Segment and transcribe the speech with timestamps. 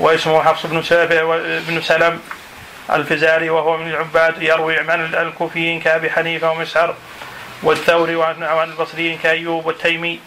[0.00, 0.82] واسمه حفص بن
[1.68, 2.20] بن سلم
[2.92, 6.94] الفزاري وهو من العباد يروي عن الكوفيين كأبي حنيفة ومسعر
[7.62, 10.20] والثوري وعن البصريين كأيوب والتيمي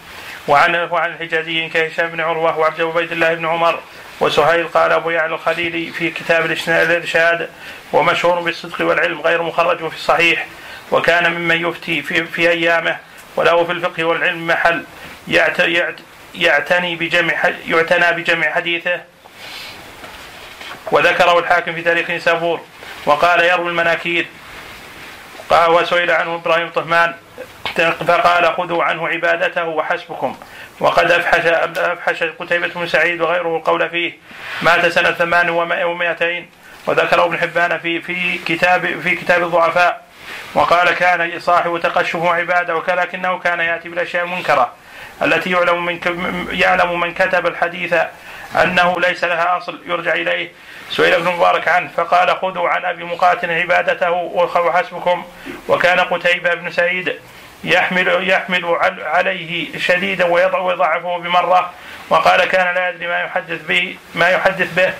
[0.48, 3.80] وعن وعن الحجازيين كهشام بن عروة وعبد عبيد الله بن عمر
[4.20, 7.50] وسهيل قال أبو يعلى الخليلي في كتاب الإرشاد
[7.92, 10.46] ومشهور بالصدق والعلم غير مخرج في الصحيح
[10.92, 12.96] وكان ممن يفتي في, في أيامه
[13.36, 14.84] وله في الفقه والعلم محل
[16.34, 17.34] يعتني بجمع
[17.68, 19.13] يعتنى بجمع حديثه
[20.92, 22.60] وذكره الحاكم في تاريخ نسابور
[23.06, 24.26] وقال يروي المناكير
[25.50, 27.14] قال وسئل عنه إبراهيم طهمان
[28.06, 30.36] فقال خذوا عنه عبادته وحسبكم.
[30.80, 34.12] وقد افحش أفحش قتيبة بن سعيد وغيره القول فيه.
[34.62, 35.50] مات سنة ثمان
[35.84, 36.50] ومائتين
[36.86, 40.04] وذكره ابن حبان في في كتاب في كتاب الضعفاء.
[40.54, 44.72] وقال كان صاحب تقشف عبادة ولكنه كان يأتي بالأشياء المنكرة
[45.22, 45.98] التي يعلم من
[46.50, 47.94] يعلم من كتب الحديث
[48.62, 49.80] أنه ليس لها أصل.
[49.86, 50.52] يرجع إليه.
[50.90, 55.24] سئل ابن مبارك عنه فقال خذوا عن ابي مقاتل عبادته وحسبكم
[55.68, 57.20] وكان قتيبة بن سعيد
[57.64, 61.72] يحمل يحمل عليه شديدا ويضع ويضعفه بمره
[62.10, 64.94] وقال كان لا يدري ما يحدث به ما يحدث به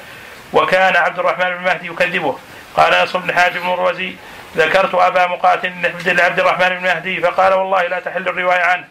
[0.52, 2.38] وكان عبد الرحمن بن مهدي يكذبه.
[2.76, 4.12] قال نصر بن حاتم بن الروزي
[4.56, 5.72] ذكرت أبا مقاتل
[6.06, 7.20] لعبد الرحمن بن مهدي.
[7.20, 8.84] فقال والله لا تحل الرواية عنه.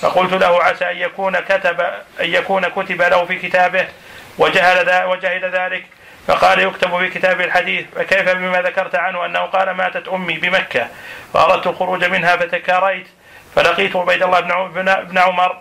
[0.00, 1.80] فقلت له عسى أن يكون كتب
[2.20, 3.88] أن يكون كتب له في كتابه.
[4.38, 5.84] وجهل وجهل ذلك.
[6.26, 10.88] فقال يكتب في كتاب الحديث فكيف بما ذكرت عنه أنه قال ماتت أمي بمكة
[11.34, 13.06] فأردت الخروج منها فتكاريت
[13.56, 14.40] فلقيت عبيد الله
[15.02, 15.56] بن عمر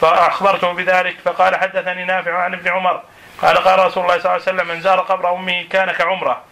[0.00, 3.02] فأخبرته بذلك فقال حدثني نافع عن ابن عمر
[3.42, 6.42] قال قال رسول الله صلى الله عليه وسلم من زار قبر أمه كان كعمرة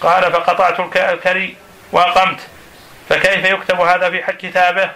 [0.00, 1.56] قال فقطعت الكري
[1.92, 2.40] وأقمت
[3.08, 4.90] فكيف يكتب هذا في حق كتابه؟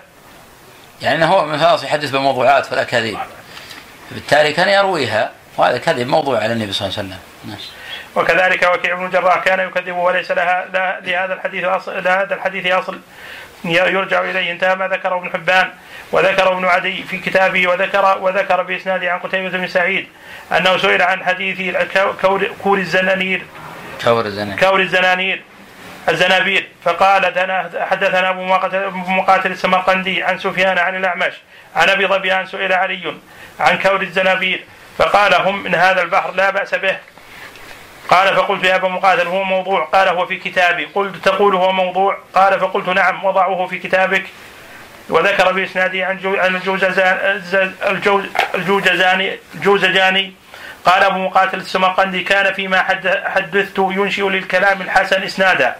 [1.02, 3.18] يعني هو خلاص يحدث بموضوعات فالاكاذيب
[4.10, 7.31] بالتالي كان يرويها وهذا كذب موضوع على النبي صلى الله عليه وسلم.
[8.16, 10.66] وكذلك وكيع بن الجراح كان يكذب وليس لها
[11.04, 13.00] لهذا الحديث اصل لهذا الحديث أصل.
[13.64, 14.52] يرجع إليه.
[14.52, 15.68] انتهى ما ذكره ابن حبان
[16.12, 20.08] وذكر ابن عدي في كتابه وذكر وذكر بإسناده عن قتيبة بن سعيد
[20.56, 21.76] أنه سئل عن حديث
[22.62, 23.42] كور الزنانير.
[24.04, 24.58] كور الزنانير.
[24.58, 25.42] كور الزنانير.
[26.08, 27.24] الزنابير فقال
[27.80, 28.44] حدثنا أبو
[28.92, 31.32] مقاتل السمرقندي عن سفيان عن الأعمش
[31.76, 33.14] عن أبي ظبيان سئل علي
[33.60, 34.64] عن كور الزنابير
[34.98, 36.96] فقال هم من هذا البحر لا بأس به.
[38.12, 40.84] قال فقلت يا أبا مقاتل هو موضوع؟ قال هو في كتابي.
[40.84, 44.24] قلت تقول هو موضوع؟ قال فقلت نعم وضعه في كتابك.
[45.08, 46.60] وذكر بإسناده عن عن
[48.54, 50.32] الجوزجاني الجوزجاني
[50.84, 52.82] قال أبو مقاتل السمرقندي كان فيما
[53.26, 55.76] حدثت ينشئ للكلام الحسن إسنادا.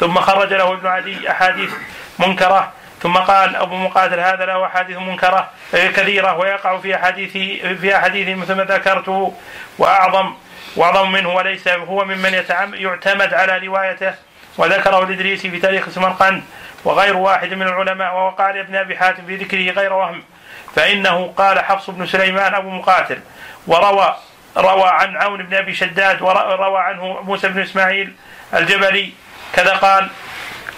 [0.00, 1.70] ثم خرج له ابن عدي أحاديث
[2.18, 2.72] منكرة.
[3.02, 7.32] ثم قال أبو مقاتل هذا له أحاديث منكرة كثيرة ويقع في أحاديث
[7.80, 9.34] في أحاديث مثل ما ذكرته
[9.78, 10.34] وأعظم
[10.76, 12.44] وأعظم منه وليس هو ممن
[12.74, 14.14] يعتمد على روايته
[14.58, 16.42] وذكره الإدريسي في تاريخ سمرقند
[16.84, 20.22] وغير واحد من العلماء ووقع لابن أبي حاتم في ذكره غير وهم
[20.76, 23.18] فإنه قال حفص بن سليمان أبو مقاتل
[23.66, 24.16] وروى
[24.56, 28.12] روى عن عون بن أبي شداد وروى عنه موسى بن إسماعيل
[28.54, 29.12] الجبلي
[29.52, 30.08] كذا قال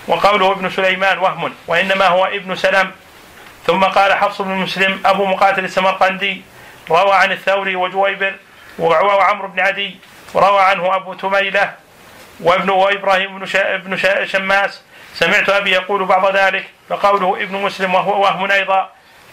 [0.09, 2.91] وقوله ابن سليمان وهم وإنما هو ابن سلم.
[3.67, 6.43] ثم قال حفص بن مسلم أبو مقاتل السمرقندي
[6.91, 8.35] روى عن الثوري وجويبر
[8.79, 9.97] وعمرو بن عدي
[10.35, 11.75] وروى عنه أبو تميلة
[12.41, 13.47] وابن وابراهيم بن
[13.85, 13.97] بن
[14.27, 14.83] شماس.
[15.15, 18.91] سمعت أبي يقول بعض ذلك فقوله ابن مسلم وهو وهم أيضا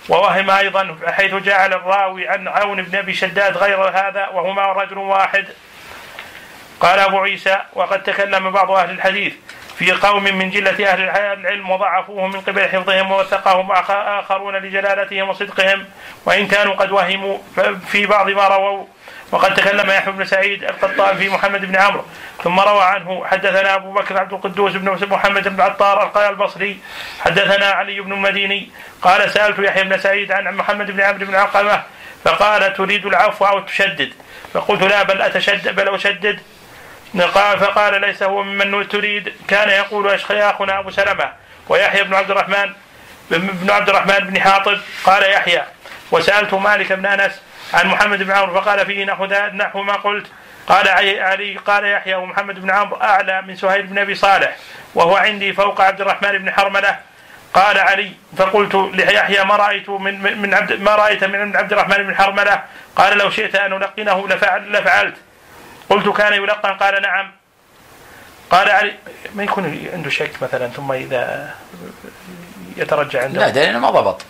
[0.10, 5.48] ووهم أيضا حيث جعل الراوي عن عون بن أبي شداد غير هذا وهما رجل واحد.
[6.80, 9.34] قال أبو عيسى وقد تكلم بعض أهل الحديث
[9.80, 11.02] في قوم من جلة أهل
[11.40, 15.86] العلم وضعفوهم من قبل حفظهم ووثقهم آخرون لجلالتهم وصدقهم
[16.26, 17.38] وإن كانوا قد وهموا
[17.88, 18.86] في بعض ما رووا.
[19.32, 22.06] وقد تكلم يحيى بن سعيد القطان في محمد بن عمرو
[22.44, 26.80] ثم روى عنه حدثنا أبو بكر عبد القدوس بن محمد بن عطار البصري
[27.20, 28.70] حدثنا علي بن المديني
[29.02, 31.84] قال سألت يحيى بن سعيد عن محمد بن عمرو بن علقمه
[32.24, 34.14] فقال تريد العفو أو تشدد؟
[34.54, 36.40] فقلت لا بل اتشدد بل أشدد.
[37.16, 39.34] قال فقال ليس هو ممن تريد.
[39.48, 41.32] كان يقول اشياخنا أبو سلمة
[41.70, 42.74] ويحيى بن عبد الرحمن
[43.32, 44.78] بن عبد الرحمن بن حاطب.
[45.04, 45.64] قال يحيى
[46.12, 47.42] وسألت مالك بن أنس
[47.74, 50.28] عن محمد بن عمرو فقال فيه نحو نحو ما قلت.
[50.68, 54.56] قال علي قال يحيى ومحمد بن عمرو أعلى من سهيل بن أبي صالح
[54.96, 57.00] وهو عندي فوق عبد الرحمن بن حرملة.
[57.54, 62.16] قال علي فقلت ليحيى ما رأيت من من عبد ما رأيت من عبد الرحمن بن
[62.16, 62.64] حرملة؟
[62.96, 65.16] قال لو شئت أن ألقنه لفعل لفعلت.
[65.90, 67.32] قلت كان يلقن؟ قال نعم.
[68.50, 68.96] قال علي
[69.36, 71.54] ما يكون عنده شك مثلا ثم إذا
[72.78, 74.22] يترجع عنده؟ لا دليل ما ضبط.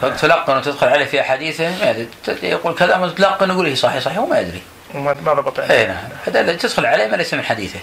[0.00, 2.08] تلقن وتدخل عليه في أحاديثه ما يدري.
[2.42, 4.62] يقول كذا تلقن يقول هي صحيح صحيح وما يدري.
[4.94, 6.08] ما ضبط اي نعم.
[6.26, 7.80] هذا تدخل عليه ما ليس من حديثه.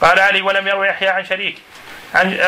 [0.00, 1.58] قال علي ولم يروي يحيى عن شريك
[2.14, 2.38] عن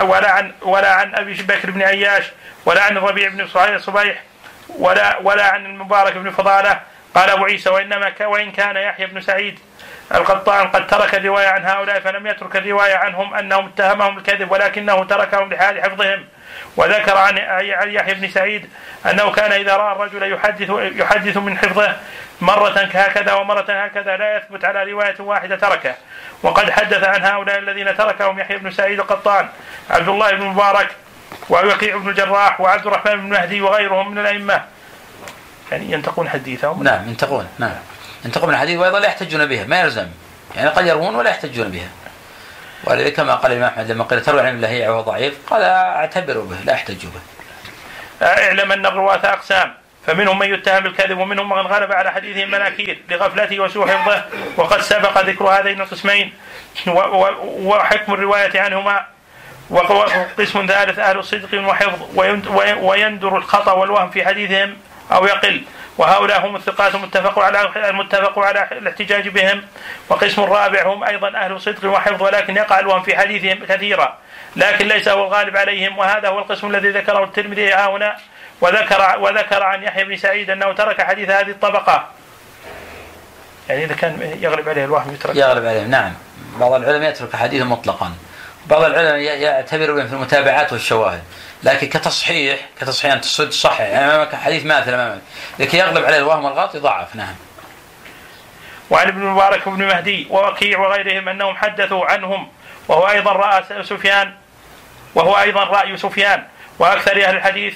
[0.00, 2.24] ولا عن ولا عن أبي بكر بن عياش
[2.66, 3.48] ولا عن الربيع بن
[3.78, 4.22] صبيح
[4.68, 6.80] ولا ولا عن المبارك بن فضالة
[7.14, 9.58] قال أبو عيسى وإنما وإن كان يحيى بن سعيد
[10.14, 15.52] القطان قد ترك الرواية عن هؤلاء فلم يترك الرواية عنهم أنهم اتهمهم بالكذب ولكنه تركهم
[15.52, 16.24] لحال حفظهم.
[16.76, 17.36] وذكر عن
[17.94, 18.70] يحيى بن سعيد
[19.10, 21.96] أنه كان إذا رأى الرجل يحدث يحدث من حفظه
[22.40, 25.94] مرة هكذا ومرة هكذا لا يثبت على رواية واحدة تركه.
[26.42, 29.48] وقد حدث عن هؤلاء الذين تركهم يحيى بن سعيد القطان
[29.90, 30.88] عبد الله بن مبارك
[31.48, 34.73] ووقيع بن الجراح وعبد الرحمن بن مهدي وغيرهم من الأئمة.
[35.72, 36.82] يعني ينتقون حديثهم.
[36.82, 37.76] نعم ينتقون نعم.
[38.24, 40.08] ينتقون من الحديث وأيضا لا يحتجون بها ما يلزم.
[40.56, 41.88] يعني قد يروون ولا يحتجون بها.
[42.84, 46.56] ولذلك كما قال الإمام أحمد لما قيل تروي عن الله وهو ضعيف قال اعتبروا به
[46.64, 47.20] لا احتجوا به.
[48.26, 49.74] اعلم أن الرواة أقسام.
[50.06, 54.24] فمنهم من يتهم بالكذب ومنهم من غلب على حديثه المناكير لغفلته وسوء حفظه
[54.56, 56.32] وقد سبق ذكر هذين القسمين.
[56.86, 59.06] وحكم الرواية عنهما.
[59.70, 62.18] وقسم ثالث أهل الصدق وحفظ.
[62.80, 64.76] ويندر الخطأ والوهم في حديثهم.
[65.12, 65.62] أو يقل.
[65.98, 69.62] وهؤلاء هم الثقات المتفق على المتفق على الاحتجاج بهم.
[70.08, 74.18] وقسم الرابع هم أيضا أهل صدق وحفظ ولكن يقع الوهم في حديثهم كثيرا
[74.56, 75.98] لكن ليس هو الغالب عليهم.
[75.98, 78.16] وهذا هو القسم الذي ذكره الترمذي ها هنا.
[78.60, 82.08] وذكر وذكر عن يحيى بن سعيد أنه ترك حديث هذه الطبقة.
[83.68, 85.36] يعني إذا كان يغلب عليه الوهم يترك.
[85.36, 86.12] يغلب عليه نعم.
[86.60, 88.12] بعض العلماء يترك حديثه مطلقا.
[88.66, 91.22] بعض العلماء يعتبر في المتابعات والشواهد.
[91.64, 95.20] لكن كتصحيح كتصحيح انت تصحح يعني أمامك حديث ماثل أمامك.
[95.58, 97.16] لكي يغلب عليه الوهم والغلط يضعف.
[97.16, 97.34] نعم.
[98.90, 102.48] وعن ابن المبارك وابن مهدي ووكيع وغيرهم أنهم حدثوا عنهم
[102.88, 104.34] وهو أيضا رأى سفيان
[105.14, 106.44] وهو أيضا رأي سفيان.
[106.78, 107.74] وأكثر أهل الحديث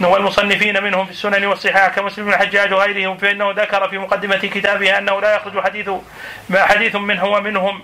[0.00, 5.36] والمصنفين منهم في السنن والصحاح كمسلم الحجاج وغيرهم فانه ذكر في مقدمة كتابه أنه لا
[5.36, 5.90] يخرج حديث
[6.48, 7.82] ما حديث منه ومنهم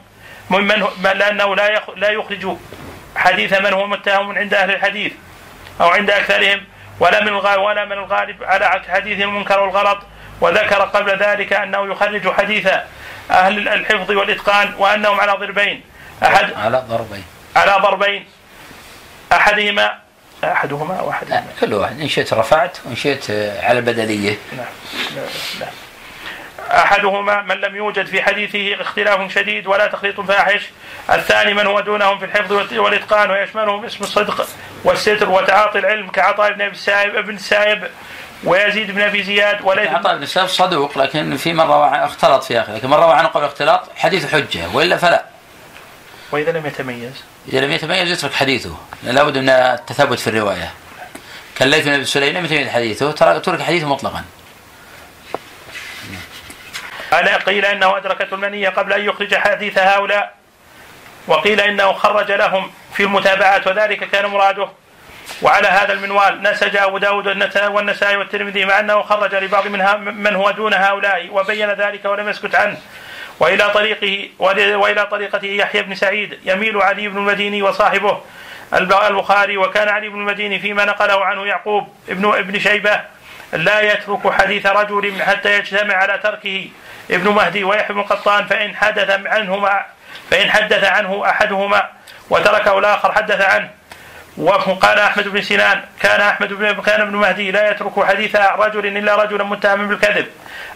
[0.50, 2.56] من لأنه لا لا يخرج
[3.16, 5.12] حديث من هو متهم عند أهل الحديث.
[5.80, 6.60] أو عند أكثرهم
[7.00, 9.98] ولا من ولا من الغالب على حديث المنكر والغلط
[10.40, 12.68] وذكر قبل ذلك أنه يخرج حديث
[13.30, 15.82] أهل الحفظ والإتقان وأنهم على ضربين.
[16.22, 17.24] أحد على ضربين.
[17.56, 18.26] على ضربين.
[20.44, 23.30] أحدهما أو احدهما كل واحد إن شئت رفعت وإن شئت
[23.62, 24.66] على البدليه نعم
[25.60, 25.70] نعم.
[26.72, 30.62] أحدهما من لم يوجد في حديثه اختلاف شديد ولا تخليط فاحش
[31.10, 34.48] الثاني من هو دونهم في الحفظ والإتقان ويشملهم اسم الصدق
[34.84, 37.90] والستر وتعاطي العلم كعطاء بن أبي السائب ابن السائب
[38.44, 42.60] ويزيد بن أبي زياد وليس عطاء بن السائب صدوق لكن في من روى اختلط في
[42.60, 45.24] اخره لكن من روى عنه قبل اختلاط حديث حجة وإلا فلا.
[46.32, 47.24] وإذا لم يتميز.
[47.48, 50.70] إذا لم يتميز يترك حديثه لابد من التثبت في الرواية.
[51.56, 54.24] كالليث بن أبي سليم لم يتميز حديثه ترك حديثه مطلقا.
[57.12, 60.34] قال قيل إنه ادركته المنية قبل أن يخرج حديث هؤلاء؟
[61.26, 64.68] وقيل إنه خرج لهم في المتابعات وذلك كان مراده.
[65.42, 67.26] وعلى هذا المنوال نسج أبو داود
[67.70, 69.80] والنسائي والترمذي مع أنه خرج لبعض من,
[70.22, 72.76] من هو دون هؤلاء وبين ذلك ولم يسكت عنه.
[73.40, 78.20] وإلى طريقه وإلى طريقته يحيى بن سعيد يميل علي بن المديني وصاحبه
[78.74, 83.00] البخاري وكان علي بن المديني فيما نقله عنه يعقوب ابن ابن شيبة
[83.52, 86.68] لا يترك حديث رجل حتى يجتمع على تركه.
[87.12, 89.84] ابن مهدي ويحيى بن القطان فإن حدث عنهما
[90.30, 91.88] فإن حدث عنه أحدهما
[92.30, 93.70] وتركه الآخر حدث عنه.
[94.36, 99.16] وقال أحمد بن سنان كان أحمد بن كان ابن مهدي لا يترك حديث رجل إلا
[99.16, 100.26] رجلا متهم بالكذب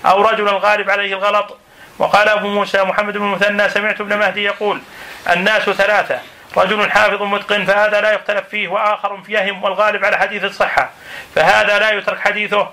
[0.06, 1.58] أو رجلا غالب عليه الغلط.
[1.98, 4.80] وقال أبو موسى محمد بن المثنى سمعت ابن مهدي يقول
[5.30, 6.18] الناس ثلاثة
[6.56, 10.90] رجل حافظ متقن فهذا لا يختلف فيه وآخر يهم والغالب على حديث الصحة
[11.34, 12.68] فهذا لا يترك حديثه.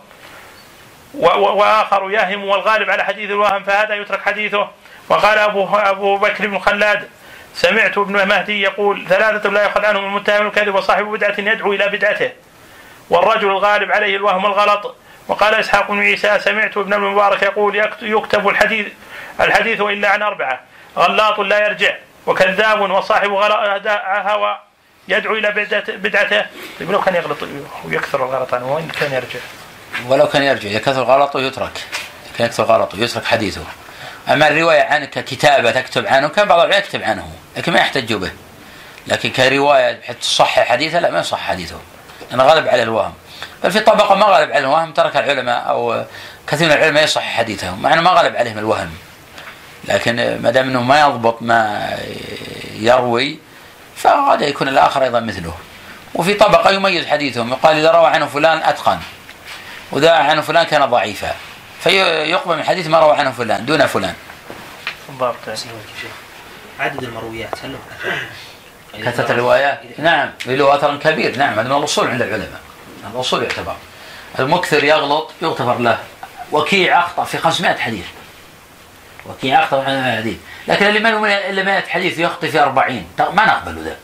[1.13, 4.69] وآخر يهم والغالب على حديث الوهم فهذا يترك حديثه.
[5.09, 7.09] وقال ابو أبو بكر بن خلاد
[7.53, 12.31] سمعت ابن مهدي يقول ثلاثة لا يؤخذ عنهم المتهم الكذب وصاحب بدعة يدعو إلى بدعته.
[13.09, 14.95] والرجل الغالب عليه الوهم والغلط
[15.27, 18.87] وقال إسحاق بن عيسى سمعت ابن المبارك يقول يكتب الحديث
[19.39, 20.59] الحديث إلا عن أربعة
[20.97, 24.59] غلاط لا يرجع وكذاب وصاحب هوى
[25.07, 25.51] يدعو إلى
[25.87, 26.45] بدعته.
[26.79, 27.37] طيب كان يغلط
[27.85, 29.39] ويكثر الغلط عنه وإن كان يرجع.
[30.07, 31.83] ولو كان يرجع إذا كثر غلطه يترك.
[32.37, 33.63] كان يكثر غلطه يترك حديثه.
[34.29, 38.31] أما الرواية عنك كتابة تكتب عنه كان بعض العلماء يكتب عنه لكن ما يحتج به.
[39.07, 41.79] لكن كرواية بحيث تصحح حديثه لا ما يصح حديثه.
[42.33, 43.13] أنا غالب على الوهم.
[43.63, 46.05] بل في طبقة ما غالب على الوهم ترك العلماء أو
[46.47, 48.91] كثير من العلماء يصحح حديثهم مع أنه ما غالب عليهم الوهم.
[49.85, 51.89] لكن ما دام أنه ما يضبط ما
[52.75, 53.39] يروي
[53.95, 55.53] فقد يكون الآخر أيضا مثله.
[56.15, 58.99] وفي طبقة يميز حديثهم يقال إذا روى عنه فلان أتقن.
[59.93, 61.35] وذا عنه فلان كان ضعيفا.
[61.83, 64.13] فيقبل من حديث ما روى عنه فلان دون فلان.
[65.09, 65.35] بالضبط
[66.79, 72.21] عدد المرويات هل له كثرة الروايات؟ نعم له أثر كبير نعم هذا من الأصول عند
[72.21, 72.61] العلماء.
[73.13, 73.75] الأصول يعتبر.
[74.39, 75.99] المكثر يغلط يغتفر له.
[76.51, 78.05] وكيع أخطأ في 500 حديث.
[79.25, 80.37] وكيع أخطأ في 500 حديث.
[80.67, 83.97] لكن اللي ما اللي 100 حديث يخطي في 40 ما نقبل ذا.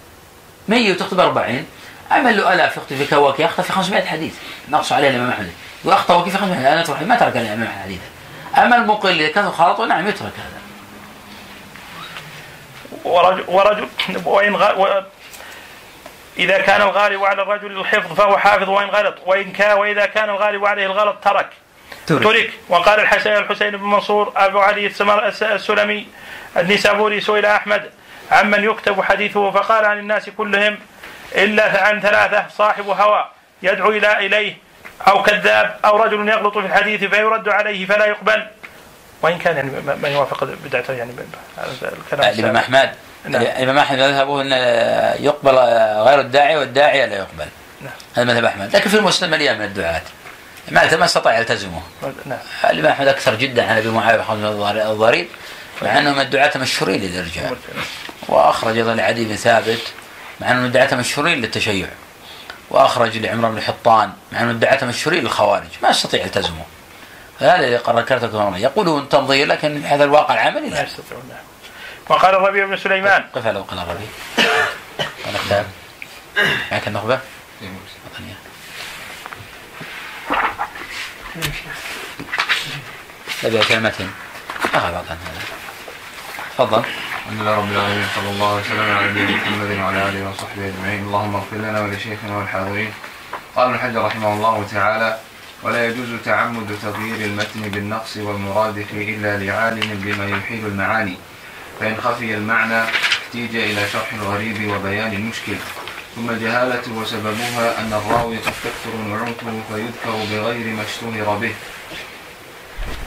[0.68, 1.66] 100 وتخطي 40
[2.12, 4.34] عمل له ألاف يخطي في كواكي يخطئ في 500 حديث.
[4.70, 5.52] نقص عليه الإمام أحمد.
[5.84, 8.06] وأخطأ وكيف في 500 أنا ما ترك الإمام حديثا
[8.58, 10.60] أما المقل إذا كان خلطه نعم يترك هذا.
[13.04, 13.88] ورجل, ورجل
[14.26, 15.04] وإن غ...
[16.38, 19.16] إذا كان الغالب على الرجل الحفظ فهو حافظ وإن غلط.
[19.26, 21.50] وإن كان وإذا كان الغالب عليه الغلط ترك.
[22.08, 22.54] ترك, ترك.
[22.70, 24.92] وقال الحسين الحسين بن منصور أبو علي
[25.42, 26.08] السلمي
[26.58, 27.90] النسابوري سئل أحمد
[28.32, 30.78] عمن يكتب حديثه فقال عن الناس كلهم
[31.36, 33.26] إلا عن ثلاثة صاحب هوى
[33.64, 34.69] يدعو إلى إليه.
[35.08, 38.48] أو كذاب أو رجل يغلط في الحديث فيرد عليه فلا يقبل.
[39.22, 41.12] وإن كان يعني ما يوافق بدعته يعني
[41.82, 42.90] الكلام الإمام أحمد
[43.26, 43.42] نعم.
[43.42, 44.52] الإمام أحمد مذهبه أن
[45.24, 45.56] يقبل
[46.08, 47.46] غير الداعي والداعي لا يقبل.
[47.82, 47.92] نعم.
[48.16, 48.76] هذا مذهب أحمد.
[48.76, 50.02] لكن في المسلم مليان من الدعاة.
[50.72, 51.82] ما ما استطاع يلتزمه.
[52.26, 52.40] نعم.
[52.70, 54.44] الإمام أحمد أكثر جدا عن أبي معاوية خالد
[54.78, 55.28] الضرير
[55.82, 57.52] مع أنه من الدعاة مشهورين للإرجاع
[58.28, 59.82] وأخرج أيضا لعدي بن ثابت
[60.42, 61.88] مع أنه من الدعاة مشهورين للتشيع.
[62.70, 66.66] وأخرج لعمران بن حطان مع أنه الدعاة مشهورين للخوارج ما يستطيع يلتزمه.
[67.40, 70.84] هذا اللي كرتك يقولون تمضي لكن هذا الواقع العملي لا.
[70.84, 71.24] يستطيعون
[72.10, 73.26] وقال الربيع بن سليمان.
[73.36, 74.08] قف على وقال الربيع.
[75.26, 75.66] قال كتاب.
[76.72, 77.20] معك النخبة؟
[83.44, 84.12] نبي كلمتين
[84.74, 85.59] أخذ هذا.
[86.60, 86.84] تفضل.
[87.26, 91.02] الحمد لله رب العالمين صلى الله وسلم على نبينا محمد وعلى آله وصحبه أجمعين.
[91.04, 92.92] اللهم اغفر لنا ولشيخنا والحاضرين.
[93.56, 95.18] قال ابن حجر رحمه الله تعالى
[95.64, 101.18] ولا يجوز تعمد تغيير المتن بالنقص والمرادف إلا لعالم بما يحيل المعاني.
[101.80, 102.82] فإن خفي المعنى
[103.24, 105.56] احتيج إلى شرح الغريب وبيان المشكل
[106.16, 111.54] ثم الجهالة وسببها أن الراوي قد تكثر نعوته فيذكر بغير ما اشتهر به.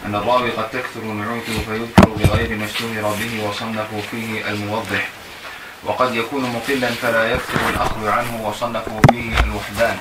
[0.07, 5.09] أن الراوي قد تكثر نعوته فيذكر بغير ما اشتهر به وصنفوا فيه الموضح.
[5.85, 9.97] وقد يكون مقلا فلا يكثر الأخذ عنه وصنفوا فيه الوحدان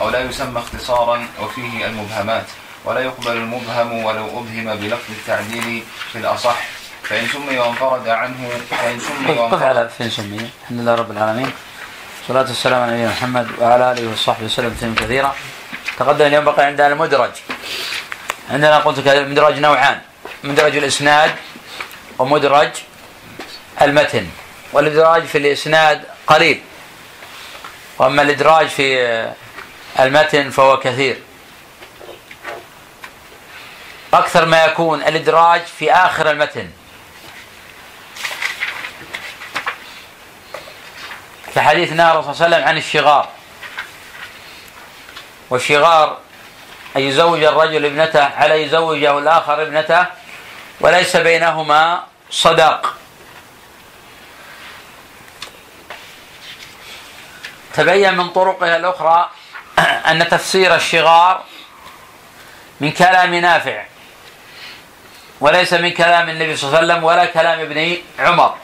[0.00, 2.46] أو لا يسمى اختصارا وفيه المبهمات.
[2.84, 5.82] ولا يقبل المبهم ولو أبهم بلفظ التعديل
[6.12, 6.56] في الأصح.
[7.02, 11.50] فإن سمي وانفرد عنه فإن سمي وانفرد على فين سمي؟ الحمد لله رب العالمين.
[12.28, 15.34] صلاة والسلام على نبينا محمد وعلى آله وصحبه وسلم تسليما كثيرا.
[15.98, 17.30] تقدم اليوم بقي عندنا المدرج.
[18.50, 20.00] عندنا قلت لك المدرج نوعان
[20.44, 21.36] مدرج الإسناد
[22.18, 22.70] ومدرج
[23.82, 24.28] المتن.
[24.72, 26.62] والإدراج في الإسناد قليل.
[27.98, 29.32] وأما الإدراج في
[30.00, 31.18] المتن فهو كثير.
[34.14, 36.70] أكثر ما يكون الإدراج في آخر المتن.
[41.54, 43.28] كحديث النبي صلى الله عليه وسلم عن الشغار.
[45.50, 46.18] والشغار
[46.96, 50.06] أن يزوج الرجل ابنته على يزوجه الآخر ابنته؟
[50.80, 52.94] وليس بينهما صداق.
[57.74, 59.30] تبين من طرقها الأخرى
[60.10, 61.44] أن تفسير الشغار
[62.80, 63.84] من كلام نافع
[65.40, 68.54] وليس من كلام النبي صلى الله عليه وسلم ولا كلام ابن عمر.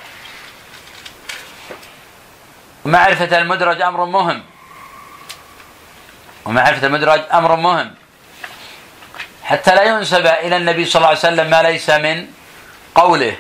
[2.85, 4.45] معرفة المدرج أمر مهم.
[6.45, 8.00] ومعرفة المدرج أمر مهم.
[9.51, 12.27] حتى لا ينسب إلى النبي صلى الله عليه وسلم ما ليس من
[12.95, 13.37] قوله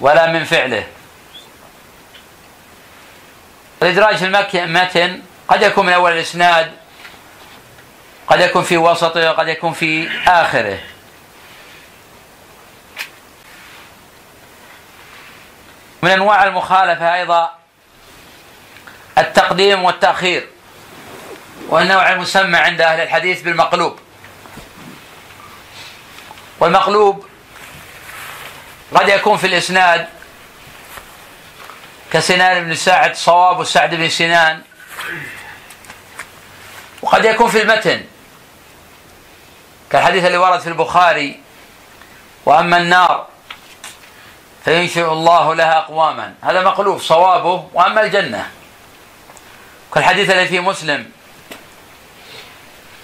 [0.00, 0.86] ولا من فعله.
[3.82, 4.24] الإدراج في
[4.64, 6.72] المتن قد يكون من أول الإسناد
[8.26, 10.78] قد يكون في وسطه وقد يكون في آخره.
[16.02, 17.50] من أنواع المخالفة أيضا
[19.18, 20.48] التقديم والتأخير
[21.68, 24.05] والنوع المسمى عند أهل الحديث بالمقلوب.
[26.60, 27.26] والمقلوب
[28.94, 30.08] قد يكون في الإسناد
[32.12, 34.62] كسنان بن سعد صواب وسعد بن سنان.
[37.02, 38.04] وقد يكون في المتن
[39.90, 41.40] كالحديث اللي ورد في البخاري
[42.46, 43.26] وأما النار
[44.64, 46.34] فينشئ الله لها أقواما.
[46.42, 47.68] هذا مقلوب صوابه.
[47.74, 48.50] وأما الجنة
[49.94, 51.10] كالحديث الذي في مسلم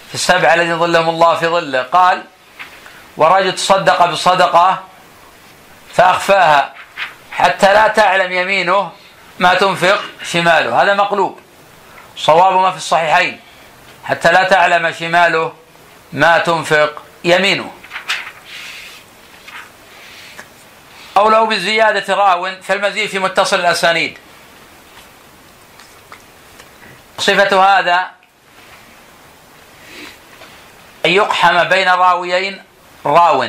[0.08, 1.82] في السبع الذين ظلهم الله في ظله.
[1.82, 2.24] قال
[3.16, 4.82] ورجل تصدق بصدقة
[5.94, 6.74] فأخفاها
[7.32, 8.92] حتى لا تعلم يمينه
[9.38, 10.82] ما تنفق شماله.
[10.82, 11.40] هذا مقلوب.
[12.16, 13.40] صواب ما في الصحيحين.
[14.04, 15.52] حتى لا تعلم شماله
[16.12, 17.72] ما تنفق يمينه.
[21.14, 24.18] قوله بزيادة راو فالمزيد في متصل الأسانيد.
[27.18, 28.10] صفة هذا
[31.06, 32.62] أن يقحم بين راويين
[33.06, 33.48] راو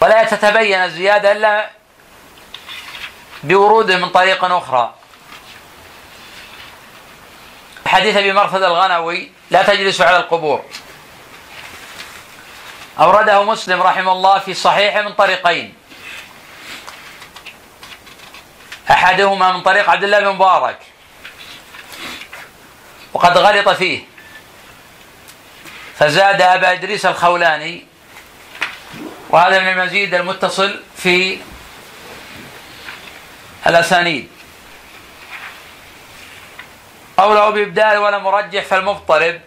[0.00, 1.70] ولا تتبين الزيادة إلا
[3.42, 4.94] بوروده من طريق أخرى.
[7.86, 10.64] حديث أبي مرثد الغنوي لا تجلس على القبور.
[13.00, 15.74] أورده مسلم رحمه الله في صحيحه من طريقين.
[18.90, 20.78] أحدهما من طريق عبد الله بن مبارك.
[23.12, 24.15] وقد غلط فيه.
[25.98, 27.86] فزاد أبا إدريس الخولاني
[29.30, 31.38] وهذا من المزيد المتصل في
[33.66, 34.28] الأسانيد.
[37.16, 39.40] قوله بإبدال ولا مرجح فالمضطرب.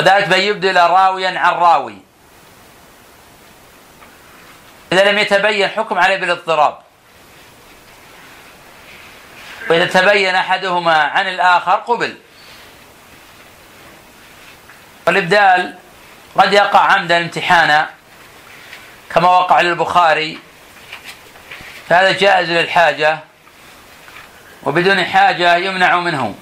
[0.00, 1.98] وذلك بأن يبدل راويا عن راوي.
[4.92, 6.78] إذا لم يتبين حكم عليه بالاضطراب.
[9.70, 12.18] وإذا تبين أحدهما عن الآخر قبل.
[15.06, 15.74] والإبدال
[16.38, 17.90] قد يقع عمدا امتحانا
[19.10, 20.38] كما وقع للبخاري
[21.88, 23.18] فهذا جائز للحاجة
[24.62, 26.34] وبدون حاجة يمنع منه.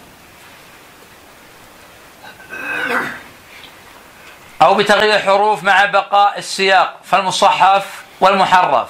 [4.62, 8.88] أو بتغيير الحروف مع بقاء السياق فالمصحف والمحرف.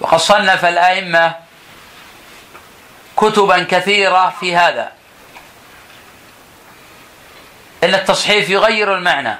[0.00, 1.34] وقد صنف الأئمة
[3.16, 4.97] كتبا كثيرة في هذا.
[7.84, 9.34] إن التصحيف يغير المعنى.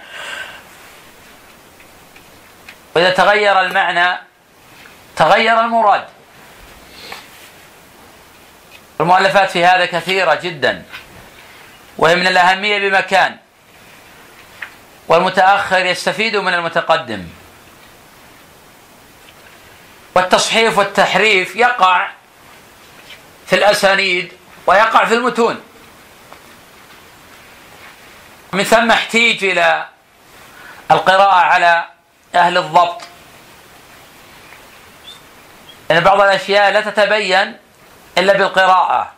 [2.94, 4.18] وإذا تغير المعنى
[5.16, 6.04] تغير المراد.
[9.00, 10.84] المؤلفات في هذا كثيرة جدا
[11.98, 13.36] وهي من الأهمية بمكان.
[15.08, 17.28] والمتأخر يستفيد من المتقدم.
[20.14, 22.08] والتصحيف والتحريف يقع
[23.46, 24.32] في الأسانيد
[24.66, 25.60] ويقع في المتون.
[28.52, 29.86] من ثم احتيج إلى
[30.90, 31.84] القراءة على
[32.34, 33.02] أهل الضبط.
[35.90, 37.56] لأن بعض الأشياء لا تتبين
[38.18, 39.12] إلا بالقراءة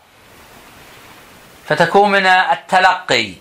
[1.68, 3.34] فتكون من التلقي.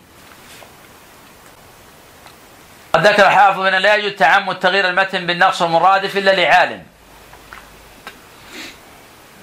[2.93, 6.84] قد ذكر الحافظ أن لا يجوز تعمد تغيير المتن بالنقص المرادف إلا لعالم.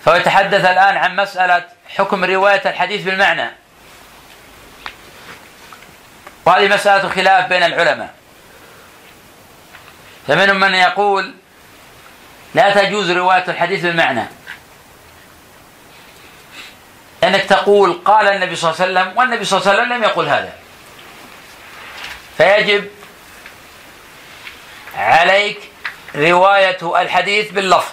[0.05, 1.65] فهو يتحدث الآن عن مسألة
[1.97, 3.51] حكم رواية الحديث بالمعنى.
[6.47, 8.15] وهذه مسألة خلاف بين العلماء.
[10.27, 11.35] فمنهم من يقول
[12.55, 14.25] لا تجوز رواية الحديث بالمعنى
[17.25, 20.29] أنك تقول قال النبي صلى الله عليه وسلم والنبي صلى الله عليه وسلم لم يقل
[20.29, 20.53] هذا.
[22.39, 22.91] فيجب
[24.97, 25.59] عليك
[26.15, 27.93] رواية الحديث باللفظ.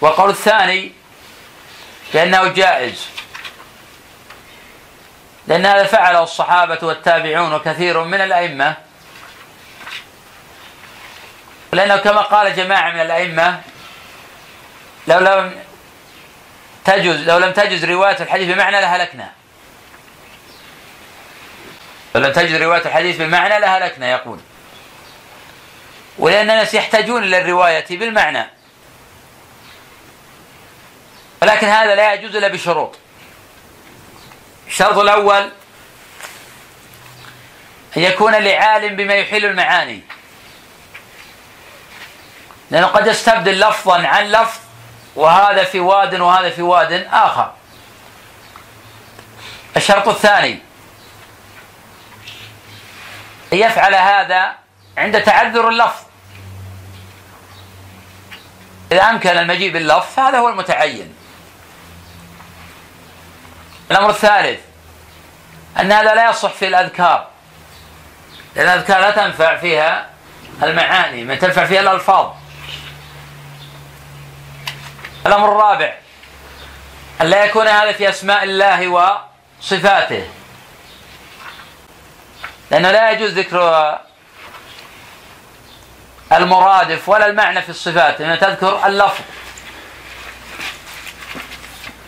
[0.00, 0.92] والقول الثاني
[2.14, 3.06] بأنه جائز.
[5.46, 8.76] لأن هذا فعله الصحابة والتابعون وكثير من الأئمة.
[11.72, 13.60] لأنه كما قال جماعة من الأئمة
[15.06, 15.54] لو لم
[16.84, 19.30] تجز لو لم تجز رواية الحديث بمعنى لهلكنا.
[22.14, 24.40] لو لم تجز رواية الحديث بالمعنى لهلكنا يقول.
[26.18, 28.46] ولأن الناس يحتاجون إلى الرواية بالمعنى.
[31.42, 32.98] ولكن هذا لا يجوز إلا بشروط.
[34.66, 35.50] الشرط الأول
[37.96, 40.00] أن يكون لعالم بما يحيل المعاني.
[42.70, 44.58] لأنه قد يستبدل لفظا عن لفظ
[45.16, 47.52] وهذا في واد وهذا في واد آخر.
[49.76, 50.58] الشرط الثاني
[53.52, 54.54] أن يفعل هذا
[54.98, 56.02] عند تعذر اللفظ.
[58.92, 61.14] إذا أمكن المجيء باللفظ هذا هو المتعين.
[63.90, 64.60] الأمر الثالث
[65.80, 67.26] أن هذا لا يصح في الأذكار
[68.56, 70.06] لأن الأذكار لا تنفع فيها
[70.62, 72.30] المعاني من تنفع فيها الألفاظ.
[75.26, 75.94] الأمر الرابع
[77.20, 80.28] أن لا يكون هذا في أسماء الله وصفاته
[82.70, 83.98] لأنه لا يجوز ذكر
[86.32, 89.20] المرادف ولا المعنى في الصفات لأن تذكر اللفظ.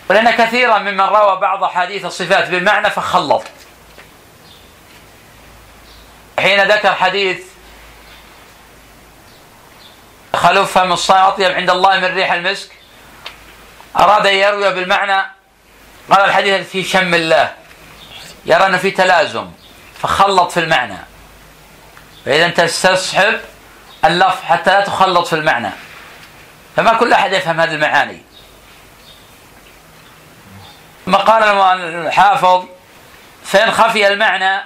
[0.09, 3.43] ولأن كثيرا ممن روى بعض أحاديث الصفات بالمعنى فخلط.
[6.39, 7.43] حين ذكر حديث
[10.35, 12.71] خلوف فم أطيب عند الله من ريح المسك
[13.99, 15.25] أراد أن يروي بالمعنى
[16.11, 17.53] قال الحديث في شم الله
[18.45, 19.51] يرى أنه في تلازم
[20.01, 20.97] فخلط في المعنى.
[22.25, 23.39] فإذا تستصحب
[24.05, 25.69] اللفظ حتى لا تخلط في المعنى.
[26.75, 28.26] فما كل أحد يفهم هذه المعاني.
[31.07, 31.43] ثم قال
[32.07, 32.65] الحافظ
[33.43, 34.63] فإن خفي المعنى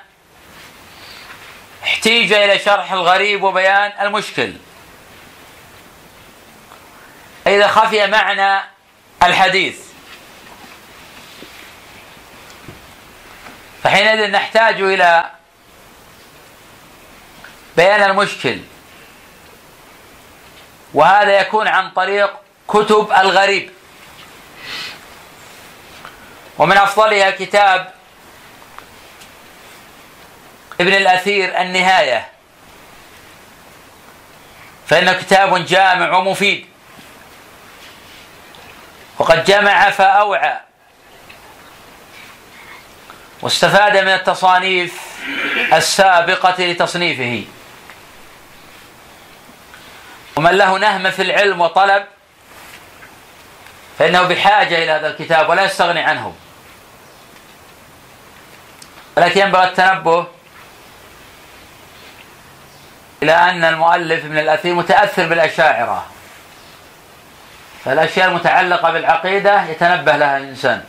[1.83, 4.53] احتيج إلى شرح الغريب وبيان المشكل.
[7.47, 8.63] إذا خفي معنى
[9.23, 9.79] الحديث
[13.83, 15.29] فحينئذ نحتاج إلى
[17.77, 18.59] بيان المشكل.
[20.93, 22.31] وهذا يكون عن طريق
[22.67, 23.71] كتب الغريب.
[26.61, 27.93] ومن أفضلها كتاب
[30.81, 32.27] ابن الأثير النهاية.
[34.87, 36.67] فإنه كتاب جامع ومفيد.
[39.19, 40.59] وقد جمع فأوعى.
[43.41, 44.93] واستفاد من التصانيف
[45.73, 47.45] السابقة لتصنيفه.
[50.35, 52.05] ومن له نهم في العلم وطلب
[53.99, 56.35] فإنه بحاجة إلى هذا الكتاب ولا يستغني عنه.
[59.17, 60.27] ولكن ينبغي التنبه
[63.23, 66.05] إلى أن المؤلف ابن الأثير متأثر بالأشاعرة.
[67.85, 70.83] فالأشياء المتعلقة بالعقيدة يتنبه لها الإنسان.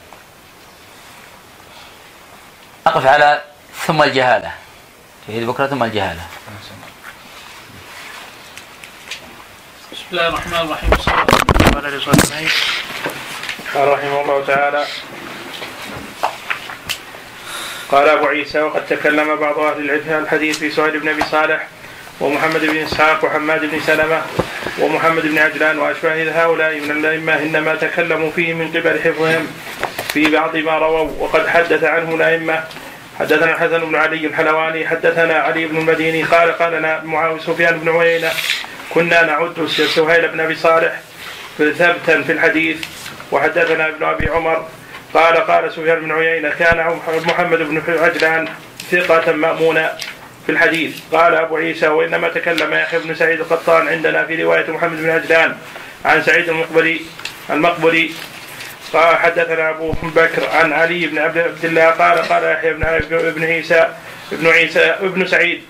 [2.87, 3.43] نقف على
[3.87, 4.53] ثم الجهالة.
[5.27, 6.23] في بكرة ثم الجهالة.
[9.93, 10.91] بسم الله الرحمن الرحيم.
[10.99, 12.49] صلى الله عليه وسلم.
[13.75, 14.87] قال رحمه الله تعالى
[17.93, 21.67] قال أبو عيسى وقد تكلم بعض أهل العلم الحديث في سهيل بن أبي صالح
[22.21, 24.23] ومحمد بن إسحاق وحماد بن سلمة
[24.81, 29.47] ومحمد بن عجلان وأشباه هؤلاء من الأئمة إنما تكلموا فيه من قبل حفظهم
[30.13, 31.11] في بعض ما رووا.
[31.19, 32.65] وقد حدث عنه الأئمة
[33.19, 38.01] حدثنا الحسن بن علي الحلواني حدثنا علي بن المديني قال قال لنا معاوية سفيان بن
[38.01, 38.31] عيينة
[38.95, 41.01] كنا نعد سهيل بن أبي صالح
[41.59, 42.85] ثبتا في الحديث.
[43.33, 44.67] وحدثنا ابن أبي عمر
[45.15, 48.49] قال قال سفيان بن عيينة كان محمد بن عجلان
[48.91, 49.99] ثقة مأمونا
[50.47, 50.97] في الحديث.
[51.13, 55.57] قال أبو عيسى وإنما تكلم يحيى بن سعيد القطان عندنا في رواية محمد بن عجلان
[56.05, 57.07] عن سعيد المقبري
[57.51, 58.15] المقبري
[58.93, 61.87] قال حدثنا أبو بكر عن علي بن عبد الله.
[61.87, 63.89] قال قال يحيى بن ابن عيسى
[64.33, 65.63] ابن عيسى ابن سعيد.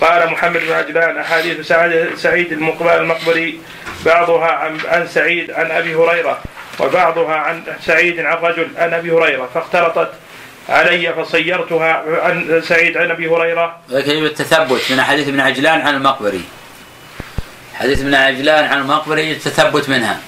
[0.00, 1.72] قال محمد بن عجلان أحاديث
[2.16, 3.60] سعيد المقبري
[4.06, 4.50] بعضها
[4.88, 6.40] عن سعيد عن أبي هريرة.
[6.80, 10.12] وبعضها عن سعيد عن رجل عن أبي هريرة فاختلطت
[10.68, 13.78] علي فصيرتها عن سعيد عن أبي هريرة.
[13.88, 16.44] يجب التثبت من حديث ابن عجلان عن المقبري.
[17.74, 20.20] حديث ابن عجلان عن المقبري التثبت منها.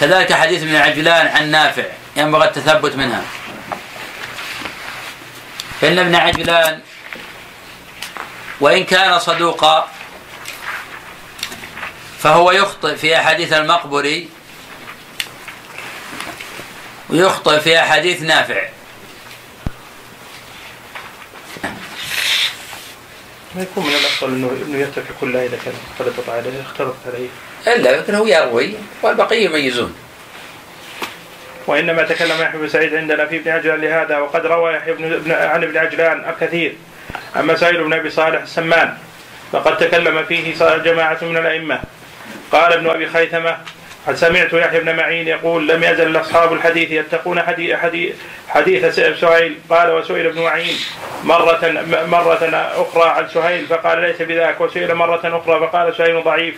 [0.00, 1.84] كذلك حديث ابن عجلان عن نافع
[2.16, 3.22] ينبغي التثبت منها.
[5.80, 6.80] فإن ابن عجلان
[8.60, 9.88] وإن كان صدوقا
[12.24, 14.28] فهو يخطئ في أحاديث المقبري
[17.10, 18.62] ويخطئ في أحاديث نافع
[23.54, 27.28] ما يكون من الأفضل انه إنه يترك كل اذا كان اختلطت عليه اختلطت عليه.
[27.66, 29.94] إلا لكن هو يروي والبقية يميزون.
[31.66, 35.62] وإنما تكلم يحيى بن سعيد عندنا في ابن عجلان لهذا وقد روى يحيى بن عن
[35.62, 36.76] ابن عجلان الكثير
[37.36, 38.98] أما سائل بن أبي صالح السمان
[39.52, 41.80] فقد تكلم فيه جماعة من الأئمة
[42.52, 43.56] قال ابن أبي خيثمة
[44.06, 48.14] قد سمعت يحيى بن معين يقول لم يزل أصحاب الحديث يتقون حديث, حديث,
[48.48, 49.58] حديث سهيل.
[49.70, 50.76] قال وسئل ابن معين
[51.24, 54.60] مرة مرة أخرى عن سهيل فقال ليس بذاك.
[54.60, 56.54] وسئل مرة أخرى فقال سهيل ضعيف.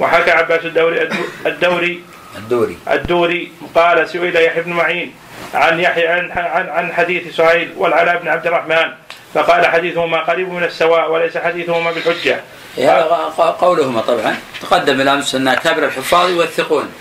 [0.00, 1.02] وحكى عباس الدوري
[1.46, 2.02] الدوري
[2.36, 2.78] الدوري.
[2.90, 3.52] الدوري.
[3.74, 5.14] قال سئل يحيى بن معين
[5.54, 8.92] عن يحيى عن عن, عن حديث سهيل والعلاء بن عبد الرحمن
[9.34, 12.40] فقال حديثهما قريب من السواء وليس حديثهما بالحجة.
[12.78, 14.36] هذا قولهما طبعا.
[14.62, 16.92] تقدم بالامس أن كبر الحفاظ يوثقون.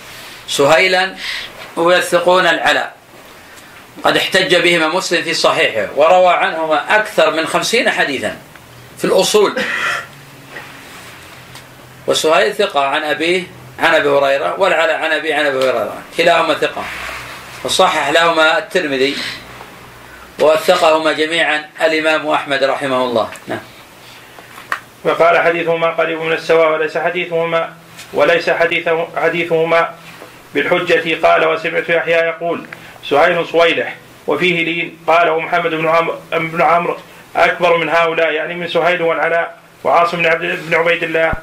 [0.47, 1.15] سهيلا
[1.75, 2.95] ويوثقون العلاء.
[4.03, 8.37] قد احتج بهما مسلم في صحيحه وروى عنهما أكثر من خمسين حديثا
[8.97, 9.55] في الأصول.
[12.07, 13.43] وسهيل ثقة عن أبيه
[13.79, 15.97] عن أبي هريرة والعلاء عن ابي عن أبي هريرة.
[16.17, 16.83] كلاهما ثقة.
[17.63, 19.17] وصحح لهما الترمذي.
[20.39, 23.29] ووثقهما جميعا الإمام أحمد رحمه الله.
[23.47, 23.72] نعم.
[25.03, 27.73] وقال حديثهما قريب من السواء وليس حديثهما
[28.13, 29.89] وليس حديث حديثهما
[30.53, 31.27] بالحجة.
[31.27, 32.65] قال وسمعت يحيى يقول
[33.09, 33.95] سهيل صويلح
[34.27, 34.97] وفيه لين.
[35.07, 36.97] قال ومحمد بن عمرو بن عمرو
[37.35, 41.33] أكبر من هؤلاء يعني من سهيل والعلاء وعاصم بن عبد بن عبيد الله.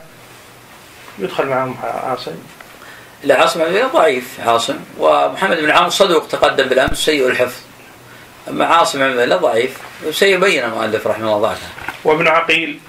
[1.18, 2.34] يدخل معهم عاصم.
[3.24, 4.78] لا عاصم ضعيف عاصم.
[4.98, 7.60] ومحمد بن عمرو صدوق تقدم بالأمس سيء الحفظ.
[8.48, 9.78] أما عاصم بن الله ضعيف
[10.10, 11.48] سيبين المؤلف رحمه الله.
[11.48, 11.66] ضعفه
[12.04, 12.80] وابن عقيل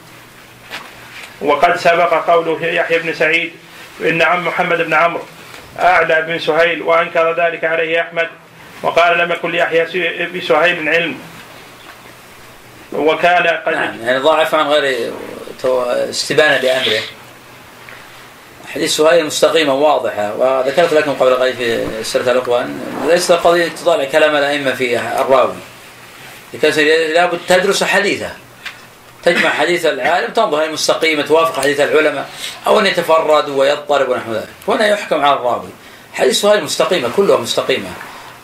[1.41, 3.51] وقد سبق قوله يحيى بن سعيد
[4.01, 5.23] إن عم محمد بن عمرو
[5.79, 8.27] أعلى بن سهيل وأنكر ذلك عليه أحمد
[8.83, 9.83] وقال لم يكن ليحيى
[10.25, 11.19] بسهيل علم.
[12.93, 15.11] وكان قد نعم يعني ضعف عن غير
[16.09, 17.01] استبانة لأمره
[18.73, 24.35] حديث سهيل مستقيمة واضحة وذكرت لكم قبل قليل في سيرة الإخوان ليس قضية تطالع كلام
[24.35, 25.55] الأئمة في الراوي.
[27.13, 28.31] لابد تدرس حديثه.
[29.23, 32.29] تجمع حديث العالم تنظر هل مستقيمة توافق حديث العلماء
[32.67, 34.49] أو أن يتفرد ويضطرب ونحو ذلك.
[34.67, 35.69] هنا يحكم على الراوي.
[36.13, 37.89] حديث سهيل مستقيمة كلها مستقيمة.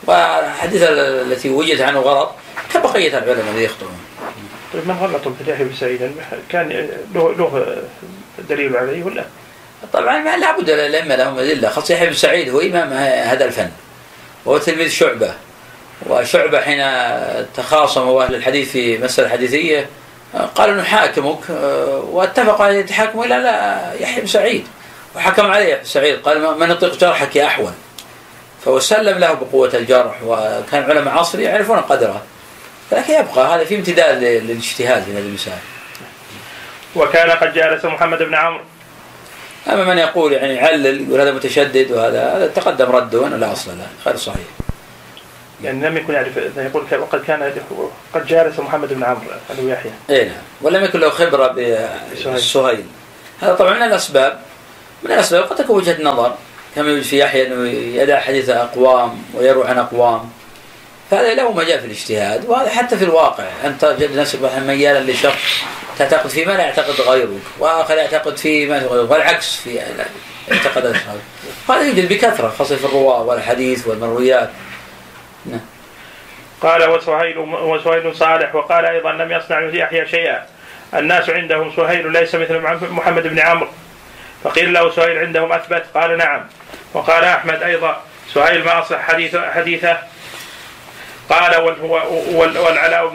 [0.05, 2.31] والحديث التي وجدت عنه غلط
[2.73, 3.99] كبقية العلماء الذي يخطئون.
[4.73, 6.11] طيب من غلط في يحيى بن سعيد؟
[6.49, 7.77] كان له له
[8.49, 9.25] دليل عليه ولا؟
[9.93, 12.93] طبعا ما لابد الائمه لهم ادله خاصة يحيى بن سعيد هو إمام
[13.27, 13.69] هذا الفن.
[14.45, 15.33] وهو تلميذ شعبة.
[16.09, 16.83] وشعبة حين
[17.55, 19.89] تخاصم أهل الحديث في مسألة حديثية
[20.55, 21.49] قالوا نحاكمك
[22.11, 24.67] واتفقوا على يتحاكموا إلى لا يحيى بن سعيد.
[25.15, 27.71] وحكم عليه يحيى بن سعيد قال من يطيق جرحك يا أحول.
[28.65, 32.21] فهو سلم له بقوة الجرح وكان علماء عصره يعرفون قدره.
[32.91, 35.57] لكن يبقى هذا في امتداد للاجتهاد في هذه المسائل.
[36.95, 38.63] وكان قد جالس محمد بن عمرو.
[39.67, 43.71] أما من يقول يعني يعلل يقول هذا متشدد وهذا هذا تقدم رده وأنا لا أصل
[43.71, 44.47] له غير صحيح.
[45.63, 47.53] يعني لم يكن يعرف يقول وقد كان
[48.13, 49.91] قد جالس محمد بن عمرو ابو يحيى.
[50.09, 50.37] اي نعم.
[50.61, 52.85] ولم يكن له خبرة بالسهيل
[53.41, 54.39] هذا طبعا من الأسباب.
[55.03, 56.35] من الأسباب قد تكون وجهة نظر.
[56.75, 60.29] كما يوجد في يحيى أنه يدع حديث أقوام ويروي عن أقوام.
[61.11, 62.45] فهذا له مجال في الاجتهاد.
[62.45, 63.43] وهذا حتى في الواقع.
[63.65, 65.41] أنت تجد نفسك ميالا لشخص
[65.97, 67.41] تعتقد فيه ما لا يعتقد غيرك.
[67.59, 69.11] وآخر يعتقد فيه ما غيرك.
[69.11, 70.05] والعكس في هذا
[71.69, 72.53] هذا يوجد بكثرة.
[72.59, 74.49] خاصة في الرواة والحديث والمرويات.
[75.47, 75.59] نعم.
[76.61, 80.45] قال وسهيل وسهيل صالح وقال أيضا لم يصنع يحيى شيئا.
[80.93, 83.67] الناس عندهم سهيل ليس مثل محمد بن عمرو.
[84.43, 86.45] فقيل له سهيل عندهم أثبت؟ قال نعم.
[86.93, 89.97] وقال أحمد أيضا سهيل ما اصلح حديث حديثه.
[91.29, 93.07] قال وال- وال- والعلاء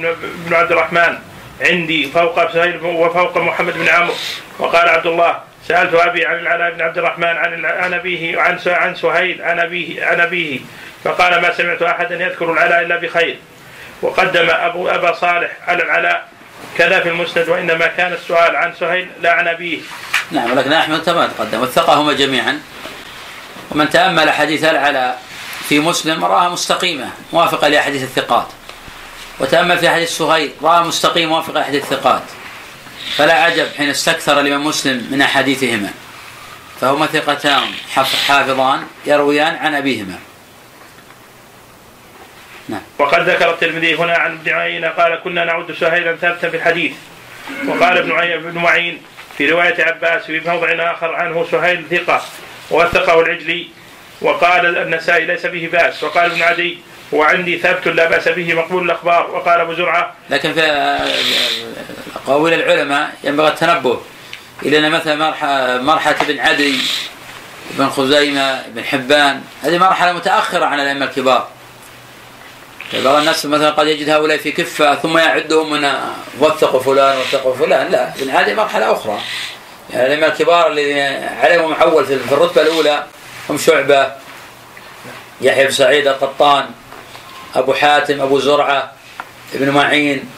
[0.46, 1.18] بن عبد الرحمن
[1.60, 4.14] عندي فوق سهيل وفوق محمد بن عمرو.
[4.58, 8.94] وقال عبد الله سألت أبي عن العلاء بن عبد الرحمن عن عن أبيه عن عن
[8.94, 10.60] سهيل عن ابيه عن أبيه.
[11.04, 13.38] فقال ما سمعت أحدا يذكر العلاء إلا بخير.
[14.02, 16.28] وقدم أبو أبا صالح على العلاء.
[16.78, 19.80] كذا في المسند وإنما كان السؤال عن سهيل لا عن أبيه.
[20.30, 22.60] نعم ولكن أحمد كما تقدم وثقهما جميعا.
[23.70, 25.22] ومن تأمل حديث العلاء
[25.68, 28.46] في مسلم راها مستقيمة موافقة لأحاديث الثقات.
[29.40, 32.22] وتأمل في حديث سهيل راها مستقيم موافقة لأحاديث الثقات.
[33.16, 35.90] فلا عجب حين استكثر الإمام مسلم من أحاديثهما.
[36.80, 37.62] فهما ثقتان
[38.28, 40.18] حافظان يرويان عن أبيهما.
[42.98, 46.92] وقد ذكر الترمذي هنا عن ابن عيينة قال كنا نعد سهيلا ثابتا في الحديث.
[47.68, 49.02] وقال ابن ابن معين
[49.38, 52.22] في رواية عباس في موضع آخر عنه سهيل ثقة
[52.70, 53.66] ووثقه العجلي
[54.20, 56.02] وقال النسائي ليس به بأس.
[56.04, 56.78] وقال ابن عدي
[57.14, 59.30] هو عندي ثابت لا بأس به مقبول الأخبار.
[59.30, 60.62] وقال أبو زرعة لكن في
[62.16, 64.00] أقاويل العلماء ينبغي التنبه
[64.62, 66.76] إلى أن مثلا مرحلة, مرحلة ابن عدي
[67.74, 71.48] ابن خزيمة ابن حبان هذه مرحلة متأخرة عن الأئمة الكبار.
[73.00, 75.90] بعض الناس مثلا قد يجد هؤلاء في كفة ثم يعدهم من
[76.40, 77.90] وثقوا فلان وثقوا فلان.
[77.90, 79.18] لا ابن عدي مرحلة أخرى.
[79.90, 83.06] يعني الأئمة الكبار الذين عليهم محول في في الرتبة الأولى
[83.50, 84.12] هم شعبة
[85.40, 86.64] يحيى بن سعيد القطان
[87.54, 88.92] أبو حاتم أبو زرعة
[89.54, 90.30] ابن معين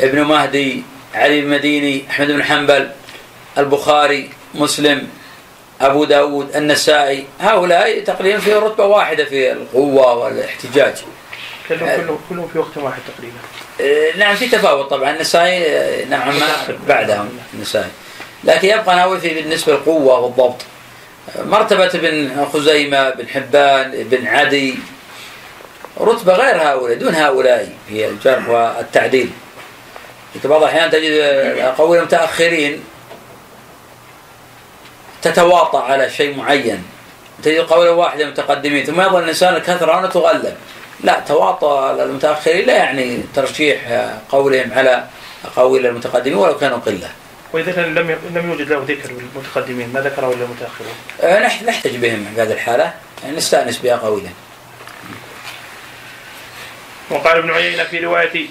[0.00, 0.82] ابن مهدي
[1.14, 2.90] علي بن مديني أحمد بن حنبل
[3.58, 5.08] البخاري مسلم
[5.80, 7.26] أبو داود النسائي.
[7.40, 10.94] هؤلاء تقريبا في رتبة واحدة في القوة والاحتجاج.
[11.68, 13.36] كلهم كلهم كلهم في وقت واحد تقريبا.
[13.80, 15.10] آه، نعم في تفاوت طبعا.
[15.10, 16.46] النسائي آه، نعم ما
[16.88, 17.90] بعدهم النسائي
[18.44, 20.62] لكن يبقى ناوي في بالنسبة للقوة والضبط.
[21.38, 24.78] مرتبة ابن خزيمة بن حبان بن عدي.
[26.00, 29.30] رتبة غير هؤلاء دون هؤلاء في الجرح والتعديل.
[30.42, 32.84] في بعض الأحيان تجد الأقاويل المتأخرين
[35.22, 36.84] تتواطأ على شيء معين.
[37.42, 40.56] تجد قولا واحدة المتقدمين ثم يظل الإنسان الكثرة هنا تغلب
[41.04, 43.80] لا تواطؤ المتأخرين لا يعني ترشيح
[44.28, 45.04] قولهم على
[45.44, 47.08] أقاويل المتقدمين ولو كانوا قلة.
[47.52, 50.94] وإذا لم ي- لم يوجد له ذكر بالمتقدمين ما ذكره إلا المتأخرون
[51.48, 52.92] نح- نحتج بهم في هذه الحالة.
[53.24, 54.34] يعني نستأنس بأقاويلهم
[57.10, 58.46] وقال ابن عيينة في رواية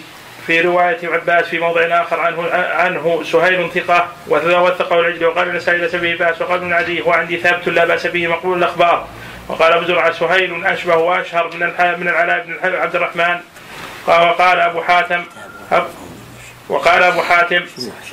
[0.48, 5.96] في رواية عباس في موضع آخر عنه عنه سهيل ثقة ووثقه العجل وقال النسائي ليس
[5.96, 9.08] به بأس وقال ابن عدي هو عندي ثابت لا بأس به مقبول الأخبار.
[9.47, 11.60] وقال أبو زرعة سهيل أشبه وأشهر من
[11.99, 13.39] من العلاء بن عبد الرحمن.
[14.08, 15.23] قال وقال أبو حاتم
[16.69, 17.65] وقال أبو حاتم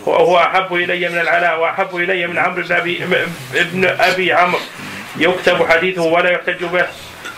[0.06, 3.04] وهو أحب إلي من العلاء وأحب إلي من عمرو بن أبي
[3.54, 4.60] ابن أبي عمرو.
[5.16, 6.86] يكتب حديثه ولا يحتج به.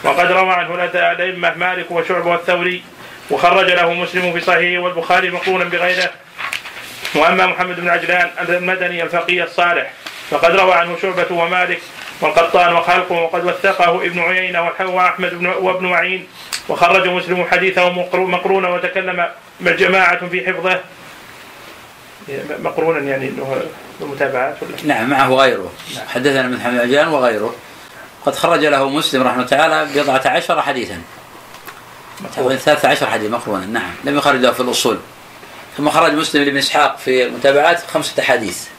[0.04, 2.82] وقد روى عنه الأئمة مالك وشعبة والثوري.
[3.30, 6.10] وخرج له مسلم في صحيحه والبخاري مقرونا بغيره.
[7.14, 9.90] وأما محمد بن عجلان المدني الفقيه الصالح.
[10.30, 11.80] فقد روى عنه شعبة ومالك
[12.22, 16.26] والقطان وخلقه وقد وثقه ابن عيينة وأحمد وابن معين
[16.68, 19.28] وخرج مسلم حديثه مقرونا وتكلم
[19.60, 20.80] جماعة في حفظه.
[22.58, 23.62] مقرونا يعني إنه
[24.00, 26.08] المتابعات ولا؟ نعم معه غيره نعم.
[26.08, 27.54] حدثنا من محمد عجلان وغيره.
[28.26, 31.02] قد خرج له مسلم رحمه الله تعالى بضعة عشر حديثا.
[32.34, 33.66] ثلاثة عشر حديث مقرونا.
[33.66, 33.90] نعم.
[34.04, 34.98] لم يخرج له في الأصول.
[35.76, 38.71] ثم خرج مسلم لابن إسحاق في المتابعات خمسة أحاديث.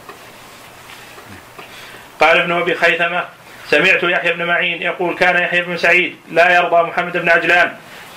[2.23, 3.23] قال ابن أبي خيثمة
[3.67, 7.71] سمعت يحيى بن معين يقول كان يحيى بن سعيد لا يرضى محمد بن عجلان.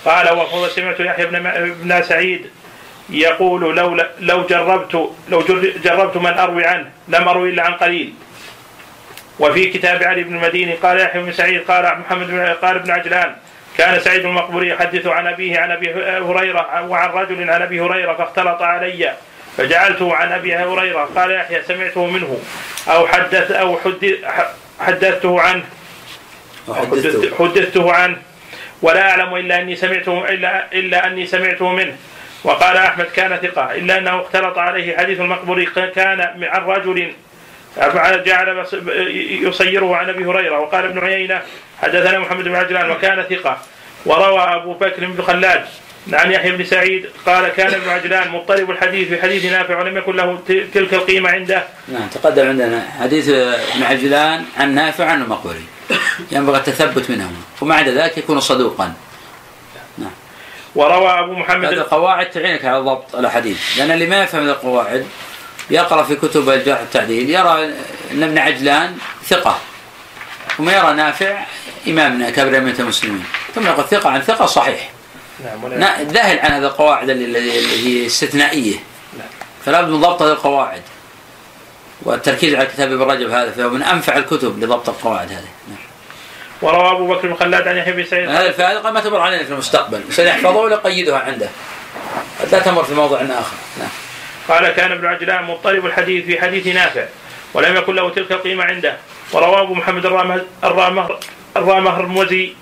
[0.05, 1.43] قال وهو سمعت يحيى بن
[1.83, 2.51] بن سعيد
[3.11, 4.95] يقول لو لو جربت
[5.29, 5.43] لو
[5.85, 8.15] جربت من أروي عنه لم أروي إلا عن قليل.
[9.39, 13.37] وفي كتاب علي بن المديني قال يحيى بن سعيد قال محمد بن قال ابن عجلان
[13.79, 15.93] كان سعيد المقبوري يحدث عن أبيه عن أبي
[16.29, 19.13] هريرة وعن رجل عن أبي هريرة فاختلط علي.
[19.57, 22.41] فجعلته عن أبي هريرة قال يحيى سمعته منه
[22.89, 23.79] أو حدث أو
[24.81, 25.65] حدثته عنه
[27.39, 27.93] حدثته.
[27.93, 28.17] عنه.
[28.83, 31.97] ولا أعلم إلا أني سمعته الا إلا أني سمعته منه.
[32.45, 37.13] وقال أحمد كان ثقة إلا أنه اختلط عليه حديث المقبوري كان عن رجل
[38.27, 38.67] جعل
[39.31, 40.59] يصيره عن أبي هريرة.
[40.59, 41.43] وقال ابن عيينة
[41.83, 43.59] حدثنا محمد بن عجلان وكان ثقة.
[44.07, 45.65] وروى أبو بكر بن خلاد
[46.13, 50.17] عن يحيى بن سعيد قال كان ابن عجلان مضطرب الحديث في حديث نافع ولم يكن
[50.17, 51.65] له تلك القيمة عنده.
[51.89, 55.65] نعم تقدم عندنا حديث ابن عجلان عن نافع عن المقبري.
[56.33, 58.95] ينبغي التثبت منهم وما عدا ذلك يكون صدوقا.
[59.99, 60.11] نعم.
[60.75, 65.07] وروى أبو محمد هذه القواعد تعينك على ضبط الأحاديث لأن اللي ما يفهم هذه القواعد
[65.71, 67.75] يقرأ في كتب الجرح والتعديل يرى
[68.13, 69.59] أن ابن عجلان ثقة
[70.57, 71.45] ثم يرى نافع
[71.89, 74.91] امام من اكابر ائمه المسلمين ثم يقول ثقة عن ثقة صحيح
[75.45, 78.77] نعم ذاهل عن هذه القواعد اللي هي استثنائية.
[79.19, 79.29] نعم.
[79.65, 80.83] فلا بد من ضبط هذه القواعد.
[82.03, 85.49] والتركيز على كتاب ابن رجب هذا فهو من أنفع الكتب لضبط القواعد هذه.
[85.69, 85.79] نعم.
[86.63, 89.45] وروى أبو بكر بن خلاد عن يحيى بن سعيد هذه الفائده قد ما تمر علينا
[89.45, 90.01] في المستقبل.
[90.11, 91.49] سنحفظه ولا قيدها عنده.
[92.41, 93.57] قد لا تمر في موضع آخر.
[93.79, 93.89] نعم.
[94.49, 97.05] قال كان ابن عجلان مضطرب الحديث في حديث نافع
[97.55, 98.97] ولم يكن له تلك القيمة عنده.
[99.33, 100.07] ورواه أبو محمد
[100.65, 101.19] الرامهر
[101.57, 102.55] الرامهرمزي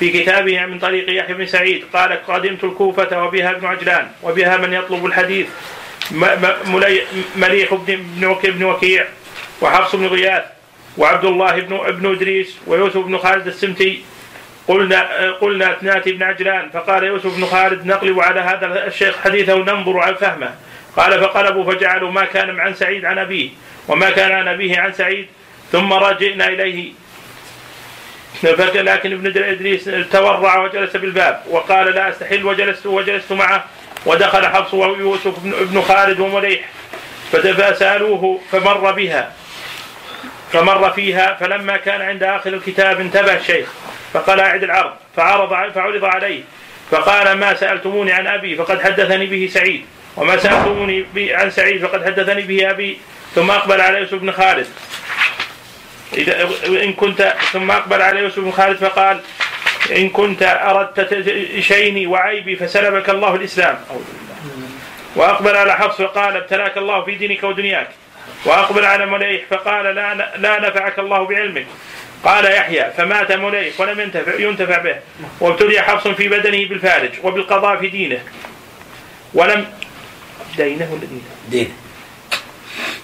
[0.00, 4.72] في كتابه من طريق يحيى بن سعيد قال قدمت الكوفة وبها ابن عجلان وبها من
[4.72, 5.48] يطلب الحديث
[7.36, 9.04] مليح بن بن وكيع
[9.60, 10.44] وحفص بن غياث
[10.96, 14.02] وعبد الله بن ابن إدريس ويوسف بن خالد السمتي.
[14.68, 19.98] قلنا قلنا ناتي بن عجلان فقال يوسف بن خالد نقلب على هذا الشيخ حديثه وننظر
[19.98, 20.54] على فهمه.
[20.96, 23.48] قال فقلبوا فجعلوا ما كان عن سعيد عن أبيه
[23.88, 25.26] وما كان عن أبيه عن سعيد
[25.72, 26.92] ثم رجعنا إليه
[28.42, 33.64] لكن ابن إدريس تورع وجلس بالباب وقال لا أستحل وجلست وجلست معه
[34.06, 36.60] ودخل حفص ويوسف بن خالد ومليح
[37.32, 39.32] فسألوه فمر بها.
[40.52, 43.68] فمر فيها فلما كان عند آخر الكتاب انتبه الشيخ
[44.12, 44.92] فقال أعد العرض.
[45.16, 46.42] فعرض فعرض عليه.
[46.90, 49.84] فقال ما سألتموني عن أبي فقد حدثني به سعيد.
[50.16, 52.98] وما سألتموني عن سعيد فقد حدثني به أبي.
[53.34, 54.66] ثم أقبل على يوسف بن خالد.
[56.14, 59.20] إذا إن كنت ثم أقبل عليه يوسف بن خالد فقال
[59.96, 61.24] إن كنت أردت
[61.60, 63.78] شيني وعيبي فسلبك الله الإسلام.
[65.16, 67.88] وأقبل على حفص فقال ابتلاك الله في دينك ودنياك.
[68.44, 71.66] وأقبل على مليح فقال لا لا نفعك الله بعلمك.
[72.24, 74.96] قال يحيى فمات مليح ولم ينتفع ينتفع به.
[75.40, 78.18] وابتلي حفص في بدنه بالفارج وبالقضاء في دينه.
[79.34, 79.66] ولم
[80.56, 81.74] دينه ولا دينه؟ دينه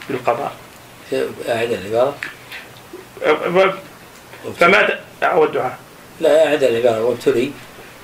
[0.08, 0.52] بالقضاء.
[1.48, 2.16] أعد العبارة
[4.60, 5.78] فمات الدعاء.
[6.20, 7.50] لا أعد العبارة وابتلي.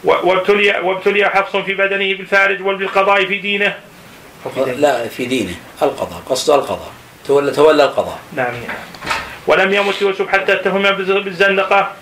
[0.05, 3.77] وابتلي وابتلي حفص في بدنه بالفارج وبالقضاء في دينه.
[4.57, 5.55] لا في دينه.
[5.83, 6.93] القضاء قصد القضاء.
[7.27, 8.19] تولى تولى القضاء.
[8.33, 8.55] نعم
[9.47, 11.93] ولم يمت يوسف حتى اتهم بالزندقة.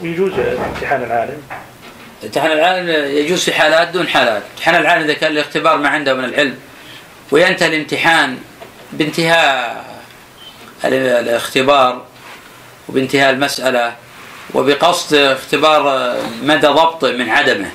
[0.00, 1.42] ويجوز امتحان العالم.
[2.24, 4.42] امتحان العالم يجوز في حالات دون حالات.
[4.52, 6.58] امتحان العالم إذا كان الاختبار ما عنده من العلم
[7.30, 8.38] وينتهي الامتحان
[8.92, 9.95] بانتهاء
[10.84, 12.02] الاختبار
[12.88, 13.94] وبانتهاء المسألة
[14.54, 17.70] وبقصد اختبار مدى ضبطه من عدمه.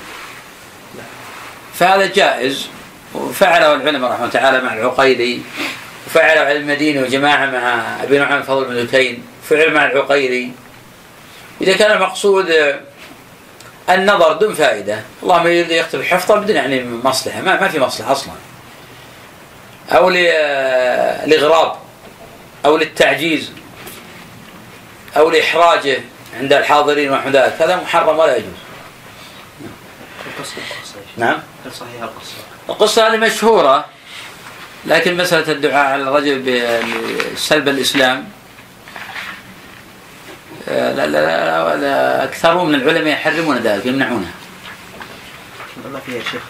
[1.73, 2.67] فهذا جائز
[3.15, 5.41] وفعله العلماء رحمه الله تعالى مع العقيلي
[6.07, 10.51] وفعله على المدينة وجماعة مع أبي نعيم فضل بن دكين فعل مع العقيلي.
[11.61, 12.53] إذا كان المقصود
[13.89, 18.33] النظر دون فائدة اللهم يريد يكتب حفظه بدون يعني مصلحة ما, ما في مصلحة أصلا.
[19.91, 21.75] أو لإغراب
[22.65, 23.51] أو للتعجيز
[25.17, 26.01] أو لإحراجه
[26.39, 28.53] عند الحاضرين ذلك هذا محرم ولا يجوز.
[31.17, 31.39] نعم.
[31.65, 32.33] هل صحيحة القصة؟
[32.69, 33.85] القصة هذه مشهورة
[34.85, 36.39] لكن مسألة الدعاء على الرجل
[37.35, 38.29] بسلب الإسلام
[40.69, 44.31] آه، لا لا لا, لا أكثر من العلماء يحرمون ذلك يمنعونه
[45.93, 46.41] ما فيها شيخ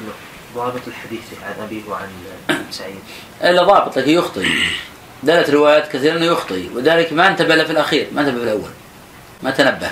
[0.55, 2.09] ضابط الحديث عن أبيه وعن
[2.71, 2.99] سعيد.
[3.43, 4.45] إلا ضابط لكن يخطئ.
[5.23, 8.69] دلت روايات كثيرة أنه يخطئ وذلك ما انتبه له في الأخير ما انتبه في الأول
[9.43, 9.91] ما تنبه.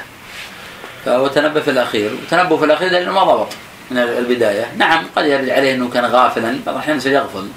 [1.06, 3.54] فهو تنبه في الأخير وتنبه في الأخير لأنه ما ضبط
[3.92, 4.74] من البداية.
[4.78, 7.48] نعم قد يرد عليه أنه كان غافلا بعض الأحيان سيغفل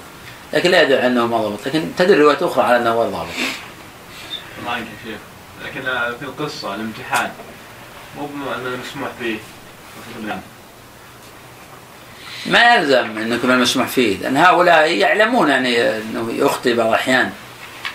[0.53, 1.67] لكن لا يدل على أنه ما ضبط.
[1.67, 3.29] لكن تدل روايات أخرى على أنه غير ضابط.
[4.67, 5.19] يا شيخ.
[5.65, 5.81] لكن
[6.19, 7.31] في القصة الامتحان
[8.17, 8.29] مو
[8.83, 9.09] مسموح
[10.27, 10.39] نعم.
[12.45, 17.31] ما يلزم أن يكون المسموح فيه لأن هؤلاء يعلمون يعني أنه يخطئ بعض الأحيان.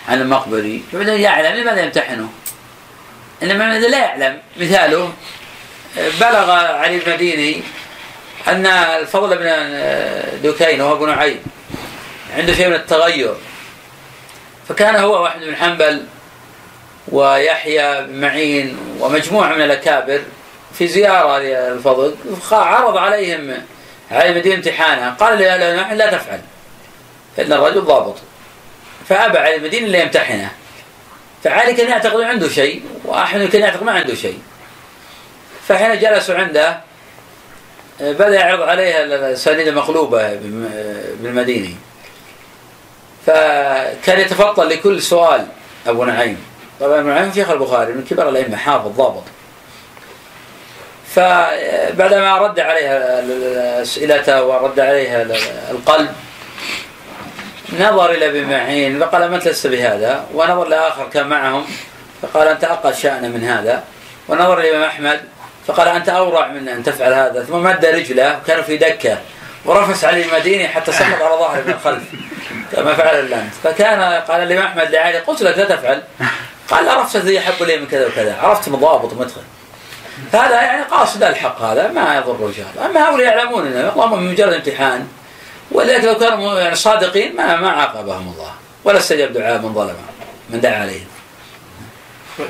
[0.08, 2.28] عن المقبري فبدأ يعلم لماذا يمتحنه؟
[3.42, 4.38] إنما الذي لا يعلم.
[4.56, 5.12] مثاله
[5.96, 7.62] بلغ علي المديني
[8.48, 9.48] أن الفضل بن
[10.42, 11.40] دكين وهو ابن عيب
[12.36, 13.34] عنده شيء من التغير.
[14.68, 16.04] فكان هو واحد بن حنبل
[17.08, 20.20] ويحيى بن معين ومجموعة من الأكابر
[20.78, 22.16] في زيارة للفضل
[22.52, 23.54] عرض عليهم
[24.10, 25.10] على المدينة امتحانها.
[25.10, 26.40] قال له لا تفعل
[27.36, 28.16] فإن الرجل ضابط.
[29.08, 30.50] فأبى علي المدينة اللي يمتحنه
[31.44, 34.38] فعلي كان يعتقد عنده شيء وأحمد كان يعتقد ما عنده شيء.
[35.68, 36.80] فحين جلسوا عنده
[38.00, 40.34] بدأ يعرض عليها الأسانيد المقلوبة
[41.20, 41.74] بالمدينة.
[43.26, 45.46] فكان يتفطن لكل سؤال
[45.86, 46.44] أبو نعيم.
[46.80, 49.24] طبعا أبو نعيم شيخ البخاري من كبار الأئمة حافظ ضابط.
[51.14, 53.22] فبعدما رد عليها
[53.82, 55.22] أسئلته ورد عليها
[55.70, 56.08] القلب
[57.72, 61.66] نظر إلى ابن معين فقال ما لست بهذا؟ ونظر لآخر كان معهم
[62.22, 63.82] فقال أنت أقل شأنا من هذا.
[64.28, 65.20] ونظر لإمام أحمد
[65.66, 67.44] فقال أنت أورع من أن تفعل هذا.
[67.44, 69.18] ثم مد رجله وكانوا في دكة
[69.64, 72.02] ورفس علي المديني حتى سقط على ظهره من الخلف.
[72.72, 76.02] كما فعل اللانت فكان قال الإمام أحمد لعلي قلت لك لا تفعل.
[76.70, 78.36] قال لا رفسة ذي يحب لي من كذا وكذا.
[78.42, 79.40] عرفت مضابط ومدخل.
[80.32, 84.52] هذا يعني قاصد الحق هذا ما يضر الله أما هؤلاء يعلمون إنه اللهم من مجرد
[84.52, 85.08] امتحان.
[85.70, 88.52] ولذلك لو كانوا يعني صادقين ما ما عاقبهم الله
[88.84, 89.96] ولا استجاب دعاء من ظلم
[90.50, 91.06] من دعا عليهم.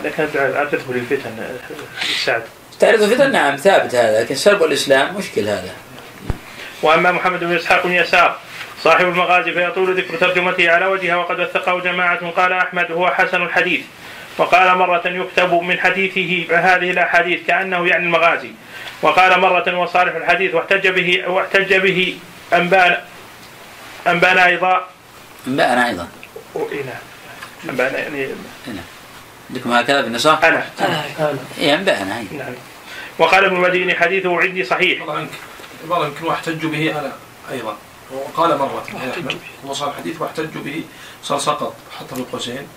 [0.04, 1.30] لكن الدعاء لا تدخل الفتن
[2.24, 2.42] سعد؟
[2.80, 5.74] تعرض الفتن؟ نعم ثابت هذا لكن سلب الإسلام مشكل هذا.
[6.82, 8.38] وأما محمد بن إسحاق بن يسار
[8.82, 13.80] صاحب المغازي فيطول ذكر ترجمته على وجهها وقد وثقه جماعة قال أحمد هو حسن الحديث.
[14.38, 18.50] وقال مرة يكتب من حديثه هذه الأحاديث كأنه يعني المغازي.
[19.02, 22.16] وقال مرة وصالح الحديث واحتج به واحتج به
[22.52, 23.04] أنبان
[24.06, 24.86] أنبانا أيضا؟
[25.46, 26.08] أنبانا أيضا.
[26.54, 26.98] نعم
[27.68, 28.28] أنبانا يعني
[29.50, 30.66] عندكم هكذا بالنسخ؟ أنا.
[31.58, 32.54] إيه أنبانا نعم.
[33.18, 35.02] وقال ابن المديني حديثه عندي صحيح.
[35.84, 37.12] عبارة يمكن واحتج به أنا
[37.50, 37.76] أيضا.
[38.10, 38.84] وقال مرة
[39.72, 40.84] صار الحديث واحتج به.
[41.22, 42.68] صار سقط حتى في القوسين.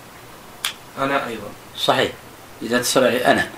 [0.98, 1.48] أنا أيضا.
[1.76, 2.12] صحيح.
[2.62, 3.50] إذا اتصل أنا.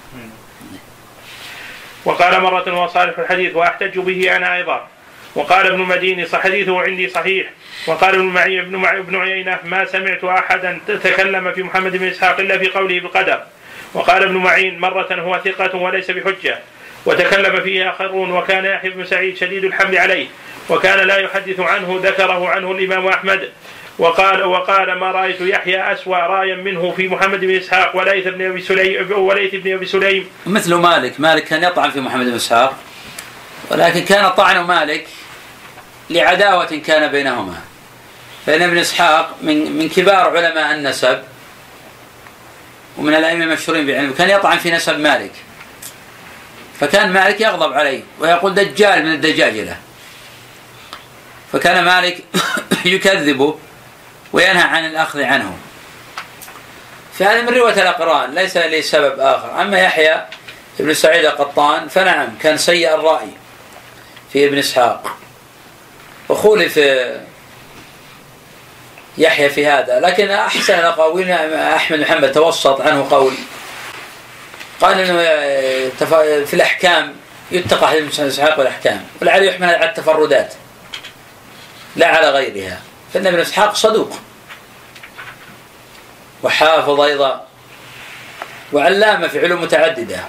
[2.04, 4.88] وقال مرة وصالح الحديث وأحتج به أنا أيضا.
[5.34, 7.50] وقال ابن المديني حديثه عندي صحيح.
[7.86, 12.40] وقال ابن معي ابن معي ابن عيينة ما سمعت أحدا تكلم في محمد بن إسحاق
[12.40, 13.42] إلا في قوله بالقدر
[13.94, 16.58] وقال ابن معين مرة هو ثقة وليس بحجة
[17.06, 20.26] وتكلم فيه آخرون وكان يحيى بن سعيد شديد الحمل عليه
[20.70, 23.48] وكان لا يحدث عنه ذكره عنه الإمام أحمد.
[23.98, 28.60] وقال وقال ما رأيت يحيى أسوأ رايا منه في محمد بن إسحاق وليث بن أبي
[28.60, 30.28] سليم وليث بن أبي سليم.
[30.46, 32.78] مثل مالك مالك كان يطعن في محمد بن إسحاق
[33.70, 35.06] ولكن كان طعن مالك.
[36.10, 37.60] لعداوة كان بينهما.
[38.46, 41.22] فإن ابن إسحاق من من كبار علماء النسب
[42.96, 45.32] ومن الأئمة المشهورين بعلم كان يطعن في نسب مالك.
[46.80, 49.76] فكان مالك يغضب عليه ويقول دجال من الدجاجلة
[51.52, 52.24] فكان مالك
[52.84, 53.58] يكذبه
[54.32, 55.58] وينهى عن الأخذ عنه.
[57.18, 59.62] فهذا من رواية الأقران ليس لسبب آخر.
[59.62, 60.26] أما يحيى
[60.80, 63.28] ابن سعيد القطان فنعم كان سيء الرأي
[64.32, 65.16] في ابن إسحاق.
[66.28, 66.80] وخولف
[69.18, 70.00] يحيى في هذا.
[70.00, 73.34] لكن أحسن الأقاويل أحمد محمد توسط عنه قول.
[74.80, 75.16] قال إنه
[76.44, 77.16] في الأحكام
[77.50, 80.54] يتقى حديث اسحاق والاحكام ولعله يحمل على التفردات.
[81.96, 82.80] لا على غيرها.
[83.14, 84.18] فان ابن اسحاق صدوق.
[86.42, 87.46] وحافظ أيضا.
[88.72, 90.20] وعلامة في علوم متعددة.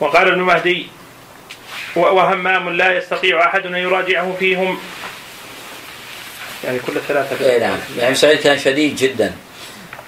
[0.00, 0.90] وقال ابن مهدي
[1.98, 4.78] وهمام لا يستطيع أحد أن يراجعه فيهم.
[6.64, 7.78] يعني كل ثلاثة اي نعم.
[7.98, 9.34] يعني سعيد كان شديد جدا.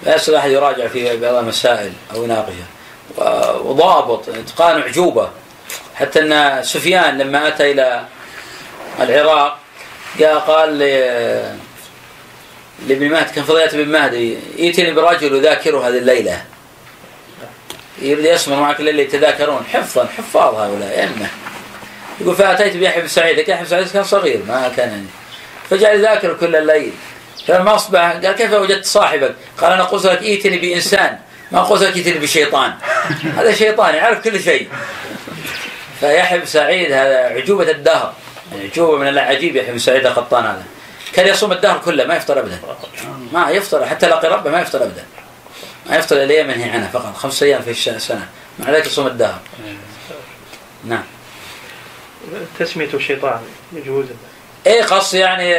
[0.02, 2.66] لا يستطيع أحد يراجع في بعض المسائل أو يناقشها
[3.58, 5.30] وضابط إتقان عجوبه
[5.94, 8.04] حتى أن سفيان لما أتى إلى
[9.00, 9.58] العراق
[10.18, 10.78] جاء قال
[12.88, 16.44] لابن مهدي كان فضيلة ابن مهدي ائتني برجل يذاكره هذه الليلة.
[18.02, 21.28] يريد يسمر معك الليلة يتذاكرون حفظا حفاظ هؤلاء علمه
[22.20, 25.06] يقول فأتيت بيحيى بن سعيد يحيى بن سعيد كان صغير ما كان يعني.
[25.70, 26.92] فجعل يذاكر كل الليل.
[27.46, 31.18] فلما أصبح؟ قال كيف وجدت صاحبك؟ قال أنا قلت لك ائتني بإنسان
[31.52, 32.74] ما قلت لك ائتني بشيطان.
[33.36, 34.68] هذا شيطان يعرف كل شيء.
[36.00, 38.14] فيحيى بن سعيد هذا عجوبة الدهر.
[38.52, 40.64] يعني عجوبة من العجيب يحيى بن سعيد القطان هذا.
[41.12, 42.60] كان يصوم الدهر كله ما يفطر ابدا.
[43.32, 45.04] ما يفطر حتى لقي ربه ما يفطر ابدا.
[45.90, 48.28] ما يفطر أيام ينهي عنها فقط خمس أيام في السنة.
[48.58, 49.38] مع ذلك يصوم الدهر.
[50.84, 51.04] نعم.
[52.58, 53.40] تسمية الشيطان
[53.72, 54.04] يجوز.
[54.66, 55.54] إيه قصد يعني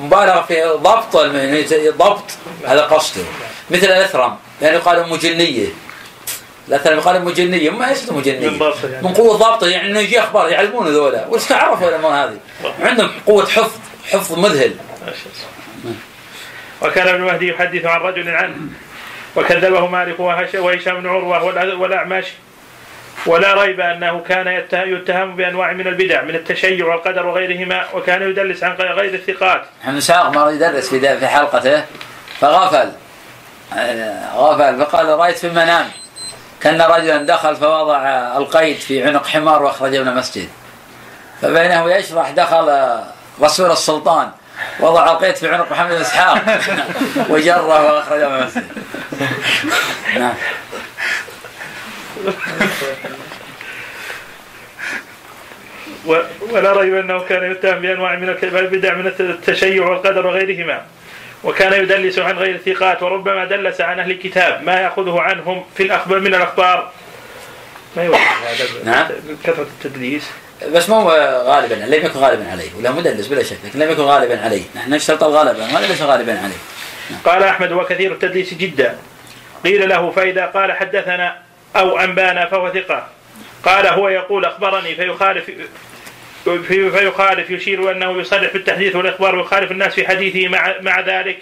[0.00, 1.64] مبالغة في ضبط الم-
[1.98, 2.24] ضبط
[2.66, 3.24] هذا قصده
[3.70, 5.66] مثل الأثرم يعني يقال أمه جنية
[6.68, 8.60] الأثرم يقال أمه جنية ما ليست أمه جنية من
[8.92, 9.02] يعني.
[9.02, 12.38] من قوة ضبطه يعني إنه يجي أخبار يعلمون ذولا وش عرفوا الأمور هذه؟
[12.80, 13.72] عندهم قوة حفظ
[14.10, 14.74] حفظ مذهل.
[16.82, 18.56] وكان ابن مهدي يحدث عن رجل عنه
[19.36, 22.24] وكذبه مالك وهش- وهشام بن عروة والأ- والأعمش.
[23.26, 28.64] ولا ريب أنه كان يته- يتهم بأنواع من البدع من التشيع والقدر وغيرهما وكان يدلس
[28.64, 29.64] عن غير الثقات.
[29.82, 31.84] محمد اسحاق مره يدرس في في حلقته
[32.40, 32.92] فغفل
[33.78, 35.86] آه، غفل فقال رأيت في المنام.
[36.60, 37.98] كان رجلا دخل فوضع
[38.36, 40.48] القيد في عنق حمار واخرجه من المسجد.
[41.42, 43.04] فبينه يشرح دخل آه،
[43.42, 44.30] رسول السلطان.
[44.80, 46.60] وضع القيد في عنق محمد بن إسحاق.
[47.30, 48.66] وجره واخرجه من المسجد.
[50.18, 50.34] نعم.
[56.50, 60.82] ولا ريب أنه كان يتهم بأنواع من البدع من التشيع والقدر وغيرهما.
[61.44, 66.20] وكان يدلس عن غير الثقات وربما دلس عن أهل الكتاب ما يأخذه عنهم في الأخبار
[66.20, 66.90] من الأخبار.
[67.96, 69.08] ما يوجد هذا نعم.
[69.44, 70.30] كثرة التدليس.
[70.72, 71.10] بس مو
[71.44, 74.62] غالبا لم يكن غالبا عليه ولا مدلس بلا شك لكن لم يكن غالبا عليه.
[74.76, 76.56] نحن نشترط الغلبه ما ليس غالبا عليه.
[77.24, 78.98] قال أحمد وكثير التدليس جدا.
[79.64, 81.36] قيل له فإذا قال حدثنا
[81.76, 83.06] أو أنبانا فهو ثقة.
[83.64, 85.66] قال هو يقول أخبرني فيخالف في-
[86.44, 91.38] فيخالف يشير أنه يصرح بالتحديث والإخبار ويخالف الناس في حديثه مع مع ذلك.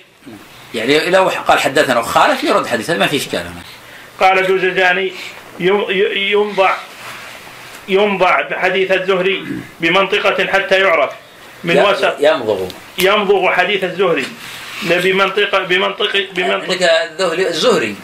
[0.74, 3.62] يعني لو قال حدثنا وخالف يرد حديث هذا ما في إشكال هنا.
[4.20, 5.12] قال الجوزجاني
[6.30, 6.74] ينضع
[7.88, 9.46] ينضع حديث الزهري
[9.80, 11.10] بمنطقة حتى يعرف.
[11.64, 12.16] من وسط.
[12.20, 14.26] يمضغ يمضغ حديث الزهري.
[14.82, 17.94] بمنطقة بمنطق بمنطق عندك الذهلي الزهري.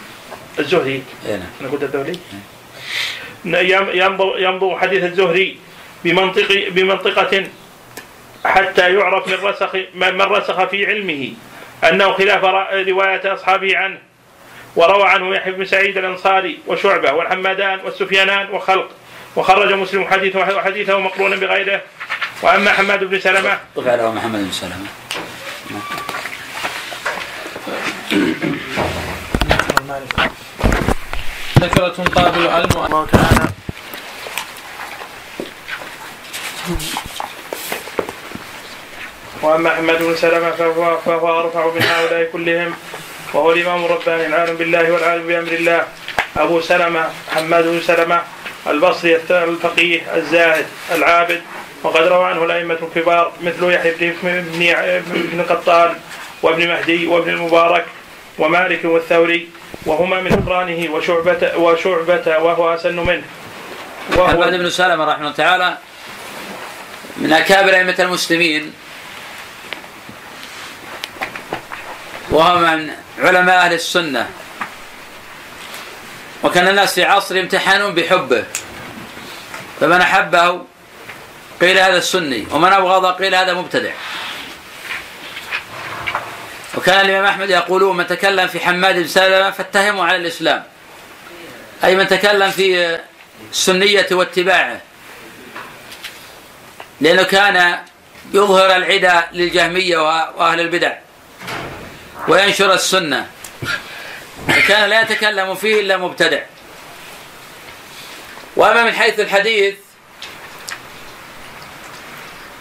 [0.59, 1.03] الزهري.
[1.27, 1.47] إيه نعم.
[1.61, 1.83] أنا قلت
[3.95, 5.59] يمضغ يمضغ حديث الزهري
[6.07, 7.47] بمنطق بمنطقة
[8.45, 11.33] حتى يعرف من رسخ من رسخ في علمه
[11.89, 12.45] أنه خلاف
[12.89, 13.99] رواية أصحابه عنه.
[14.77, 18.91] وروى عنه يحيى بن سعيد الأنصاري وشعبة والحمادان والسفيانان وخلق.
[19.37, 21.81] وخرج مسلم حديثه وحديثه مقرونا بغيره.
[22.43, 24.87] وأما حماد بن سلمة على محمد بن سلمة.
[31.59, 33.47] ذكرة قابل علم الله تعالى
[39.43, 42.75] وأما أحمد بن سلمة فهو فهو أرفع من هؤلاء كلهم
[43.35, 45.85] وهو الإمام الرباني العالم بالله والعالم بأمر الله.
[46.37, 47.05] أبو سلمة
[47.35, 48.23] حماد بن سلمة
[48.67, 51.43] البصري الفقيه الزاهد العابد
[51.83, 54.65] وقد روى عنه الأئمة الكبار مثل يحيى بن
[55.07, 55.95] بن قطان
[56.43, 57.85] وابن مهدي وابن المبارك
[58.39, 59.49] ومالك والثوري
[59.87, 63.25] وهما من أقرانه وشعبة وشعبة وهو أسن منه.
[64.17, 65.79] وهو بن سلمة رحمه الله تعالى
[67.17, 68.73] من أكابر أئمة المسلمين
[72.31, 74.31] وهو من علماء أهل السنة.
[76.43, 78.45] وكان الناس في عصر يمتحنون بحبه.
[79.81, 80.63] فمن أحبه
[81.61, 83.93] قيل هذا السني ومن أبغضه قيل هذا مبتدع.
[86.75, 90.65] وكان الإمام أحمد يقولون من تكلم في حماد بن سلمة فاتهموا على الإسلام.
[91.85, 92.99] أي من تكلم في
[93.51, 94.81] السنية واتباعه.
[97.01, 97.79] لأنه كان
[98.35, 99.99] يظهر العدى للجهمية
[100.37, 100.93] وأهل البدع
[102.29, 103.31] وينشر السنة.
[104.49, 106.41] وكان لا يتكلم فيه إلا مبتدع.
[108.57, 109.75] وأما من حيث الحديث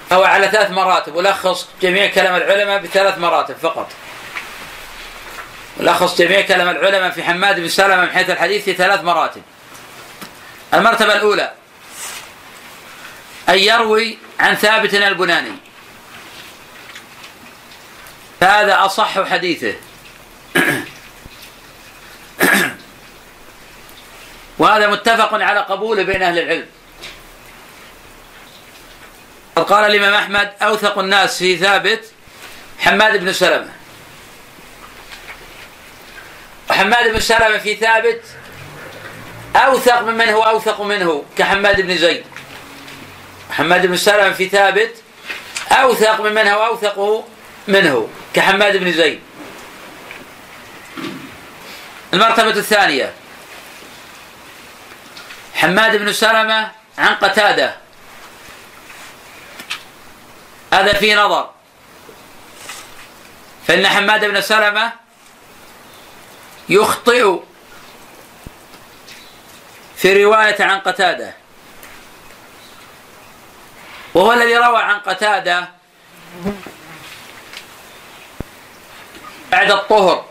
[0.09, 3.91] فهو على ثلاث مراتب ولخص جميع كلام العلماء بثلاث مراتب فقط.
[5.77, 9.41] ولخص جميع كلام العلماء في حماد بن سلمة من حيث الحديث في ثلاث مراتب.
[10.73, 11.51] المرتبة الأولى
[13.49, 15.51] أن يروي عن ثابت البناني.
[18.41, 19.73] فهذا أصح حديثه.
[24.59, 26.67] وهذا متفق على قبوله بين أهل العلم.
[29.55, 32.11] قال الإمام أحمد أوثق الناس في ثابت
[32.79, 33.69] حماد بن سلمة.
[36.69, 38.21] وحماد بن سلمة في ثابت
[39.55, 42.34] أوثق ممن هو أوثق منه كحماد بن زيد.
[43.51, 44.95] حماد بن سلمة في ثابت
[45.71, 47.25] أوثق ممن هو؟ أوثق
[47.67, 49.19] منه كحماد بن زيد.
[52.13, 53.13] المرتبة الثانية.
[55.53, 57.77] حماد بن سلمة عن قتادة.
[60.73, 61.49] هذا فيه نظر.
[63.67, 64.91] فإن حماد بن سلمة
[66.69, 67.39] يخطئ
[69.97, 71.44] في رواية عن قتادة.
[74.15, 75.67] وهو الذي روى عن قتادة
[79.51, 80.25] بعد الطهر.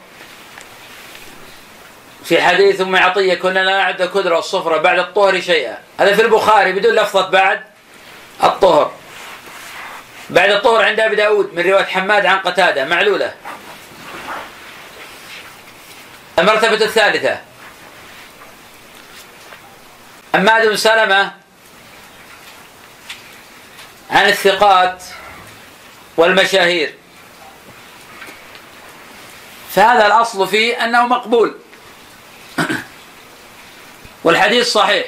[2.24, 5.78] في حديث أم عطية كنا لا نعد الكدره والصفره بعد الطهر شيئا.
[6.01, 7.64] هذا في البخاري بدون لفظة بعد
[8.45, 8.93] الطهر.
[10.30, 13.35] بعد الطهر عند أبي داود من رواية حماد عن قتادة معلولة.
[16.39, 17.41] المرتبة الثالثة.
[20.35, 21.43] حماد بن سلمة
[24.11, 25.05] عن الثقات
[26.16, 26.94] والمشاهير.
[29.74, 31.59] فهذا الأصل فيه أنه مقبول.
[34.24, 35.07] والحديث صحيح.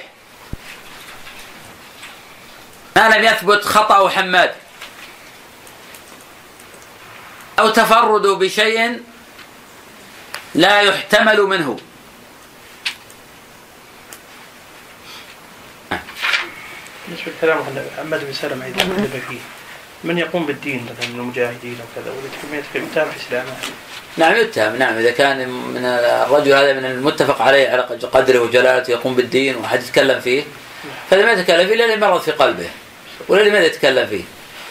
[2.97, 4.55] ما لم يثبت خطأ حماد.
[7.59, 9.03] أو تفرد بشيء
[10.55, 11.78] لا يحتمل منه.
[17.09, 17.59] بالنسبة لكلام
[17.96, 19.38] محمد بن سلمة اذا كذب فيه
[20.04, 23.50] من يقوم بالدين مثلا من المجاهدين أو كذا ولا يتهم اسلامه
[24.16, 24.76] نعم يتهم.
[24.76, 29.82] نعم إذا كان من الرجل هذا من المتفق عليه على قدره وجلالته يقوم بالدين وحد
[29.82, 30.42] يتكلم فيه
[31.11, 32.68] فهذا ما يتكلم فيه إلا لمرض في قلبه
[33.28, 34.22] ولا لماذا يتكلم فيه؟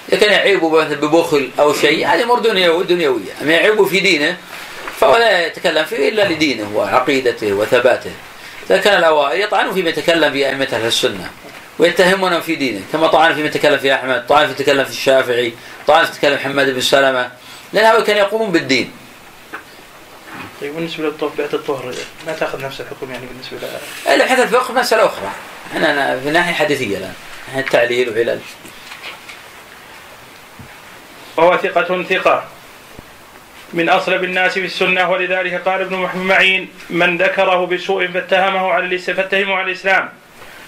[0.09, 2.39] إذا كان يعيبه مثلا ببخل أو شيء هذه أمور
[2.83, 3.31] دنيوية.
[3.41, 4.37] أما يعيبه في دينه
[4.99, 8.11] فهو لا يتكلم فيه إلا لدينه وعقيدته وثباته.
[8.69, 11.29] إذا كان الاوائل يطعنون فيما يتكلم في أئمة أهل السنة.
[11.79, 15.53] ويتهمون في دينه كما طعن فيما يتكلم في أحمد طعن في يتكلم في الشافعي
[15.87, 17.31] طعن في يتكلم محمد بن سلمة
[17.73, 18.91] لأن هؤلاء كانوا يقومون بالدين.
[20.61, 21.93] طيب بالنسبة للطهر بعد الطهر
[22.27, 23.57] ما تأخذ نفس الحكم يعني بالنسبة
[24.05, 25.31] لها؟ لا حتى الفقه مساله أخرى
[25.73, 27.13] إحنا في ناحية حديثية الآن
[27.57, 28.39] التعليل وعلل
[31.37, 32.43] وهو ثقة ثقة.
[33.73, 39.55] من أصلب الناس في السنة ولذلك قال ابن معين من ذكره بسوء فاتهمه على فاتهمه
[39.55, 40.09] على الإسلام.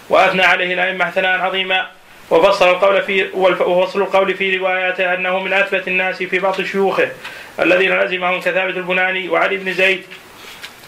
[0.09, 1.87] وأثنى عليه الأئمة ثناء عظيما
[2.29, 7.11] وفصل القول في وفصل القول في رواياته أنه من أثبت الناس في بعض شيوخه
[7.59, 10.03] الذين لزمهم كثابت البناني وعلي بن زيد.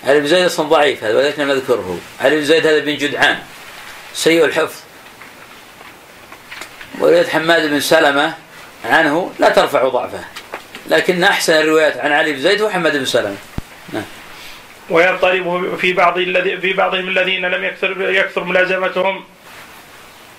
[0.08, 3.38] علي بن زيد أصلا ضعيف هذا ولكن نذكره علي بن زيد هذا بن جدعان
[4.14, 4.76] سيء الحفظ.
[7.00, 8.34] ورواية حماد بن سلمة
[8.86, 10.24] عنه لا ترفع ضعفه
[10.90, 13.38] لكن أحسن الروايات عن علي بن زيد هو حماد بن سلمة.
[13.94, 14.04] نعم.
[14.90, 19.24] ويضطرب في بعض الذي في بعضهم الذين لم يكثر يكثر ملازمتهم.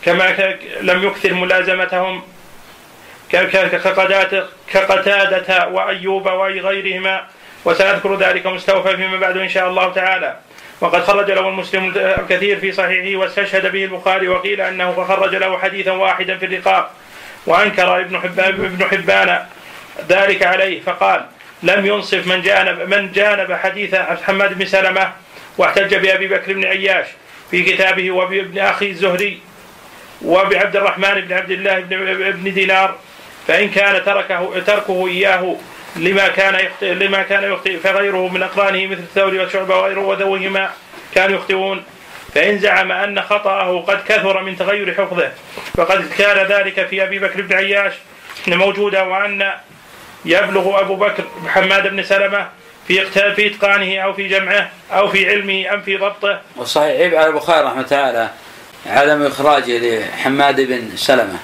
[0.04, 2.22] كما لم يكثر ملازمتهم.
[4.72, 7.26] كقتادة وأيوب وغيرهما.
[7.64, 10.36] وسنذكر ذلك مستوفى فيما بعد إن شاء الله تعالى.
[10.80, 15.90] وقد خرج له المسلم الكثير في صحيحه واستشهد به البخاري وقيل أنه خرج له حديثا
[15.90, 16.90] واحدا في الرقاق
[17.46, 19.46] وأنكر ابن حبان ابن حبان
[20.08, 20.80] ذلك عليه.
[20.80, 21.26] فقال
[21.62, 25.12] لم ينصف من جانب من جانب حديث حماد بن سلمة
[25.58, 27.06] واحتج بأبي بكر بن عياش
[27.50, 29.40] في كتابه وبابن أخي الزهري
[30.22, 31.80] وبعبد الرحمن بن عبد الله
[32.30, 32.96] بن دينار
[33.48, 35.56] فإن كان تركه تركه إياه
[35.96, 40.70] لما كان يخطئ لما كان يخطئ فغيره من أقرانه مثل الثوري والشعبة وغيره وذويهما
[41.14, 41.84] كانوا يخطئون.
[42.34, 45.32] فإن زعم أن خطأه قد كثر من تغير حفظه
[45.76, 47.92] فقد كان ذلك في أبي بكر بن عياش
[48.46, 49.52] موجودا وأن
[50.24, 52.48] يبلغ أبو بكر محمد بن سلمة
[52.88, 56.40] في في إتقانه أو في جمعه أو في علمه أم في ضبطه.
[56.56, 58.30] وصحيح عيب على البخاري رحمه تعالى
[58.86, 61.38] عدم إخراجه لحماد بن سلمة.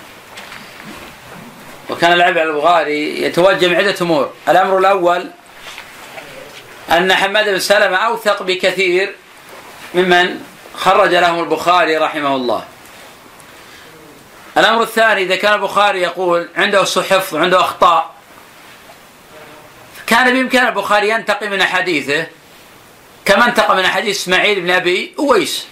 [1.91, 4.33] وكان العيب على البخاري يتوجه عدة أمور.
[4.49, 5.31] الأمر الأول
[6.91, 9.15] أن حماد بن سلمة أوثق بكثير
[9.95, 10.41] ممن
[10.75, 12.65] خرج لهم البخاري رحمه الله.
[14.59, 18.16] الأمر الثاني إذا كان البخاري يقول عنده حفظ وعنده أخطاء
[20.07, 22.27] كان بإمكان البخاري ينتقي من أحاديثه
[23.25, 25.67] كما انتقى من أحاديث إسماعيل بن أبي أويس.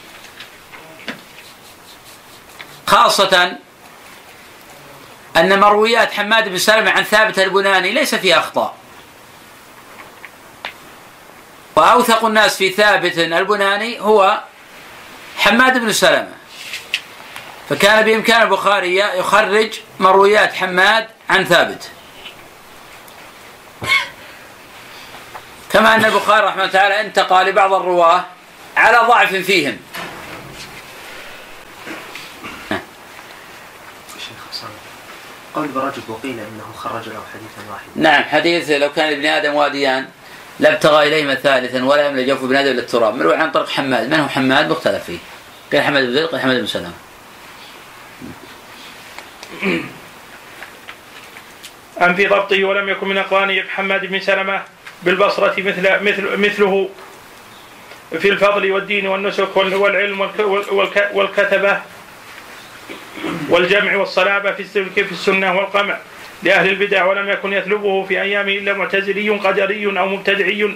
[2.87, 3.59] خاصة
[5.37, 8.74] أن مرويات حماد بن سلمة عن ثابت البناني ليس فيها أخطاء.
[11.76, 14.43] وأوثق الناس في ثابت البناني هو
[15.39, 16.35] حماد بن سلمة.
[17.68, 21.91] فكان بإمكان البخاري يخرج مرويات حماد عن ثابت.
[25.74, 28.24] كما أن البخاري رحمه الله تعالى انتقى لبعض الرواة
[28.76, 29.78] على ضعف فيهم.
[35.54, 37.90] قول برجل وقيل إنه خرج له حديثا واحدا.
[37.96, 40.08] نعم حديث لو كان ابن آدم واديان
[40.60, 43.14] لابتغى إليهما ثالثا ولا يملى جوف ابن آدم إلا التراب.
[43.14, 44.08] مروي عن طريق حماد.
[44.08, 45.18] من هو حماد؟ مختلف فيه.
[45.72, 46.92] قيل حماد بن زيد قيل حماد بن سلمة.
[52.02, 54.62] أم في ضبطه ولم يكن من أقرانه حماد بن سلمة؟
[55.05, 56.88] بالبصرة مثل مثل مثله
[58.20, 61.78] في الفضل والدين والنسك وال- والعلم والك- والك- والكتبة
[63.48, 65.98] والجمع والصلابة في السنة والقمع
[66.42, 70.74] لأهل البدع ولم يكن يطلبه في أيامه إلا معتزلي قدري أو مبتدعي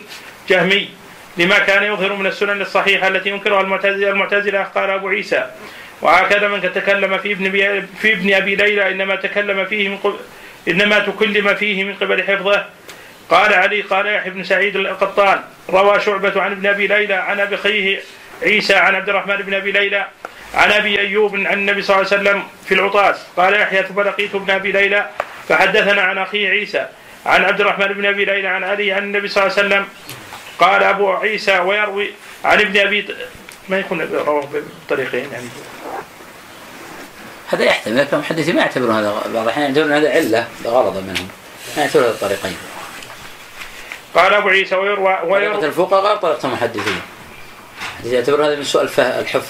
[0.48, 0.88] جهمي
[1.36, 5.50] لما كان يظهر من السنن الصحيحة التي ينكرها المعتزلة المعتزلة قال أبو عيسى.
[6.02, 7.50] وهكذا من تكلم في ابن
[8.00, 10.16] في ابن أبي ليلى إنما تكلم فيه من قبل
[10.68, 12.64] إنما تكلم فيه من قبل حفظه
[13.30, 18.00] قال علي قال يحيى بن سعيد القطان روى شعبة عن ابن أبي ليلى عن أبي
[18.42, 20.06] عيسى عن عبد الرحمن بن أبي ليلى
[20.54, 23.16] عن أبي أيوب عن النبي صلى الله عليه وسلم في العطاس.
[23.36, 25.10] قال يحيى ثم لقيت ابن أبي ليلى
[25.48, 26.86] فحدثنا عن أخيه عيسى
[27.26, 29.86] عن عبد الرحمن بن أبي ليلى عن علي عن النبي صلى الله عليه وسلم.
[30.58, 32.10] قال أبو عيسى ويروي
[32.44, 33.08] عن ابن أبي
[33.68, 34.48] ما يكون رواه
[34.86, 35.48] بطريقين يعني.
[37.48, 41.28] هذا يحتمل لكن المحدثين ما يعتبرون هذا بعض الأحيان يعتبرون هذا علة لغرض منهم
[41.76, 42.56] ما يعتبرون هذا الطريقين
[44.18, 47.00] قال أبو عيسى ويروى طريقة ويروى الفقهاء غير طريقة المحدثين
[48.04, 49.46] يعتبر هذا من سوء الحفظ.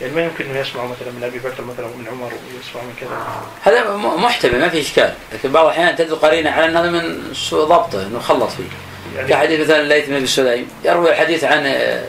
[0.00, 3.26] يعني ما يمكن أن يسمع مثلا من أبي بكر مثلا ومن عمر ويسمع من كذا.
[3.62, 5.14] هذا م- محتمل ما في إشكال.
[5.32, 8.64] لكن بعض الأحيان تدل قرينة على أن هذا من سوء ضبطه إنه خلط فيه.
[9.16, 12.04] يعني كحديث مثلا الليث بن ابي سليم يروي الحديث عن آه،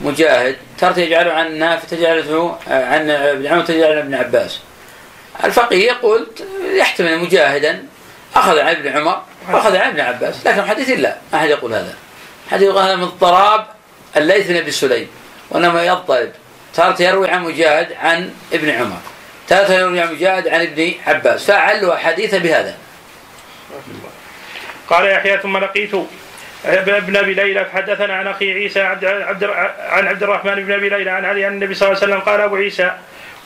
[0.00, 4.60] مجاهد ترى يجعله عن نافع تجعله آه، عن ابن عمر تجعله عن ابن عباس.
[5.44, 6.26] الفقيه يقول
[6.74, 7.84] يحتمل مجاهدا
[8.36, 11.94] أخذ عن ابن عمر واخذ عن ابن عباس لكن الحديث لا أحد يقول هذا.
[12.50, 13.66] حديث هذا من اضطراب
[14.16, 15.08] الليث بن ابي سليم
[15.50, 16.30] وإنما يضطرب.
[16.74, 18.98] تارة يروي عن مجاهد عن ابن عمر.
[19.48, 21.44] تارة يروي عن مجاهد عن ابن عباس.
[21.44, 22.76] فعلوا حديث بهذا.
[24.88, 25.90] قال يحيى ثم لقيت
[26.64, 29.44] ابن أبي ليلى فحدثنا عن أخي عيسى عبد عبد
[29.78, 32.40] عن عبد الرحمن بن أبي ليلى عن علي عن النبي صلى الله عليه وسلم قال
[32.40, 32.90] أبو عيسى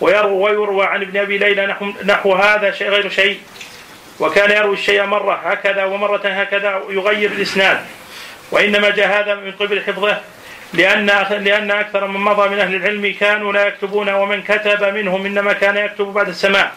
[0.00, 3.40] ويروى ويروى عن ابن أبي ليلى نحو, نحو هذا شيء غير شيء.
[4.20, 7.80] وكان يروي الشيء مرة هكذا ومرة هكذا يغير الإسناد.
[8.50, 10.20] وإنما جاء هذا من قبل حفظه
[10.72, 15.52] لأن لأن أكثر من مضى من أهل العلم كانوا لا يكتبون ومن كتب منهم إنما
[15.52, 16.72] كان يكتب بعد السماع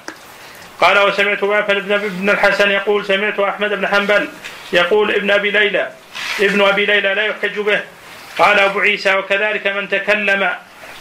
[0.82, 4.28] قال وسمعت وافل بن ابن الحسن يقول سمعت أحمد بن حنبل
[4.74, 5.90] يقول ابن أبي ليلى
[6.40, 7.82] ابن أبي ليلى لا يحتج به
[8.38, 10.50] قال أبو عيسى وكذلك من تكلم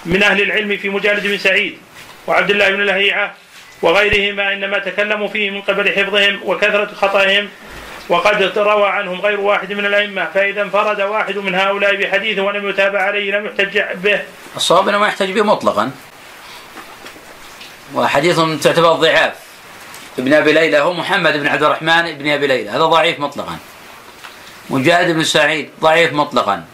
[0.07, 1.78] من أهل العلم في مجالد بن سعيد
[2.26, 3.34] وعبد الله بن لهيعة
[3.83, 7.49] وغيرهما إنما تكلموا فيه من قبل حفظهم وكثرة خطئهم
[8.09, 13.03] وقد روى عنهم غير واحد من الأئمة فإذا انفرد واحد من هؤلاء بحديث ولم يتابع
[13.03, 14.20] عليه لم يحتج به.
[14.57, 15.91] الصواب إنه ما يحتج به مطلقا.
[17.95, 19.33] وحديث تعتبر ضعاف.
[20.18, 22.70] ابن أبي ليلى هو محمد بن عبد الرحمن بن أبي ليلى.
[22.70, 23.59] هذا ضعيف مطلقا.
[24.70, 26.64] مجاهد بن سعيد ضعيف مطلقا.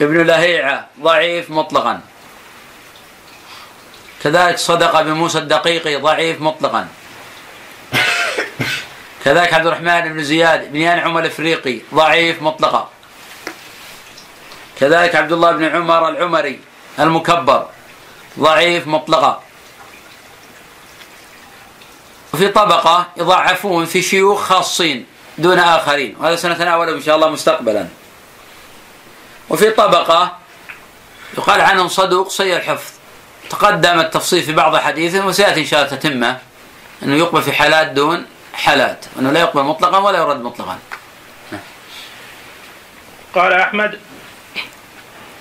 [0.00, 2.00] ابن لهيعة ضعيف مطلقا.
[4.22, 6.88] كذلك صدق بن موسى الدقيقي ضعيف مطلقا.
[9.24, 12.90] كذلك عبد الرحمن بن زياد بن ينعم الإفريقي ضعيف مطلقا.
[14.80, 16.60] كذلك عبد الله بن عمر العمري
[16.98, 17.68] المكبر
[18.38, 19.42] ضعيف مطلقا.
[22.34, 25.06] وفي طبقة يضعفون في شيوخ خاصين
[25.38, 27.88] دون آخرين وهذا سنتناوله إن شاء الله مستقبلا.
[29.48, 30.36] وفي طبقة
[31.38, 32.99] يقال عنهم صدوق سيء الحفظ.
[33.50, 36.38] تقدم التفصيل في بعض حديثه وسيأتي إن شاء الله تتمة
[37.02, 40.78] أنه يقبل في حالات دون حالات وأنه لا يقبل مطلقا ولا يرد مطلقا.
[43.34, 43.98] قال أحمد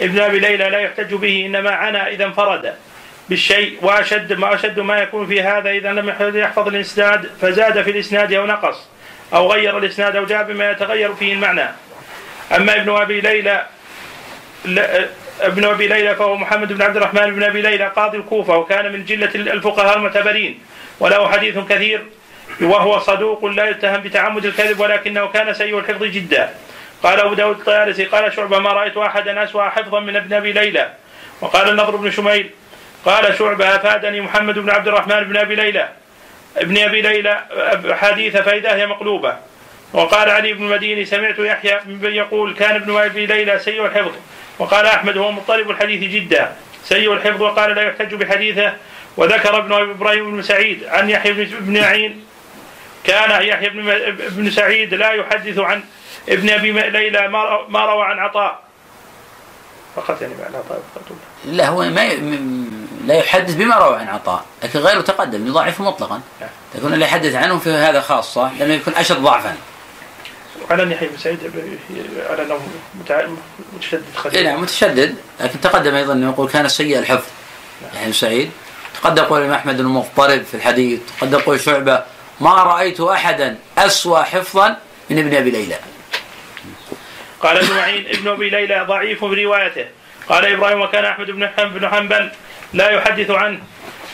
[0.01, 2.73] ابن أبي ليلى لا يحتج به إنما عنا إذا انفرد
[3.29, 8.33] بالشيء وأشد ما أشد ما يكون في هذا إذا لم يحفظ الإسناد فزاد في الإسناد
[8.33, 8.77] أو نقص
[9.33, 11.65] أو غير الإسناد أو جاء بما يتغير فيه المعنى.
[12.55, 13.65] أما ابن أبي ليلى
[15.41, 19.05] ابن أبي ليلى فهو محمد بن عبد الرحمن بن أبي ليلى قاضي الكوفة وكان من
[19.05, 20.59] جلة الفقهاء المعتبرين.
[20.99, 22.01] وله حديث كثير
[22.61, 26.49] وهو صدوق لا يتهم بتعمد الكذب ولكنه كان سيء الحفظ جدا.
[27.03, 30.89] قال أبو داود الطيالسي قال شعبة ما رأيت أحدا أسوأ حفظا من ابن أبي ليلى.
[31.41, 32.49] وقال النضر بن شميل
[33.05, 35.89] قال شعبة أفادني محمد بن عبد الرحمن بن أبي ليلى.
[36.57, 37.43] ابن أبي ليلى
[37.91, 39.35] حديث فإذا هي مقلوبة.
[39.93, 44.11] وقال علي بن المديني سمعت يحيى يقول كان ابن أبي ليلى سيء الحفظ.
[44.59, 46.55] وقال أحمد هو مضطرب الحديث جدا
[46.85, 48.73] سيء الحفظ وقال لا يحتج بحديثه
[49.17, 52.25] وذكر ابن إبراهيم بن سعيد عن يحيى بن معين
[53.03, 53.95] كان يحيى بن
[54.29, 55.83] بن سعيد لا يحدث عن
[56.29, 57.27] ابن أبي ليلى
[57.69, 58.59] ما روى عن عطاء.
[59.95, 60.81] فقط يعني عن عطاء
[61.45, 62.19] لا هو ما ي...
[63.05, 66.21] لا يحدث بما روى عن عطاء لكن غيره تقدم يضاعفه مطلقا.
[66.75, 69.55] يكون اللي يحدث عنه في هذا خاصة لأنه يكون أشد ضعفا.
[70.69, 71.39] على يحيى بن سعيد
[72.29, 72.59] على أنه
[73.73, 74.43] متشدد خليل.
[74.43, 77.25] نعم متشدد لكن تقدم أيضا أنه يقول كان سيء الحفظ
[77.93, 78.51] يحيى بن سعيد.
[79.01, 80.99] تقدم قول الامام أحمد أنه مضطرب في الحديث.
[81.19, 82.03] تقدم قول شعبة
[82.39, 84.77] ما رأيت احدا أسوأ حفظا
[85.09, 85.75] من ابن أبي ليلى.
[87.39, 89.85] قال ابن معين ابن أبي ليلى ضعيف في روايته.
[90.29, 91.47] قال إبراهيم وكان أحمد بن
[91.87, 92.31] حنبل
[92.73, 93.59] لا يحدث عنه.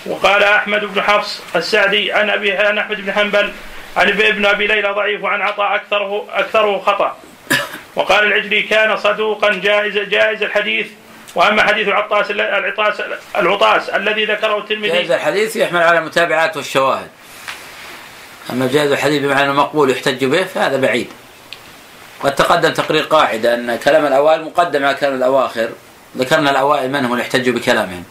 [0.05, 3.53] وقال أحمد بن حفص السعدي عن أبي عن أحمد بن حنبل
[3.97, 7.17] عن ابن أبي ليلى ضعيف وعن عطاء اكثره أكثره خطأ.
[7.95, 10.87] وقال العجلي كان صدوقا جائز جائز الحديث.
[11.35, 13.01] وأما حديث العطاس العطاس
[13.35, 17.07] العطاس الذي ذكره الترمذي جائز الحديث يحمل على المتابعات والشواهد.
[18.49, 21.07] أما جائز الحديث بمعنى مقبول يحتج به فهذا بعيد.
[22.19, 25.69] قد تقدم تقرير قاعدة أن كلام الأوائل مقدم على كلام الأواخر.
[26.17, 28.03] ذكرنا الأوائل من هم يحتجوا بكلامهم.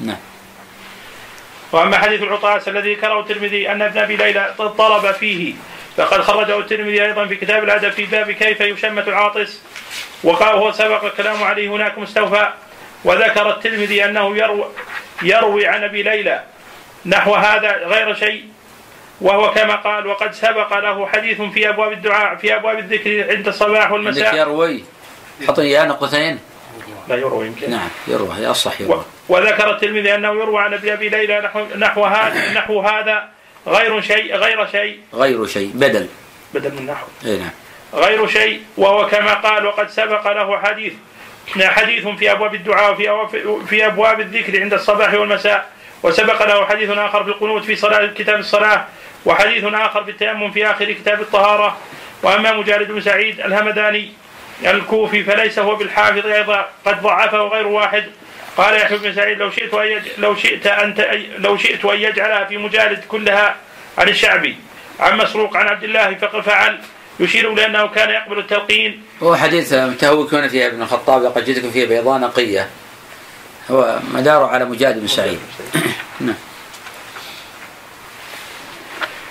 [0.00, 0.16] نعم.
[1.72, 5.54] وأما حديث العطاس الذي ذكره الترمذي أن ابن أبي ليلى طلب فيه
[5.96, 9.60] فقد خرجه الترمذي أيضا في كتاب الأدب في باب كيف يشمت العاطس
[10.24, 12.48] وقال هو سبق الكلام عليه هناك مستوفى
[13.04, 14.64] وذكر الترمذي أنه يروي,
[15.22, 16.42] يروي عن أبي ليلى
[17.06, 18.44] نحو هذا غير شيء
[19.20, 23.92] وهو كما قال وقد سبق له حديث في أبواب الدعاء في أبواب الذكر عند الصباح
[23.92, 24.34] والمساء.
[24.34, 24.84] يروي
[25.48, 26.38] حط اياه نقطتين
[27.16, 27.70] يروى يمكن.
[27.70, 29.04] نعم يروى هي الصح يروى.
[29.28, 33.28] وذكر الترمذي أنه يروى عن ابي ليلى نحو نحو هذا نحو هذا
[33.66, 35.00] غير شيء غير شيء.
[35.14, 36.08] غير شيء بدل.
[36.54, 37.06] بدل من نحو.
[37.24, 37.50] اي نعم.
[37.94, 40.92] غير شيء وهو كما قال وقد سبق له حديث
[41.60, 45.70] حديث في أبواب الدعاء وفي في أبواب الذكر عند الصباح والمساء
[46.02, 48.84] وسبق له حديث آخر في القنوت في صلاه كتاب الصلاة
[49.24, 51.76] وحديث آخر في التيمم في آخر كتاب الطهارة.
[52.22, 54.12] وأما مجالد بن سعيد الهمداني
[54.66, 58.04] الكوفي فليس هو بالحافظ أيضا قد ضعفه غير واحد.
[58.56, 60.02] قال يحيى بن سعيد لو شئت أن يج...
[60.18, 61.08] لو شئت أنت
[61.38, 63.56] لو شئت أن يجعلها في مجالد كلها
[63.98, 64.56] عن الشعبي
[65.00, 66.78] عن مسروق عن عبد الله فعل.
[67.20, 69.02] يشير إلى أنه كان يقبل التلقين.
[69.22, 72.68] هو حديث متهوكون فيها ابن الخطاب لقد جئتكم فيه بيضاء نقيه
[73.70, 75.38] هو مداره على مجاهد بن سعيد.
[76.20, 76.34] نعم.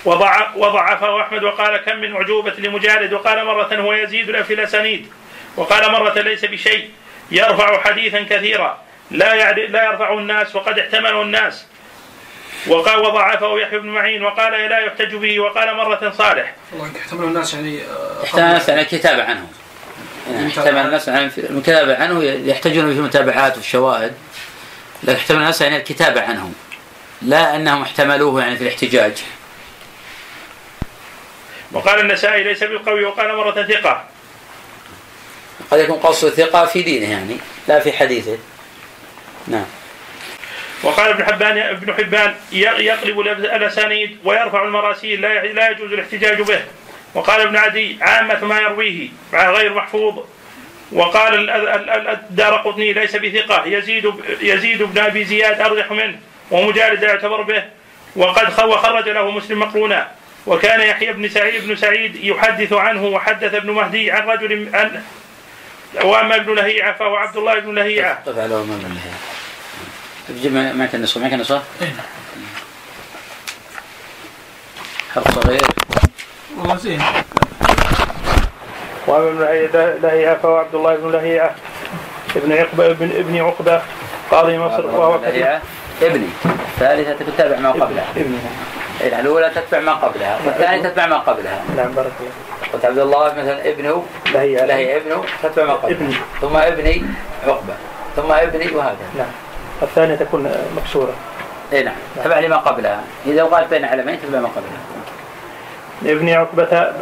[0.04, 5.06] وضع وضعفه أحمد وقال كم من عجوبه لمجالد؟ وقال مرة هو يزيد في الاسانيد
[5.56, 6.90] وقال مرة ليس بشيء
[7.30, 8.78] يرفع حديثا كثيرا
[9.10, 11.66] لا لا يرفعه الناس وقد احتمله الناس
[12.66, 16.54] وقال وضعفه يحيى بن معين وقال لا يحتج به وقال مرة صالح.
[16.72, 17.80] والله احتمله الناس يعني
[18.24, 19.48] احتمل الناس على الكتابة عنه.
[20.32, 24.14] يعني احتمل الناس عن الكتابة عنه يحتاجون في المتابعات والشواهد.
[25.02, 26.52] لكن احتمل الناس يعني الكتابة عنه.
[27.22, 29.22] لا أنهم احتملوه يعني في الاحتجاج.
[31.72, 34.04] وقال النسائي ليس بالقوي وقال مرة ثقة.
[35.72, 37.36] قد يكون قصد ثقة في دينه يعني
[37.68, 38.38] لا في حديثه.
[39.48, 39.64] نعم.
[40.82, 46.60] وقال ابن حبان ابن حبان يقلب الأسانيد ويرفع المراسيل لا لا يجوز الاحتجاج به.
[47.14, 50.18] وقال ابن عدي عامة ما يرويه غير محفوظ.
[50.92, 51.50] وقال
[52.08, 53.66] الدار قطني ليس بثقة.
[53.66, 56.18] يزيد يزيد بن أبي زياد ارجح منه
[56.50, 57.64] ومجالد يعتبر به.
[58.16, 60.10] وقد خرج له مسلم مقرونا.
[60.46, 65.02] وكان يحيى بن سعيد بن سعيد يحدث عنه وحدث ابن مهدي عن رجل عن
[65.94, 68.18] وأما ابن لهيعة فهو عبد الله بن لهيعة.
[68.26, 68.98] قف على ابن
[70.28, 70.72] لهيعة.
[70.72, 71.62] معك النسخة معك النسخة؟
[75.14, 75.62] حرف صغير.
[76.58, 77.02] والله زين.
[79.06, 79.38] وابن
[80.02, 81.54] لهيعة فهو عبد الله بن لهيعة.
[82.36, 83.82] ابن عقبة ابن ابن عقبة.
[84.30, 85.62] قاضي مصر وهو لهيعة
[86.02, 86.28] ابني.
[86.44, 88.06] الثالثة تتبع ما قبلها.
[88.16, 88.38] ابني.
[89.10, 91.64] نعم الأولى تتبع ما قبلها والثانية تتبع ما قبلها.
[91.76, 92.30] نعم بارك الله
[92.72, 94.04] قلت عبد الله مثلا ابنه
[94.34, 96.14] لهيعة لهي ابنه تتبع ما قبلها ابني.
[96.40, 97.04] ثم ابني
[97.46, 97.74] عقبة.
[98.16, 98.96] ثم ابني وهكذا.
[99.18, 99.30] نعم.
[99.82, 101.14] الثانية تكون مكسورة.
[101.72, 101.94] اي نعم.
[102.24, 103.00] تبع لما قبلها.
[103.26, 104.82] إذا وقعت بين علمين تتبع ما قبلها.
[106.06, 106.92] ابن عقبة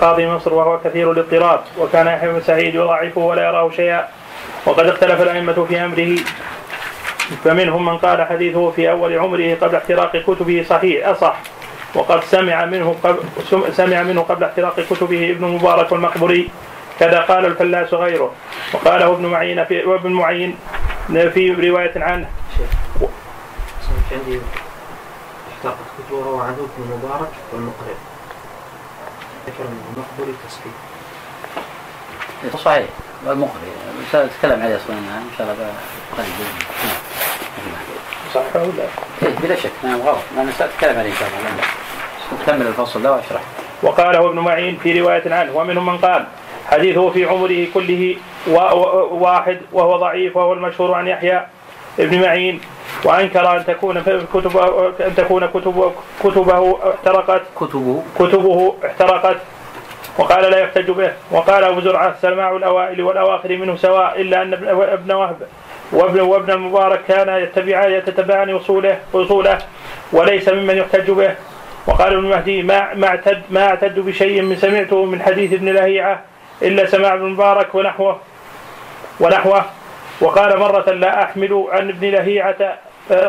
[0.00, 4.08] قاضي مصر وهو كثير الاضطراب وكان يحيى بن سعيد يضاعفه ولا يراه شيئا
[4.66, 6.16] وقد اختلف الأئمة في أمره.
[7.44, 11.36] فمنهم من قال حديثه في أول عمره قبل احتراق كتبه صحيح أصح.
[11.94, 13.18] وقد سمع منه قبل
[13.74, 16.50] سمع منه قبل احتراق كتبه ابن مبارك والمقبري
[17.00, 18.32] كذا قال الفلاس غيره.
[18.72, 20.56] وقاله ابن معين في وابن معين
[21.08, 22.30] في رواية عنه.
[22.56, 22.68] شيخ
[24.12, 24.40] عندي
[25.52, 27.94] احترقت كتب روى عنه ابن المبارك والمقرئ.
[29.46, 30.72] ذكر من المقبول تصحيح
[32.64, 32.86] صحيح
[33.26, 33.72] والمقري
[34.12, 35.72] سأتكلم عليه أصلا إن شاء الله
[36.16, 36.28] قريب.
[36.84, 37.93] نعم.
[38.34, 38.64] صح ولا
[39.22, 39.70] إيه بلا شك.
[39.84, 41.64] نعم غلط أنا ساتكلم عليه إن شاء الله.
[42.42, 43.02] نكمل الفصل.
[43.02, 43.40] ده واشرح
[43.82, 46.24] وقاله ابن معين في رواية عنه ومنهم من قال
[46.70, 48.16] حديثه في عمره كله
[48.46, 51.46] وا- وا- واحد وهو ضعيف وهو المشهور عن يحيى
[51.98, 52.60] ابن معين
[53.04, 54.02] وأنكر أن تكون
[54.34, 54.56] كتب
[55.00, 55.92] أن تكون كتب
[56.24, 57.42] كتبه احترقت.
[57.60, 58.02] كتبه.
[58.18, 59.36] كتبه احترقت.
[60.18, 61.12] وقال لا يحتج به.
[61.30, 65.36] وقال أبو زرعة سماع الأوائل والأواخر منه سواء إلا أن ابن- ابن وهب
[65.92, 69.58] وابن وابن المبارك كان يتبعان يتتبعان أصوله أصوله
[70.12, 71.34] وليس ممن يحتج به.
[71.86, 76.20] وقال ابن المهدي ما ما اعتد ما اعتد بشيء من سمعته من حديث ابن لهيعة
[76.62, 78.20] إلا سماع ابن المبارك ونحوه
[79.20, 79.64] ونحوه.
[80.20, 82.78] وقال مرة لا أحمل عن ابن لهيعة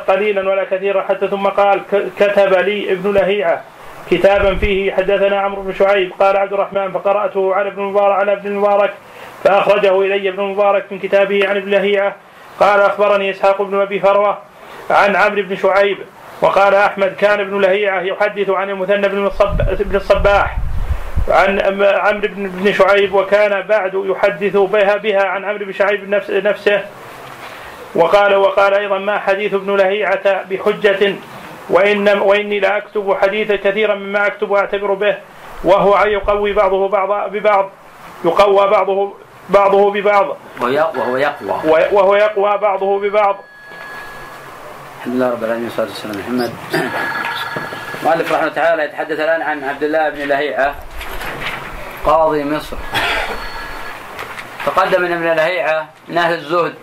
[0.07, 1.81] قليلا ولا كثيرا حتى ثم قال
[2.19, 3.63] كتب لي ابن لهيعة
[4.11, 4.91] كتابا فيه.
[4.91, 8.93] حدثنا عمرو بن شعيب قال عبد الرحمن فقرأته على ابن المبارك على ابن المبارك
[9.43, 12.15] فأخرجه إلي ابن المبارك من كتابه عن ابن لهيعة
[12.59, 14.37] قال أخبرني إسحاق بن أبي فروة
[14.89, 15.97] عن عمرو بن شعيب
[16.41, 19.29] وقال أحمد كان ابن لهيعة يحدث عن المثنى بن
[19.79, 20.57] بن الصباح
[21.27, 21.59] عن
[21.95, 26.81] عمرو بن بن شعيب وكان بعد يحدث بها بها عن عمرو بن شعيب نفس نفسه.
[27.95, 31.15] وقال وقال أيضا ما حديث ابن لهيعة بحجة
[31.69, 35.15] وإن وإني لا أكتب حديثا كثيرا مما أكتب وأعتبر به
[35.63, 37.69] وهو يقوي بعضه بعضا ببعض
[38.25, 39.13] يقوى بعضه
[39.49, 40.37] بعضه ببعض.
[40.61, 41.49] وهو يق- وهو يقوى.
[41.91, 43.43] وهو يقوى بعضه ببعض.
[44.97, 46.53] الحمد لله رب العالمين والصلاة والسلام على محمد.
[48.03, 50.75] مؤلف رحمه الله تعالى يتحدث الآن عن عبد الله بن لهيعة
[52.05, 52.77] قاضي مصر.
[54.65, 56.73] تقدم من ابن لهيعة من أهل الزهد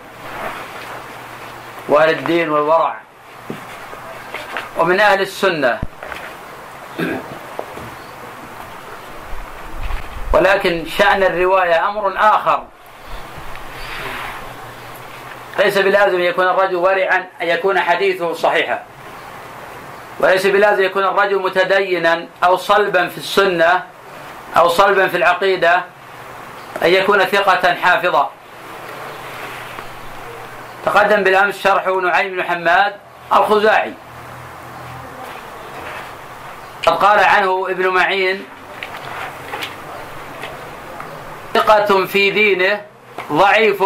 [1.89, 2.97] وأهل الدين والورع
[4.77, 5.79] ومن أهل السنة.
[10.33, 12.63] ولكن شأن الرواية أمر آخر.
[15.59, 18.83] ليس بلازم يكون الرجل ورعا أن يكون حديثه صحيحا.
[20.19, 23.83] وليس بلازم يكون الرجل متدينا أو صلبا في السنة
[24.57, 25.83] أو صلبا في العقيدة
[26.83, 28.31] أن يكون ثقة حافظا
[30.85, 32.95] تقدم بالأمس شرح نعيم بن حماد
[33.33, 33.93] الخزاعي.
[36.87, 38.45] قد قال عنه ابن معين
[41.53, 42.81] ثقة في دينه
[43.31, 43.83] ضعيف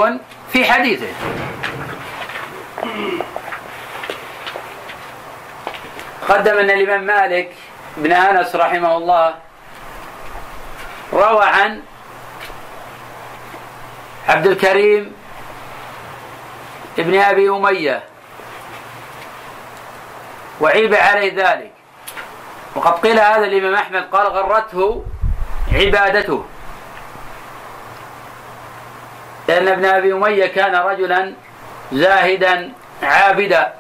[0.52, 1.08] في حديثه.
[6.30, 7.56] قدم ان الإمام مالك
[7.98, 9.36] بن أنس رحمه الله
[11.14, 11.82] روى عن
[14.28, 15.14] عبد الكريم
[17.00, 18.04] ابن أبي أمية.
[20.62, 21.72] وعيب عليه ذلك.
[22.76, 25.06] وقد قيل هذا الإمام أحمد قال غرته
[25.74, 26.46] عبادته.
[29.48, 31.34] لأن ابن أبي أمية كان رجلا
[31.94, 32.72] زاهدا
[33.04, 33.74] عابدا.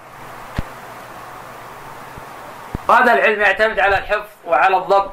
[2.89, 5.11] هذا العلم يعتمد على الحفظ وعلى الضبط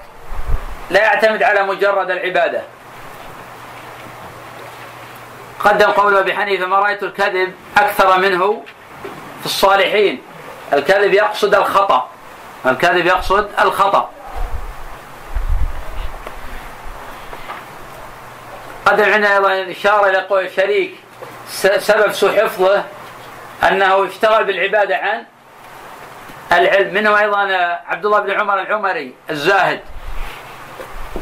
[0.91, 2.63] لا يعتمد على مجرد العبادة.
[5.61, 8.63] قدم قول أبي حنيفة ما رأيت الكذب أكثر منه
[9.41, 10.23] في الصالحين.
[10.73, 12.09] الكذب يقصد الخطأ.
[12.67, 14.11] الكذب يقصد الخطأ.
[18.87, 20.95] قدم عندنا أيضا إشارة إلى قول الشريك
[21.79, 22.85] سبب سوء حفظه
[23.63, 25.27] أنه اشتغل بالعبادة عن
[26.53, 26.95] العلم.
[26.95, 27.39] منهم أيضا
[27.87, 29.81] عبد الله بن عمر العمري الزاهد.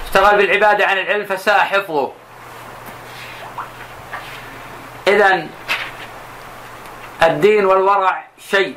[0.06, 2.12] اشتغل بالعبادة عن العلم فساء حفظه.
[5.06, 5.46] اذا
[7.22, 8.76] الدين والورع شيء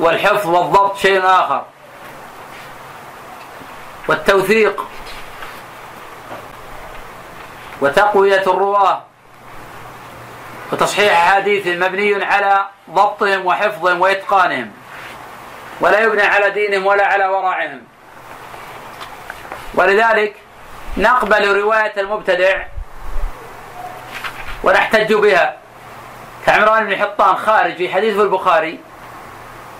[0.00, 1.64] والحفظ والضبط شيء آخر.
[4.08, 4.86] والتوثيق
[7.80, 9.02] وتقوية الرواة.
[10.72, 14.70] وتصحيح احاديثهم مبني على ضبطهم وحفظهم وإتقانهم.
[15.80, 17.82] ولا يبنى على دينهم ولا على ورعهم.
[19.74, 20.36] ولذلك
[20.96, 22.62] نقبل رواية المبتدع
[24.64, 25.56] ونحتج بها
[26.46, 28.78] كعمران بن حطان خارج في حديث في البخاري.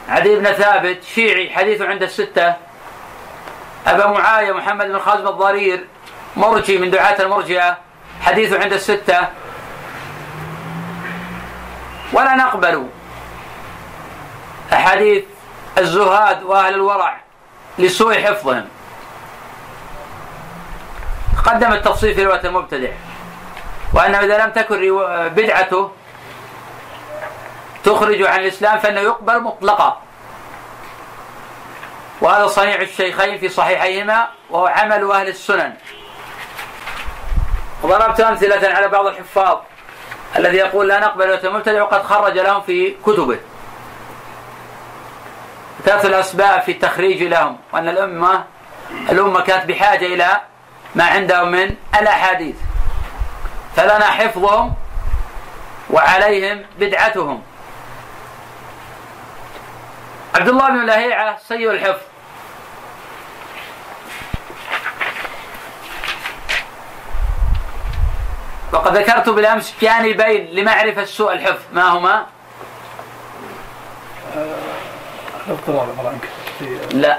[0.08, 2.54] عدي بن ثابت شيعي حديثه عند الستة.
[3.86, 5.86] أبا معاوية محمد بن خازم الضرير
[6.36, 7.87] مرجي من دعاة المرجئة.
[8.20, 9.28] حديثه عند الستة.
[12.12, 12.88] ولا نقبل
[14.72, 15.24] أحاديث
[15.78, 17.20] الزهاد وأهل الورع
[17.78, 18.68] لسوء حفظهم
[21.46, 22.90] قدم التفصيل في رواية المبتدع.
[23.94, 24.98] وأنه إذا لم تكن
[25.28, 25.92] بدعته
[27.84, 30.02] تخرج عن الإسلام فإنه يقبل مطلقا.
[32.20, 35.74] وهذا صنيع الشيخين في صحيحيهما وهو عمل أهل السنن.
[37.82, 39.58] وضربت أمثلة على بعض الحفاظ
[40.36, 43.38] الذي يقول لا نقبل المبتدع وقد خرج لهم في كتبه.
[45.84, 48.44] ثلاث الأسباب في التخريج لهم وأن الأمة
[49.10, 50.40] الأمة كانت بحاجة إلى
[50.94, 52.56] ما عندهم من الأحاديث.
[53.76, 54.74] فلنا حفظهم
[55.90, 57.42] وعليهم بدعتهم.
[60.34, 62.07] عبد الله بن لهيعة سيء الحفظ.
[68.72, 71.62] وقد ذكرت بالأمس جانبين لمعرفة سوء الحفظ.
[71.72, 72.26] ما هما؟
[76.90, 77.18] لا.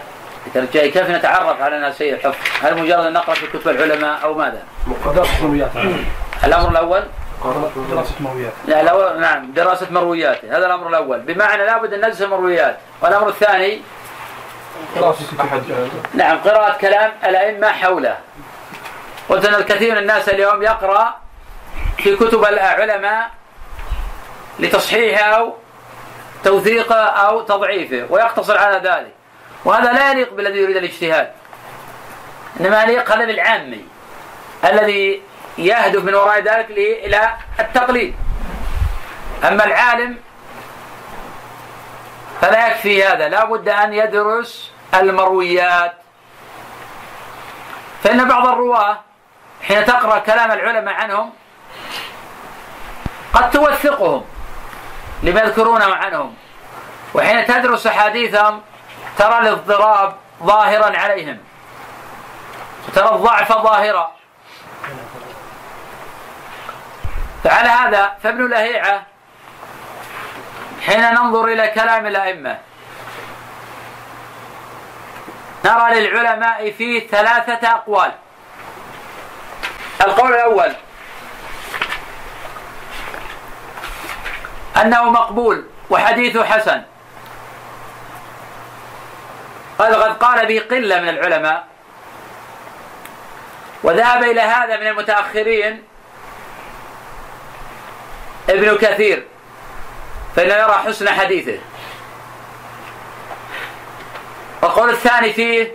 [0.74, 4.64] كيف نتعرف على أنها سيء الحفظ؟ هل مجرد أن نقرأ في كتب العلماء أو ماذا؟
[5.16, 5.72] دراسة مرويات
[6.44, 7.04] الأمر الأول؟
[7.92, 10.58] دراسة مرويات لا نعم دراسة مروياته.
[10.58, 11.20] هذا الأمر الأول.
[11.20, 12.78] بمعنى لابد أن ندرس المرويات.
[13.02, 13.82] والأمر الثاني؟
[14.96, 15.62] دراسة أحد.
[16.14, 18.18] نعم قراءة كلام الأئمة حوله.
[19.30, 21.16] قلت أن الكثير من الناس اليوم يقرأ
[22.04, 23.32] كتب العلماء
[24.60, 25.56] لتصحيحه أو
[26.44, 29.14] توثيقه أو تضعيفه ويقتصر على ذلك.
[29.66, 31.32] وهذا لا يليق بالذي يريد الاجتهاد
[32.60, 33.86] إنما يليق هذا بالعامي
[34.64, 35.22] الذي
[35.58, 38.16] يهدف من وراء ذلك إلى التقليد.
[39.44, 40.18] أما العالم
[42.42, 45.94] فلا يكفي هذا لا بد أن يدرس المرويات.
[48.04, 49.00] فإن بعض الرواة
[49.62, 51.34] حين تقرأ كلام العلماء عنهم
[53.34, 54.26] قد توثقهم
[55.24, 56.36] لما يذكرونه عنهم.
[57.14, 58.62] وحين تدرس أحاديثهم
[59.18, 61.38] ترى الاضطراب ظاهرا عليهم.
[62.88, 64.12] وترى الضعف ظاهرا.
[67.44, 69.04] فعلى هذا فابن لهيعة
[70.86, 72.58] حين ننظر إلى كلام الأئمة
[75.66, 78.12] نرى للعلماء فيه ثلاثة أقوال.
[80.02, 80.76] القول الأول
[84.82, 86.82] أنه مقبول وحديثه حسن.
[89.80, 91.68] قد قد قال به قلة من العلماء
[93.84, 95.84] وذهب إلى هذا من المتأخرين
[98.50, 99.26] ابن كثير
[100.36, 101.60] فإنه يرى حسن حديثه.
[104.62, 105.72] والقول الثاني فيه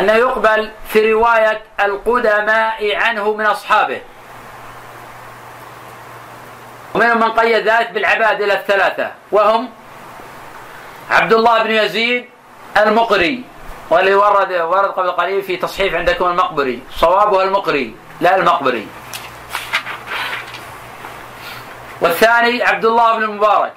[0.00, 4.00] أنه يقبل في رواية القدماء عنه من أصحابه.
[6.94, 9.70] ومنهم من قيد ذلك بالعبادلة الثلاثة وهم
[11.10, 12.24] عبد الله بن يزيد
[12.76, 13.44] المقري
[13.90, 18.86] واللي ورد ورد قبل قليل في تصحيف عندكم المقبري صوابه المقري لا المقبري.
[22.00, 23.72] والثاني عبد الله بن المبارك.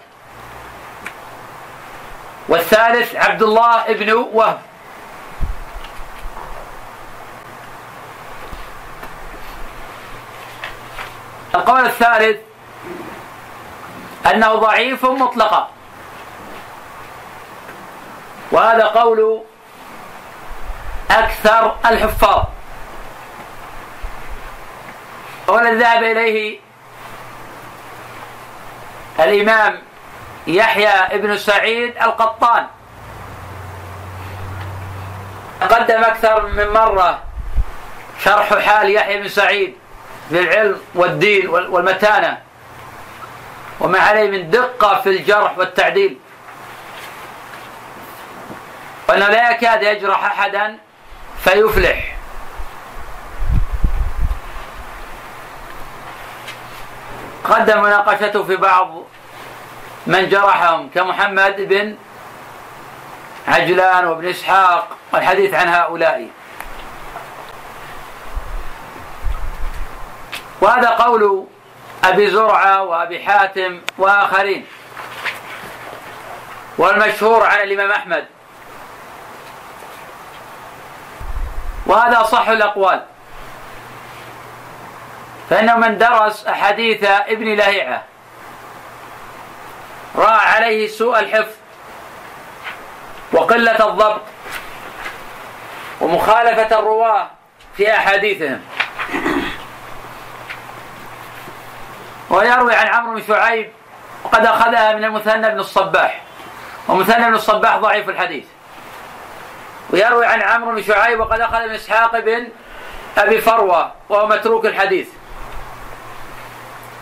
[2.50, 4.60] والثالث عبد الله بن وهب.
[11.56, 12.47] القول الثالث
[14.32, 15.70] أنه ضعيف مطلقا.
[18.52, 19.42] وهذا قول
[21.12, 22.44] أكثر الحفاظ.
[25.48, 26.60] والذي ذهب إليه
[29.20, 29.82] الإمام
[30.48, 32.68] يحيى ابن سعيد القطان.
[35.62, 37.20] قدم أكثر من مرة
[38.24, 39.76] شرح حال يحيى بن سعيد
[40.30, 42.47] في العلم والدين والمتانة.
[43.80, 46.18] وما عليه من دقة في الجرح والتعديل.
[49.10, 50.78] وأنه لا يكاد يجرح أحدا
[51.44, 52.18] فيفلح.
[57.44, 59.04] قدم مناقشته في بعض
[60.08, 61.96] من جرحهم كمحمد بن
[63.48, 66.28] عجلان وابن إسحاق والحديث عن هؤلاء.
[70.62, 71.48] وهذا قول
[72.10, 74.66] أبي زرعة وأبي حاتم وآخرين.
[76.78, 78.26] والمشهور عن الإمام أحمد.
[81.86, 83.06] وهذا صح الأقوال.
[85.50, 88.04] فإنه من درس أحاديث ابن لهيعة.
[90.16, 91.54] رأى عليه سوء الحفظ
[93.32, 94.22] وقلة الضبط
[96.02, 97.28] ومخالفة الرواة
[97.78, 98.62] في أحاديثهم.
[102.30, 103.72] ويروي عن عمرو بن شعيب
[104.24, 106.22] وقد أخذها من المثنى بن الصباح.
[106.88, 108.46] ومثنى بن الصباح ضعيف الحديث.
[109.90, 112.48] ويروي عن عمرو بن شعيب وقد أخذ من إسحاق بن
[113.18, 115.08] أبي فروة وهو متروك الحديث.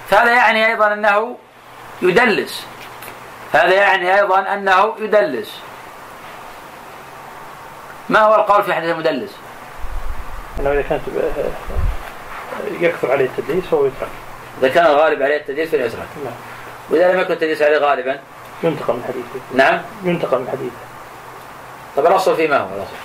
[0.09, 1.37] فهذا يعني أيضا أنه
[2.01, 2.67] يدلس.
[3.53, 5.59] هذا يعني أيضا أنه يدلس.
[8.09, 9.31] ما هو القول في حديث المدلس؟
[10.59, 11.01] انه إذا كانت
[12.79, 14.09] يكثر عليه التدليس فهو يترك.
[14.59, 16.33] إذا كان الغالب عليه التدليس فليترك نعم.
[16.89, 18.19] وإذا لم يكن التدليس عليه غالبا؟
[18.63, 19.45] ينتقل من حديثه.
[19.55, 19.81] نعم.
[20.03, 20.75] ينتقل من حديثه.
[21.97, 22.95] طب الأصل فيه ما هو؟ الأصل.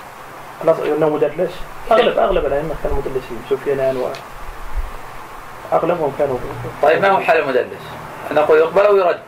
[0.63, 1.51] الأصل أنه مدلس.
[1.91, 3.43] اغلب أغلب الأئمة كانوا مدلسين.
[3.49, 4.07] سفيان و
[5.73, 6.37] أغلبهم كانوا
[6.81, 7.81] طيب ما هو حال المدلس؟
[8.31, 9.19] نقول يقبل أو يرد؟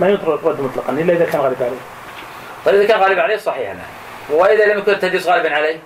[0.00, 1.80] ما يطرد رد مطلقا إلا إذا كان غالب عليه.
[2.64, 3.82] طيب إذا كان غالب عليه صحيح لا
[4.36, 5.78] وإذا لم يكن التدليس غالبا عليه؟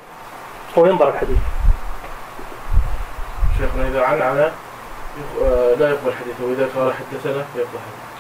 [0.79, 1.39] هو ينظر الحديث.
[3.59, 4.51] شيخنا إذا عن عن
[5.79, 8.13] لا يقبل حديثه وإذا قال حدثنا يقبل حديثه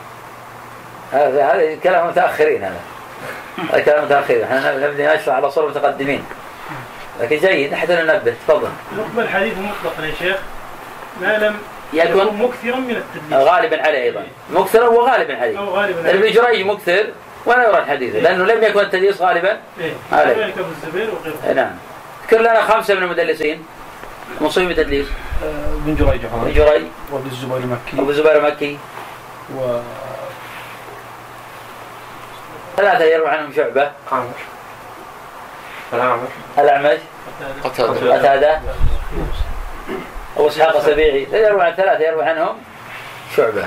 [1.13, 2.81] هذا هذا كلام متأخرين هذا.
[3.73, 4.43] هذا كلام متأخرين.
[4.43, 6.25] إحنا نبني نشرح على صور متقدمين
[7.21, 8.35] لكن جيد حتى ننبه.
[8.49, 8.69] تفضل.
[8.99, 10.37] نقبل حديث مطلقا يا شيخ.
[11.21, 11.57] ما لم
[11.93, 13.49] يكن يكن مكثرا من التدليس.
[13.49, 14.27] غالبا عليه أيضا.
[14.51, 15.59] مكثرا وغالبا عليه.
[15.59, 16.33] أو غالبا ابن عليه.
[16.33, 17.07] جريج مكثر
[17.47, 19.93] ولا يرد حديثه لأنه لم يكن التدليس غالبا إيه.
[20.13, 20.35] عليه.
[20.35, 21.55] كذلك أبو الزبير وغيره.
[21.55, 21.77] نعم.
[22.25, 23.67] اذكر لنا خمسة من المدلسين.
[24.41, 25.07] مصيب بالتدليس
[25.77, 28.79] بن جريج ابن جريج وابن الزبير المكي أبو الزبير المكي
[29.57, 29.79] و
[32.77, 33.91] ثلاثة يروي عنهم شعبة.
[34.13, 34.33] عامر
[35.93, 36.29] العامر
[36.59, 36.99] الأعمش
[37.65, 38.19] قتادة.
[38.19, 38.61] قتادة.
[40.37, 41.25] أبو إسحاق السبيعي.
[41.25, 42.57] لا يروي عن ثلاثة يروي عنهم
[43.37, 43.65] شعبة.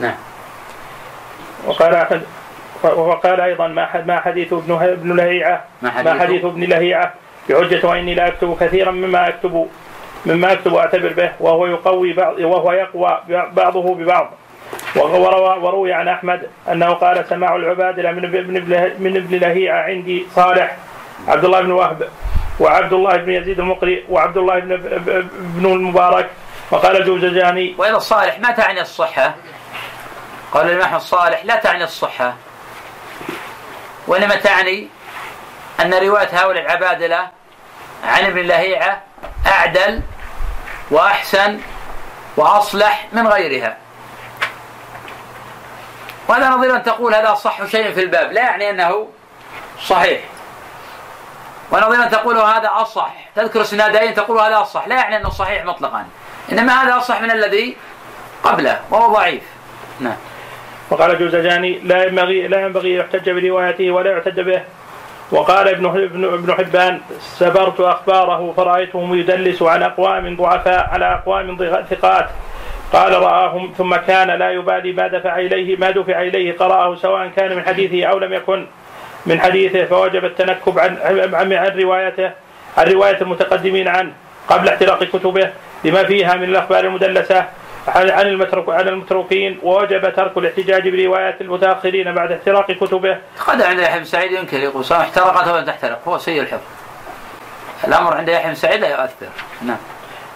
[0.00, 0.16] نعم.
[1.66, 2.22] وقال احد
[2.82, 3.66] وقال أيضا
[4.06, 5.64] ما حديث ابن ابن لهيعة.
[5.82, 7.14] ما حديث؟ حديث ابن لهيعة.
[7.48, 9.68] بحجة وإني لا أكتب كثيرا مما أكتب
[10.26, 13.20] مما أكتب وأعتبر به وهو يقوي بعض وهو يقوى
[13.52, 14.30] بعضه ببعض.
[14.96, 20.76] وروي عن أحمد أنه قال سماع العبادله من ابن من ابن لهيعة عندي صالح
[21.28, 22.08] عبد الله بن وهب
[22.60, 24.76] وعبد الله بن يزيد المقري وعبد الله بن
[25.36, 26.30] بن المبارك
[26.70, 29.34] وقال الجوزجاني وإذا الصالح ما تعني الصحة؟
[30.52, 32.34] قال الإمام الصالح لا تعني الصحة.
[34.06, 34.88] وإنما تعني
[35.80, 37.28] أن رواية هؤلاء العبادلة
[38.04, 39.02] عن ابن لهيعة
[39.46, 40.02] أعدل
[40.90, 41.60] وأحسن
[42.36, 43.76] وأصلح من غيرها.
[46.28, 49.08] وهذا نظير أن تقول هذا أصح شيء في الباب لا يعني أنه
[49.82, 50.20] صحيح.
[51.70, 53.14] ونظير أن تقول هذا أصح.
[53.36, 56.06] تذكر سنادين تقول هذا أصح لا يعني أنه صحيح مطلقا.
[56.52, 57.76] إنما هذا أصح من الذي
[58.44, 59.42] قبله وهو ضعيف.
[60.00, 60.16] نعم.
[60.90, 64.64] وقال الجوزجاني لا ينبغي لا ينبغي يحتج بروايته ولا يعتد به.
[65.32, 65.86] وقال ابن
[66.24, 71.56] ابن حبان سبرت أخباره فرايتهم يدلس عن أقوام ضعفاء على أقوام
[71.90, 72.28] ثقات.
[72.92, 76.56] قال رآهم ثم كان لا يبالي ما دفع اليه ما دفع إليه.
[76.56, 78.66] قرأه سواء كان من حديثه أو لم يكن
[79.26, 80.96] من حديثه فوجب التنكب عن,
[81.34, 82.30] عن روايته
[82.78, 84.12] عن رواية المتقدمين عنه
[84.48, 85.50] قبل احتراق كتبه
[85.84, 87.44] لما فيها من الأخبار المدلسة
[87.88, 93.18] عن المتروك عن المتروكين ووجب ترك الاحتجاج بروايات المتاخرين بعد احتراق كتبه.
[93.46, 96.62] قد عند يحيى بن سعيد ينكر يقول سواء احترقت أو لم تحترق؟ هو سيء الحفظ.
[97.88, 99.28] الأمر عند يحيى بن سعيد لا يؤثر.
[99.62, 99.76] نعم.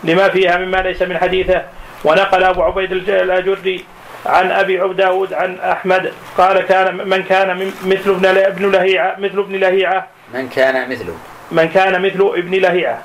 [0.05, 1.63] لما فيها مما ليس من حديثه.
[2.05, 3.85] ونقل أبو عبيد الأجري
[4.27, 9.39] عن أبي عبد داود عن أحمد قال كان من كان مثل ابن ابن لهيعه مثل
[9.39, 10.07] ابن لهيعة.
[10.35, 11.15] من كان مثله.
[11.53, 13.03] من كان مثل ابن لهيعة.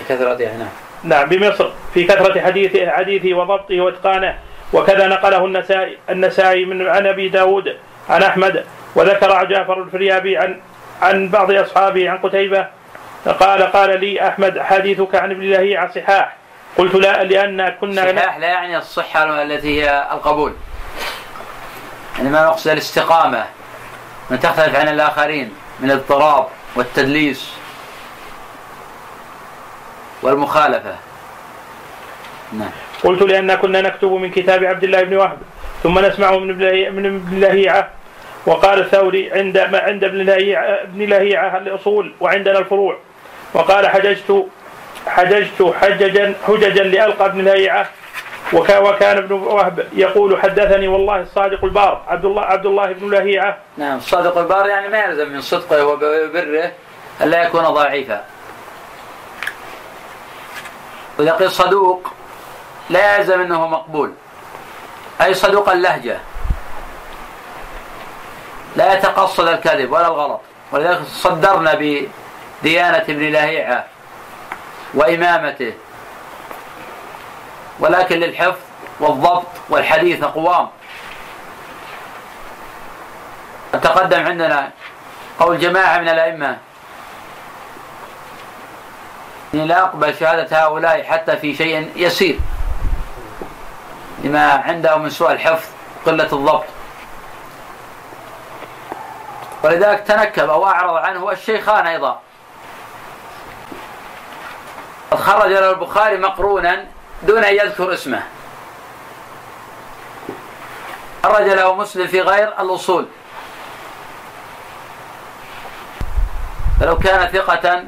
[0.00, 0.68] بكثرة يعني نعم.
[1.04, 4.38] نعم بمصر في كثرة حديثه حديثه وضبطه وإتقانه.
[4.72, 7.76] وكذا نقله النسائي النسائي من عن أبي داود
[8.08, 8.64] عن أحمد
[8.94, 10.60] وذكر جعفر الفريابي عن
[11.02, 12.66] عن بعض أصحابه عن قتيبة.
[13.40, 16.36] قال قال لي أحمد حديثك عن ابن لهيعة صحاح.
[16.78, 20.52] قلت لا لأن كنا صحاح لا يعني الصحة التي هي القبول.
[22.20, 23.44] إنما نقصد الاستقامة.
[24.30, 26.46] من تختلف عن الآخرين من الاضطراب
[26.76, 27.61] والتدليس.
[30.22, 30.94] والمخالفة.
[32.52, 32.70] نعم.
[33.04, 35.38] قلت لأن كنا نكتب من كتاب عبد الله بن وهب
[35.82, 36.56] ثم نسمعه من
[36.96, 37.88] من ابن لهيعة.
[38.46, 42.96] وقال الثوري عند ما عند ابن لهيعة ابن لهيعة الأصول وعندنا الفروع.
[43.54, 44.46] وقال حججت
[45.06, 47.88] حججت حججا حججا لألقى ابن لهيعة.
[48.52, 53.56] وكا- وكان ابن وهب يقول حدثني والله الصادق البار عبد الله عبد الله بن لهيعة.
[53.76, 56.72] نعم الصادق البار يعني ما يلزم من صدقه وبره
[57.20, 58.24] ألا يكون ضعيفا.
[61.18, 62.12] وإذا قيل صدوق
[62.90, 64.12] لا يلزم أنه مقبول.
[65.20, 66.18] أي صدوق اللهجة.
[68.76, 70.40] لا يتقصد الكذب ولا الغلط.
[70.72, 73.86] ولذلك صدرنا بديانة ابن لهيعة
[74.94, 75.72] وإمامته.
[77.80, 78.60] ولكن للحفظ
[79.00, 80.68] والضبط والحديث أقوام.
[83.72, 84.70] تقدم عندنا
[85.40, 86.58] قول جماعة من الأئمة.
[89.54, 92.38] إني لا أقبل شهادة هؤلاء حتى في شيء يسير.
[94.24, 95.68] لما عنده من سوء الحفظ
[96.06, 96.64] قلة الضبط.
[99.62, 102.20] ولذلك تنكب أو أعرض عنه الشيخان أيضا.
[105.14, 106.84] خرج له البخاري مقرونا
[107.22, 108.22] دون أن يذكر اسمه.
[111.22, 113.06] خرج له مسلم في غير الأصول.
[116.80, 117.84] فلو كان ثقة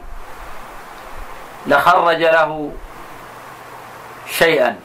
[1.66, 2.73] لخرج له
[4.31, 4.81] شيئا.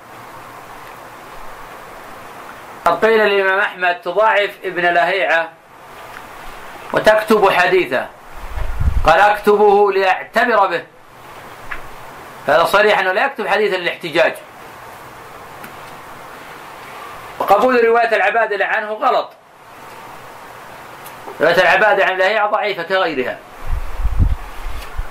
[2.86, 5.50] قد قيل للإمام أحمد تضاعف ابن لهيعة
[6.94, 8.08] وتكتب حديثه.
[9.06, 10.84] قال أكتبه لأعتبر به.
[12.48, 14.34] هذا صريح أنه لا يكتب حديثا للاحتجاج.
[17.40, 19.30] وقبول رواية العبادلة عنه غلط.
[21.42, 23.38] رواية العبادة عن لهيعة ضعيفة كغيرها.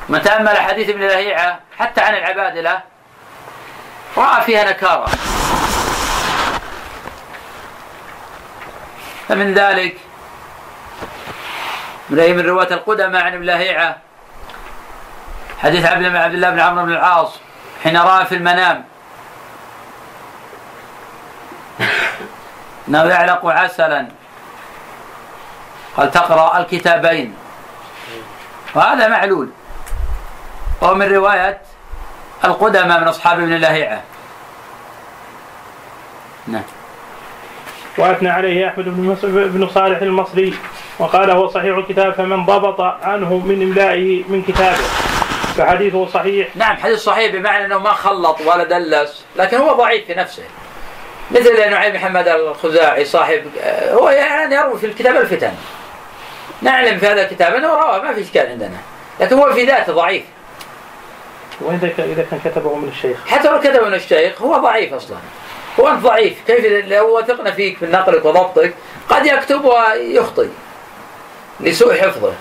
[0.08, 2.80] من تأمل حديث ابن لهيعة حتى عن العبادلة
[4.16, 5.10] رأى فيها نكارة.
[9.28, 9.96] فمن ذلك
[12.10, 13.96] من من رواة القدماء عن ابن لهيعة
[15.62, 17.32] حديث عبد الله بن عمرو بن العاص
[17.82, 18.84] حين رأى في المنام.
[22.88, 24.08] إنه يعلق عسلا.
[25.96, 27.36] قال تقرأ الكتابين.
[28.74, 29.50] وهذا معلول.
[30.80, 31.58] وهو من رواية
[32.44, 34.02] القدماء من أصحاب ابن لهيعة.
[36.46, 36.62] نعم.
[37.98, 40.54] وأثنى عليه أحمد بن بن صالح المصري
[40.98, 44.84] وقال هو صحيح الكتاب فمن ضبط عنه من إملائه من كتابه.
[45.56, 46.48] فحديثه صحيح.
[46.56, 50.42] نعم حديث صحيح بمعنى إنه ما خلط ولا دلس لكن هو ضعيف في نفسه.
[51.30, 53.42] مثل نعيم محمد الخزاعي صاحب
[53.90, 55.52] هو يعني يروي في الكتاب الفتن.
[56.62, 58.76] نعلم في هذا الكتاب أنه رواه ما في إشكال عندنا.
[59.20, 60.24] لكن هو في ذاته ضعيف.
[61.60, 63.26] وإذا إذا كان كتبه من الشيخ.
[63.26, 65.16] حتى لو كتبه من الشيخ هو ضعيف أصلا.
[65.80, 66.38] هو ضعيف.
[66.46, 68.74] كيف لو وثقنا فيك من نقلك وضبطك
[69.08, 70.48] قد يكتب ويخطئ.
[71.60, 72.32] لسوء حفظه.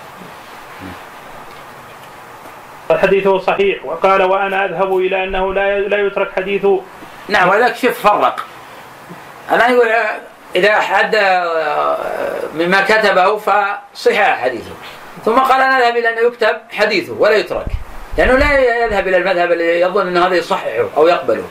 [2.90, 3.84] حديثه صحيح.
[3.84, 6.82] وقال وأنا أذهب إلى أنه لا لا يترك حديثه
[7.28, 8.44] نعم ولذلك شوف فرق.
[9.52, 9.88] الآن يقول
[10.56, 11.16] إذا حد
[12.54, 14.70] مما كتبه فصح حديثه.
[15.24, 17.66] ثم قال أنا أذهب إلى أنه يكتب حديثه ولا يترك.
[18.18, 21.44] لأنه لا يذهب إلى المذهب الذي يظن أن هذا يصححه أو يقبله.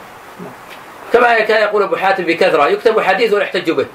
[1.12, 3.86] كما كان يقول أبو حاتم بكثرة يكتب حديث ولا يحتج به.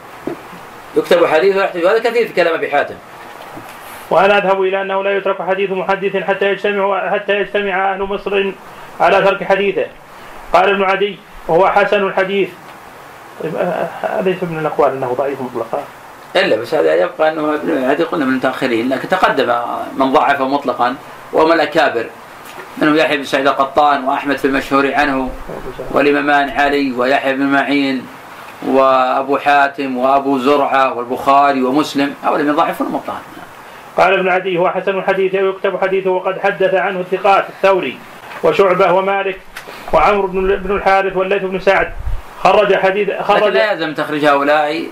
[0.98, 2.96] يكتب حديث ولا يحتج به هذا كثير في كلام أبي حاتم.
[4.10, 8.52] وأنا أذهب إلى أنه لا يترك حديث محدث حتى يجتمع حتى يجتمع أهل مصر
[9.00, 9.86] على ترك حديثه.
[10.54, 12.50] قال ابن عدي وهو حسن الحديث.
[14.20, 15.84] أليس من الأقوال أنه ضعيف مطلقا؟
[16.36, 17.60] إلا بس هذا يبقى أنه
[17.92, 19.56] هذه قلنا من المتأخرين لكن تقدم
[19.98, 20.96] من ضعفه مطلقا
[21.34, 22.06] وهم الأكابر.
[22.78, 25.30] منهم يحيى بن سعيد القطان وأحمد في المشهور عنه
[25.92, 28.08] والإمامان علي ويحيى بن معين
[28.68, 33.22] وأبو حاتم وأبو زرعة والبخاري ومسلم هؤلاء من ضعفون مطلقا
[33.98, 37.98] قال ابن عدي هو حسن الحديث ويكتب حديثه وقد حدث عنه الثقات الثوري
[38.44, 39.40] وشعبة ومالك
[39.94, 41.94] وعمرو بن الحارث والليث بن سعد.
[42.44, 44.88] خرج حديث خرج لكن لا يلزم تخريج هؤلاء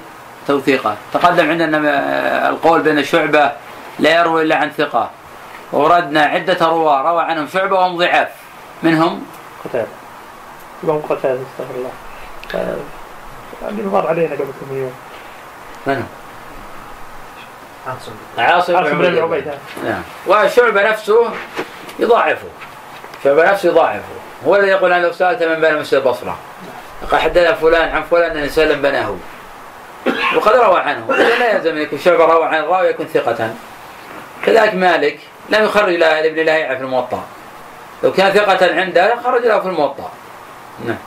[0.48, 3.52] توثيقه تقدم عندنا القول بين شعبة
[4.00, 5.10] لا يروي إلا عن ثقة.
[5.72, 8.28] وردنا عدة رواة روى عنهم شعبة وهم ضعاف.
[8.84, 9.26] منهم؟
[9.66, 9.88] قتادة
[10.84, 11.92] يوم قتادة استغفر الله.
[13.70, 14.94] اللي مر علينا قبل كم يوم.
[15.88, 16.04] من هو؟
[17.92, 18.12] عاصم.
[18.38, 19.54] عاصم عاصم بن عبيدة
[19.84, 20.02] نعم.
[20.28, 21.30] وشعبة نفسه
[22.00, 22.48] يضاعفه.
[23.24, 24.04] شعبة نفسه يضاعفه.
[24.48, 26.38] هو الذي يقول أنا لو سألت من بنى مسجد البصرة.
[27.12, 29.16] قال حدثنا فلان عن فلان أن سلم بناه.
[30.36, 31.06] وقد روى عنه.
[31.16, 33.54] لا يلزم أن يكون شعبة روى عن الراوي يكون ثقة.
[34.46, 35.20] كذلك مالك.
[35.52, 37.24] لم يخرج له لابن لهيعة في الموطأ.
[38.04, 40.12] لو كان ثقة عنده خرج له في الموطأ.
[40.86, 40.98] نعم.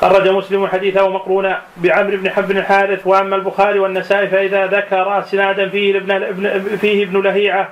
[0.00, 5.68] خرج مسلم حديثه مقرونا بعمر بن حب بن الحارث وأما البخاري والنسائي فإذا ذكر اسنادا
[5.68, 7.68] فيه ابن فيه ابن لهيعة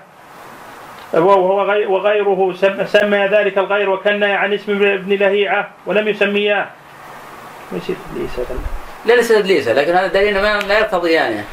[1.14, 2.54] وغيره
[2.86, 6.66] سمى ذلك الغير وكنى عن اسم ابن لهيعة ولم يسمياه
[7.72, 11.44] ليس لا ليس لكن هذا دليل ما لا يقتضي يعني.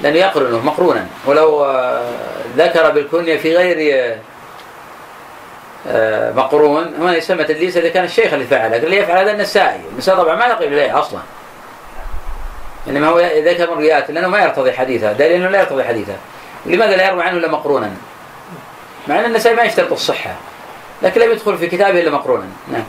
[0.00, 1.06] لأنه يقرنه مقرونا.
[1.26, 2.10] ولو آه،
[2.56, 4.18] ذكر بالكنية في غير
[5.88, 9.80] آه، مقرون هنا يسمى تدليس إذا كان الشيخ اللي فعل لكن اللي يفعل هذا النسائي.
[9.92, 11.20] النسائي طبعا ما يقيم إليه أصلا.
[12.88, 15.12] إنما هو ذكر روايات لأنه ما يرتضي حديثه.
[15.12, 16.16] دليل أنه لا يرتضي حديثه.
[16.66, 17.90] لماذا لا يروي عنه إلا مقرونا؟
[19.08, 20.34] مع أن النسائي ما يشترط الصحة.
[21.02, 22.46] لكن لم يدخل في كتابه إلا مقرونا.
[22.72, 22.84] نعم.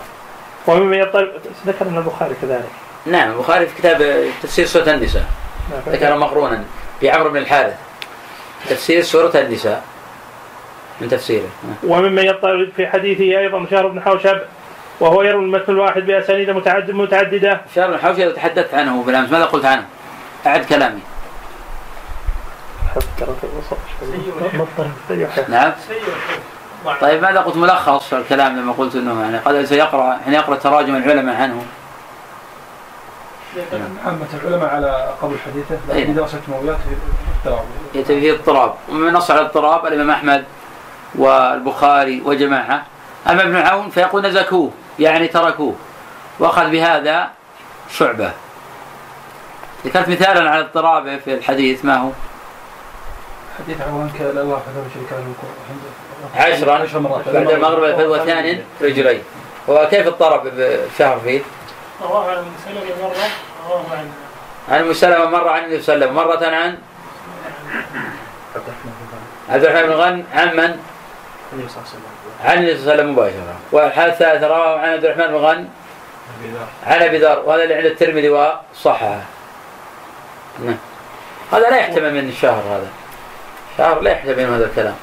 [0.68, 1.32] ومما يطلب
[1.68, 2.69] ذكر أن البخاري كذلك.
[3.06, 5.26] نعم البخاري في كتاب تفسير سورة النساء.
[5.72, 5.95] نعم.
[5.95, 6.64] ذكر مقرونا.
[7.01, 7.76] بعمرو بن الحارث.
[8.69, 9.84] تفسير سورة النساء.
[11.01, 11.47] من تفسيره.
[11.84, 14.38] ومما يطلب في حديثه أيضا شهر بن حوشب
[14.99, 17.61] وهو يروي المتن الواحد بأسانيد متعدد متعددة.
[17.76, 19.85] شهر الحوشي تحدثت عنه بالأمس ماذا قلت عنه؟
[20.47, 20.99] أعد كلامي.
[25.47, 25.72] نعم.
[27.01, 31.35] طيب ماذا قلت ملخص الكلام لما قلت إنه يعني قد سيقرأ حين يقرأ تراجم العلماء
[31.35, 31.65] عنه؟
[34.06, 36.02] عامة العلماء على قبول حديثه أي.
[36.02, 37.65] لكن دراسة مويات في اضطراب
[38.06, 38.73] فيه اضطراب.
[38.90, 40.44] ومن نص على الاضطراب الإمام أحمد
[41.15, 42.86] والبخاري وجماعة.
[43.27, 45.76] أما ابن عون فيقول نزكوه يعني تركوه.
[46.40, 47.30] وأخذ بهذا
[47.90, 48.32] شعبة.
[49.86, 52.10] ذكرت مثالا على اضطرابه في الحديث ما هو؟
[53.60, 55.23] حديث عوان كان الله فتاوى شركاء
[56.36, 56.73] عشرا.
[56.73, 57.30] عشر مرات.
[57.30, 59.23] بعد المغرب الفجر ثان رجلين.
[59.69, 61.41] هو كيف اضطرب بشهر فيه؟
[62.01, 63.27] رواه عن سلمة مرة
[63.69, 64.11] رواه عن
[64.69, 66.15] عن مسلمة مرة عن النبي صلى الله عليه وسلم.
[66.15, 66.77] مرة عن
[69.49, 70.80] عبد الرحمن بن غن عن من؟
[71.53, 72.01] النبي صلى الله عليه وسلم.
[72.45, 73.55] عن النبي صلى الله عليه وسلم مباشرة.
[73.72, 75.67] والحالة الثالثة رواه عن عبد الرحمن بن غن
[76.85, 77.43] عن أبي ذر.
[77.45, 79.22] وهذا اللي عند الترمذي وصححه.
[80.59, 80.77] نعم.
[81.51, 82.88] هذا لا يحتمل من الشهر هذا.
[83.77, 84.95] شهر لا يحتمل من هذا الكلام.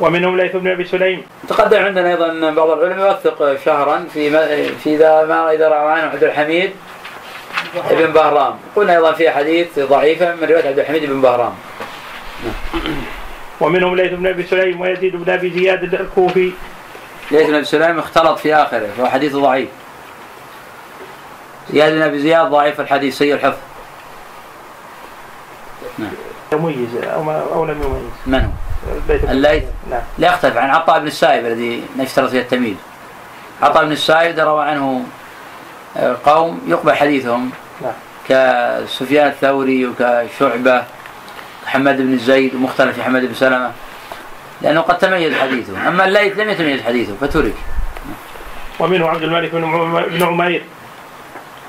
[0.00, 1.22] ومنهم ليث بن أبي سليم.
[1.48, 4.46] تقدم عندنا أيضا أن بعض العلماء يوثق شهرا في ما
[4.84, 6.70] في اذا ما إذا روى عنه عبد الحميد
[7.90, 8.58] ابن بهرام.
[8.76, 11.54] قلنا أيضا في حديث ضعيفة من رواية عبد الحميد بن بهرام.
[13.60, 16.52] ومنهم ليث بن أبي سليم ويزيد بن أبي زياد الكوفي.
[17.30, 19.68] ليث بن أبي سليم اختلط في آخره فهو حديث ضعيف.
[21.70, 23.58] زياد بن أبي زياد ضعيف الحديث سيء الحفظ.
[26.52, 28.10] يميز أو, ما أو لم يميز.
[28.26, 28.65] من هو؟
[29.10, 30.00] الليث نعم.
[30.18, 32.76] لا يختلف عن عطاء بن السائب الذي نشترط فيه التمييز.
[33.62, 35.04] عطاء بن السائب روى عنه
[35.96, 37.50] آه، قوم يقبل حديثهم
[37.82, 37.92] نعم.
[38.28, 40.84] كسفيان الثوري وكشعبة
[41.66, 43.70] حماد بن زيد ومختلف في حماد بن سلمة
[44.62, 47.54] لأنه قد تميز حديثه أما الليث لم يتميز حديثه فترك.
[48.80, 49.50] ومنه عبد الملك
[50.10, 50.62] بن عمير.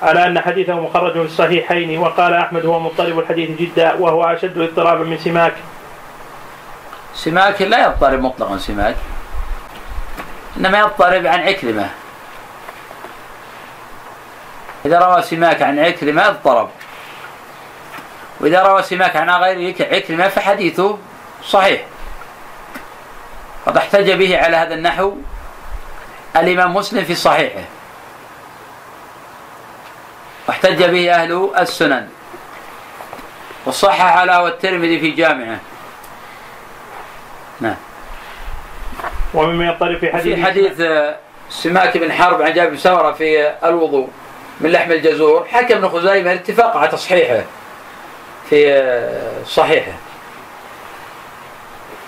[0.02, 5.04] على أن حديثه مخرج في الصحيحين وقال أحمد هو مضطرب الحديث جدا وهو أشد اضطرابا
[5.04, 5.54] من سماك.
[7.18, 8.96] سماك لا يضطرب مطلقا سماك
[10.58, 11.90] إنما يضطرب عن عكرمة.
[14.86, 16.70] إذا روى سماك عن عكرمة اضطرب.
[18.40, 20.98] وإذا روى سماك عن غير عكرمة فحديثه
[21.44, 21.82] صحيح.
[23.66, 25.14] قد احتج به على هذا النحو
[26.36, 27.66] الإمام مسلم في صحيحه.
[30.48, 32.10] واحتج به أهل السنن.
[33.66, 35.60] وصحح له الترمذي في جامعه.
[37.62, 37.76] نعم.
[39.34, 41.16] ومما يضطرب في حديث في حديث آه،
[41.50, 44.08] سماك بن حرب عن جابر بن سمرة في الوضوء
[44.62, 47.44] من لحم الجزور حكى ابن خزيمة الاتفاق على تصحيحه
[48.50, 49.92] في آه، صحيحه.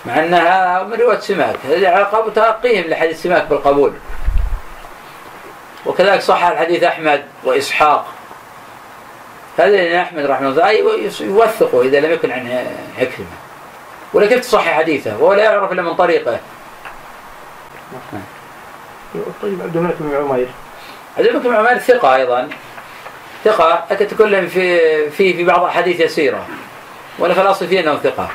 [0.06, 3.92] مع أنها من رواية سماك هذه على قبول تلقيهم لحديث سماك بالقبول.
[5.86, 8.06] وكذلك صح الحديث أحمد وإسحاق.
[9.58, 10.70] هذا أحمد رحمه الله
[11.20, 12.66] يوثقه إذا لم يكن عن
[12.98, 13.39] عكرمه
[14.12, 16.38] ولا كيف تصحح حديثه؟ وهو لا يعرف إلا من طريقه.
[19.42, 20.48] طيب عبد الملك بن عمير.
[21.18, 22.48] عبد بن عمر ثقة أيضا.
[23.44, 26.46] ثقة لكن تكلم في في في بعض الأحاديث يسيرة.
[27.18, 28.28] ولا في الأصل فيه أنه ثقة.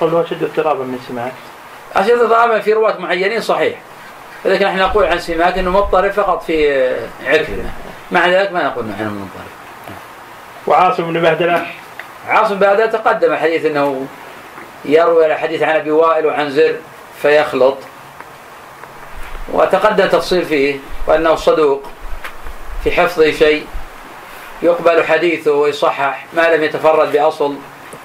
[0.00, 1.32] قوله أشد اضطرابا من سماك.
[1.96, 3.78] أشد طبعا في رواة معينين صحيح.
[4.44, 6.88] لكن إحنا نقول عن سماك أنه مضطرب فقط في
[7.26, 7.70] عكرمة
[8.10, 9.52] مع ذلك ما نقول عنه مضطرب
[10.66, 11.66] وعاصم بن بهدلة.
[12.28, 14.06] عاصم بعد تقدم حديث أنه
[14.84, 16.76] يروي الحديث عن أبي وائل وعن زر
[17.22, 17.78] فيخلط.
[19.52, 21.82] وتقدم تفصيل فيه وأنه صدوق
[22.84, 23.66] في حفظه شيء
[24.62, 27.56] يقبل حديثه ويصحح ما لم يتفرد بأصل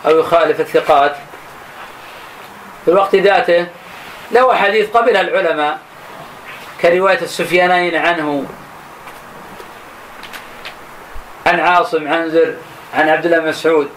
[0.05, 1.15] أو يخالف الثقات.
[2.85, 3.67] في الوقت ذاته
[4.31, 5.79] له حديث قبلها العلماء
[6.81, 8.45] كرواية السفيانين عنه
[11.45, 12.53] عن عاصم عن زر
[12.93, 13.89] عن عبد الله مسعود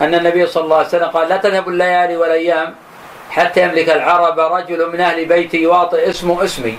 [0.00, 2.74] أن النبي صلى الله عليه وسلم قال لا تذهب الليالي والأيام
[3.30, 6.78] حتى يملك العرب رجل من أهل بيتي يواطئ اسمه اسمي.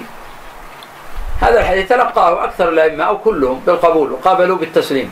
[1.42, 5.12] هذا الحديث تلقاه أكثر الأئمة أو كلهم بالقبول وقابلوه بالتسليم.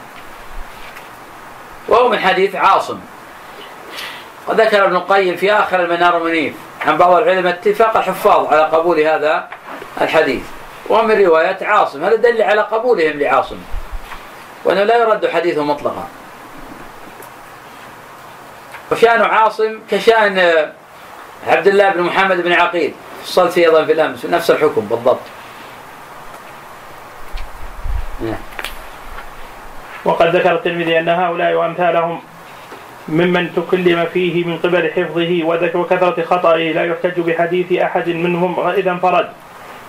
[1.88, 3.00] وهو من حديث عاصم.
[4.48, 9.48] وذكر ابن القيم في آخر المنار المنيف عن بعض العلماء اتفاق الحفاظ على قبول هذا
[10.02, 10.44] الحديث.
[10.90, 12.04] ومن رواية عاصم.
[12.04, 13.58] هذا دليل على قبولهم لعاصم.
[14.66, 16.08] وأنه لا يرد حديثه مطلقا.
[18.92, 20.66] وشأن عاصم كشأن
[21.48, 22.94] عبد الله بن محمد بن عقيل.
[23.24, 25.20] فصلت فيه أيضا في الأمس نفس الحكم بالضبط.
[30.06, 32.22] وقد ذكر الترمذي أن هؤلاء وأمثالهم
[33.08, 35.44] ممن تكلم فيه من قبل حفظه
[35.76, 39.30] وكثرة خطئه لا يحتج بحديث أحد منهم إذا انفرد.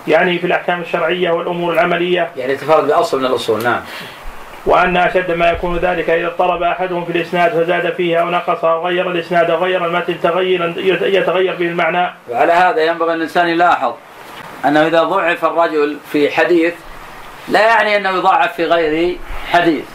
[0.07, 2.31] يعني في الأحكام الشرعية والأمور العملية.
[2.37, 3.81] يعني تفرد بأصل من الأصول نعم.
[4.67, 8.87] وأن أشد ما يكون ذلك إذا اضطرب أحدهم في الإسناد فزاد فيه أو نقص أو
[8.87, 12.13] غير الإسناد غير المتن تغيرا يتغير به المعنى.
[12.29, 13.93] وعلى هذا ينبغي الإنسان يلاحظ
[14.65, 16.73] أنه إذا ضعف الرجل في حديث
[17.47, 19.17] لا يعني أنه يضاعف في غير
[19.51, 19.85] حديث.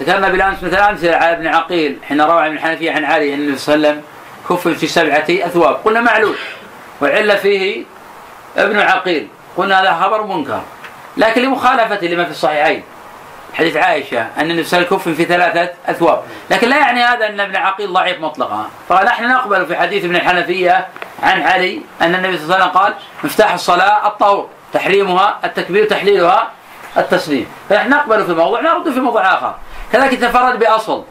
[0.00, 3.58] ذكرنا بالأمس مثل أمثلة على ابن عقيل حين روى عن الحنفية عن علي أن النبي
[3.58, 4.04] صلى الله عليه وسلم
[4.48, 5.74] كف في سبعة أثواب.
[5.74, 6.36] قلنا معلول.
[7.02, 7.84] وعل فيه
[8.56, 9.28] ابن عقيل.
[9.56, 10.60] قلنا هذا خبر منكر.
[11.16, 12.82] لكن لمخالفة لما في الصحيحين.
[13.58, 16.22] حديث عائشة أن النبي صلى الله عليه وسلم في ثلاثة أثواب.
[16.50, 18.70] لكن لا يعني هذا أن ابن عقيل ضعيف مطلقا.
[18.88, 20.86] فنحن نقبل في حديث ابن الحنفية
[21.22, 22.94] عن علي أن النبي صلى الله عليه وسلم قال
[23.24, 26.48] مفتاح الصلاة الطهور تحريمها التكبير تحليلها
[26.96, 27.46] التسليم.
[27.68, 29.54] فنحن نقبل في موضوع نرد في موضوع آخر.
[29.92, 31.04] كذلك تفرد بأصل.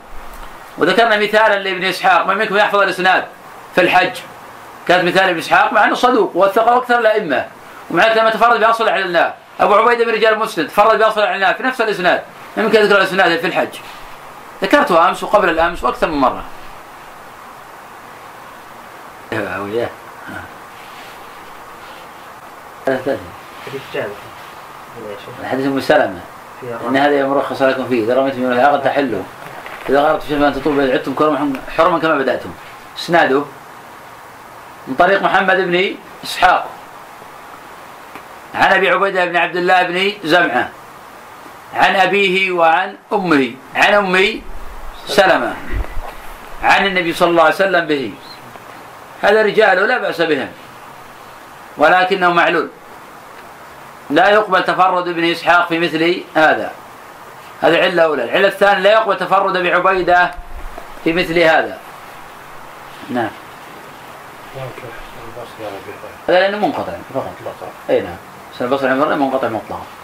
[0.78, 3.26] وذكرنا مثالا لابن إسحاق من منكم يحفظ الإسناد
[3.76, 4.18] في الحج؟
[4.88, 7.45] كانت مثال ابن إسحاق مع أنه صدوق ووثقه أكثر الأئمة.
[7.91, 11.82] ومع لما تفرد بأصل أعلناه أبو عبيدة بن رجال مسلم تفرد بأصل أعلناه في نفس
[11.82, 12.22] الإسناد.
[12.57, 13.79] يمكن ذكر الإسناد في الحج
[14.61, 16.43] ذكرته أمس وقبل الأمس وأكثر من مرة.
[19.31, 19.89] وياه.
[22.85, 24.09] حديث جابر.
[25.43, 26.19] حديث أم سلمة.
[26.89, 28.03] إن هذا مرخص لكم فيه.
[28.03, 29.23] إذا رميتم من العقد تحلوا.
[29.89, 31.13] إذا غرقتم شيئا ان إذا عدتم
[31.77, 32.49] حرما كما بدأتم.
[32.97, 33.43] اسناده
[34.88, 36.67] من طريق محمد بن إسحاق.
[38.55, 40.69] عن أبي عبيدة بن عبد الله بن زمعة.
[41.78, 43.52] عن أبيه وعن أمه.
[43.76, 44.41] عن أمي
[45.08, 45.54] سلمة.
[46.64, 48.14] عن النبي صلى الله عليه وسلم به.
[49.22, 50.49] هذا رجال لا بأس بهم.
[51.78, 52.70] ولكنه معلول.
[54.10, 56.72] لا يقبل تفرد ابن إسحاق في مثل هذا.
[57.62, 58.24] هذه علة أولى.
[58.24, 60.32] العلة الثانية لا يقبل تفرد بعبيدة
[61.04, 61.78] في مثل هذا.
[63.10, 63.30] نعم.
[66.28, 66.94] هذا لأنه منقطع.
[67.14, 67.34] فقط.
[67.90, 68.16] أي نعم.
[68.62, 69.97] البصري منقطع مطلقا.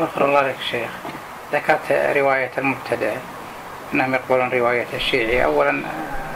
[0.00, 0.90] غفر الله لك شيخ.
[1.52, 3.12] ذكرت رواية المبتدع
[3.94, 5.44] أنهم يقبلون رواية الشيعي.
[5.44, 5.82] أولا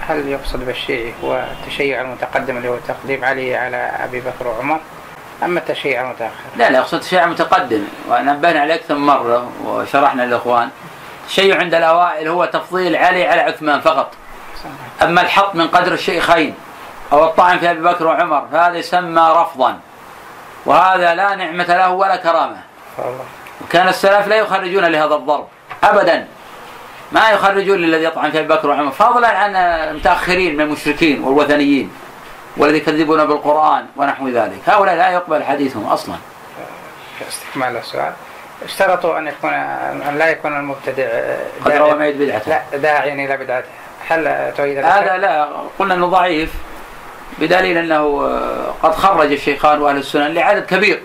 [0.09, 4.81] هل يقصد بالشيعي هو التشيع المتقدم اللي هو تقديم علي على أبي بكر وعمر
[5.43, 7.85] أما التشيع المتأخر؟ لا لا أقصد التشيع المتقدم.
[8.09, 10.69] ونبهنا عليه أكثر من مرة وشرحنا للإخوان.
[11.23, 14.13] التشيع عند الأوائل هو تفضيل علي على عثمان فقط.
[15.03, 16.55] أما الحط من قدر الشيخين
[17.13, 19.79] أو الطعن في أبي بكر وعمر فهذا يسمى رفضا.
[20.67, 22.74] وهذا لا نعمة له ولا كرامة.
[23.65, 25.47] وكان السلف لا يخرجون لهذا الضرب
[25.85, 26.27] أبدا.
[27.13, 28.91] ما يخرجون للذي يطعن في أبي بكر وعمر.
[28.91, 31.93] فضلا عن المتاخرين من المشركين والوثنيين
[32.57, 34.59] والذي يكذبون بالقرآن ونحو ذلك.
[34.67, 36.15] هؤلاء لا يقبل حديثهم أصلا.
[37.29, 38.13] استكمال السؤال
[38.65, 41.09] اشترطوا أن يكون أن لا يكون المبتدع
[41.65, 42.51] قد روى ما بدعته.
[42.51, 43.69] لا داعيا إلى بدعته.
[44.09, 45.49] هل تؤيد هذا لا.
[45.79, 46.53] قلنا إنه ضعيف
[47.39, 48.31] بدليل أنه
[48.83, 51.03] قد خرج الشيخان وأهل السنن لعدد كبير.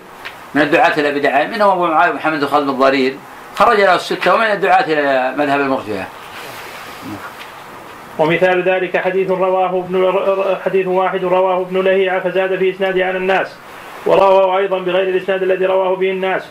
[0.54, 3.14] من الدعاة إلى بدعه منهم أبو معاوية محمد خالد الضرير.
[3.54, 6.08] خرج له الستة ومن الدعاة إلى مذهب المرجئة
[8.18, 10.14] ومثال ذلك حديث رواه ابن
[10.64, 13.56] حديث واحد رواه ابن لهيعة فزاد في إسناده عن الناس.
[14.06, 16.42] ورواه أيضا بغير الإسناد الذي رواه به الناس.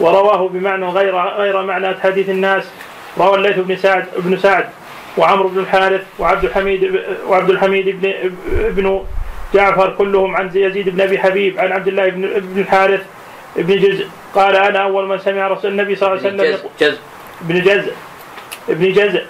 [0.00, 2.64] ورواه بمعنى غير غير معنى حديث الناس.
[3.18, 4.64] روى الليث بن سعد بن سعد
[5.16, 8.12] وعمرو بن الحارث وعبد الحميد وعبد الحميد بن
[8.66, 9.04] ابن
[9.54, 13.00] جعفر كلهم عن يزيد بن أبي حبيب عن عبد الله بن الحارث
[13.56, 16.98] بن جزء قال أنا أول من سمع رسول النبي صلى الله عليه وسلم جزء
[17.40, 17.92] ابن جزء
[18.68, 19.22] ابن جزء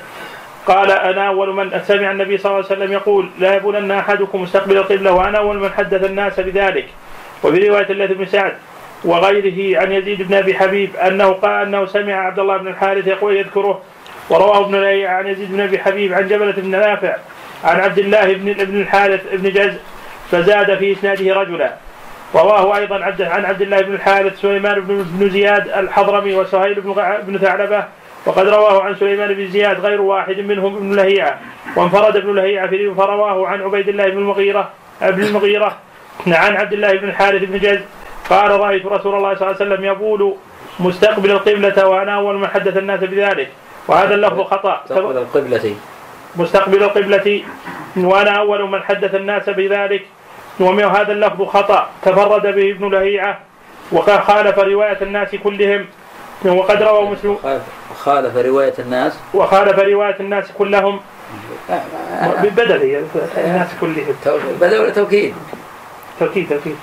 [0.66, 4.76] قال أنا أول من سمع النبي صلى الله عليه وسلم يقول لا يبولن أحدكم مستقبل
[4.76, 6.88] القبلة وأنا أول من حدث الناس بذلك.
[7.44, 8.52] وفي رواية الليث بن سعد
[9.04, 13.36] وغيره عن يزيد بن أبي حبيب أنه قال أنه سمع عبد الله بن الحارث يقول
[13.36, 13.82] يذكره
[14.30, 17.16] ورواه ابن لهيعة عن يزيد بن أبي حبيب عن جبلة بن نافع
[17.64, 19.78] عن عبد الله بن ابن الحارث بن جزء
[20.30, 21.74] فزاد في إسناده رجلا.
[22.34, 26.80] رواه أيضا عن عبد الله بن الحارث سليمان بن زياد الحضرمي وسهيل
[27.26, 27.84] بن ثعلبة.
[28.26, 31.40] وقد رواه عن سليمان بن زياد غير واحد منهم ابن لهيعة.
[31.76, 34.70] وانفرد ابن لهيعة في فرواه عن عبيد الله بن المغيرة
[35.02, 35.76] ابن المغيرة
[36.26, 37.80] عن عبد الله بن الحارث بن جز.
[38.30, 40.36] قال رأيت رسول الله صلى الله عليه وسلم يبول
[40.80, 43.50] مستقبل القبلة وأنا أول من حدث الناس بذلك.
[43.88, 44.80] وهذا اللفظ خطأ.
[44.84, 45.74] مستقبل القبلة.
[46.36, 47.42] مستقبل القبلة
[47.96, 50.02] وأنا أول من حدث الناس بذلك.
[50.60, 51.88] وهذا اللفظ خطأ.
[52.02, 53.38] تفرد به ابن لهيعة
[53.92, 55.86] وخالف رواية الناس كلهم.
[56.44, 57.38] وقد روى مسلم
[57.98, 59.20] خالف رواية الناس.
[59.34, 61.00] وخالف رواية الناس كلهم.
[62.42, 63.04] ببدل
[63.36, 64.14] الناس كلهم.
[64.60, 65.34] بدل ولا توكيد؟
[66.20, 66.76] توكيد توكيد.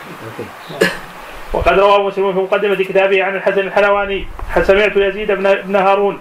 [1.54, 4.28] وقد روى مسلم في مقدمة كتابه عن الحسن الحلواني
[4.62, 6.20] سمعت يزيد بن هارون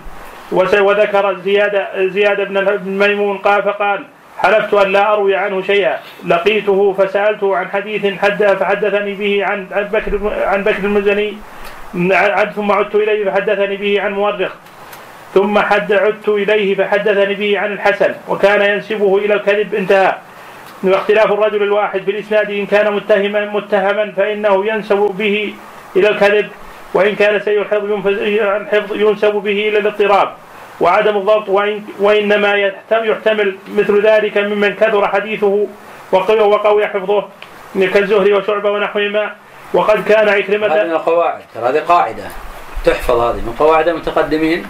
[0.52, 4.04] وذكر زياد زياد بن ميمون قال فقال
[4.42, 5.98] حلفت أن لا أروي عنه شيئا.
[6.26, 11.34] لقيته فسألته عن حديث حد فحدثني به عن عن بكر عن بكر المزني.
[12.56, 14.52] ثم عدت إليه فحدثني به عن مؤرخ
[15.34, 18.14] ثم حد عدت إليه فحدثني به عن الحسن.
[18.28, 20.14] وكان ينسبه إلى الكذب انتهى.
[20.84, 25.54] واختلاف الرجل الواحد في الإسناد إن كان متهما متهما فإنه ينسب به
[25.96, 26.48] إلى الكذب.
[26.94, 30.28] وإن كان سيء الحفظ ينسب به إلى الاضطراب.
[30.80, 35.66] وعدم الضبط وإن وإنما يحتم- يحتمل مثل ذلك ممن كثر حديثه
[36.12, 37.28] وقوي وقوي حفظه
[37.74, 39.34] كالزهري وشعبة ونحوهما.
[39.74, 42.24] وقد كان هذه من عكرمة القواعد هذه قاعدة
[42.84, 43.36] تحفظ هذه.
[43.36, 44.66] من قواعد المتقدمين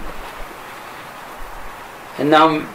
[2.19, 2.65] إنهم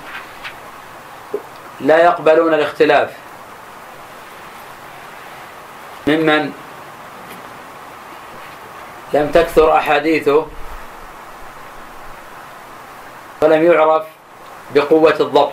[1.81, 3.11] لا يقبلون الاختلاف.
[6.07, 6.53] ممن
[9.13, 10.47] لم تكثر أحاديثه
[13.41, 14.03] ولم يعرف
[14.75, 15.53] بقوة الضبط.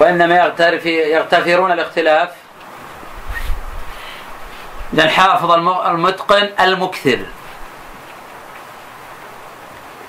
[0.00, 2.28] وإنما يغترف يغتفرون الاختلاف.
[4.94, 7.18] الحافظ الم- المتقن المكثر.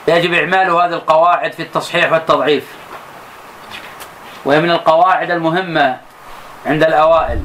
[0.08, 2.64] يجب إعمال هذه القواعد في التصحيح والتضعيف.
[4.46, 5.98] وهي من القواعد المهمة
[6.66, 7.44] عند الأوائل.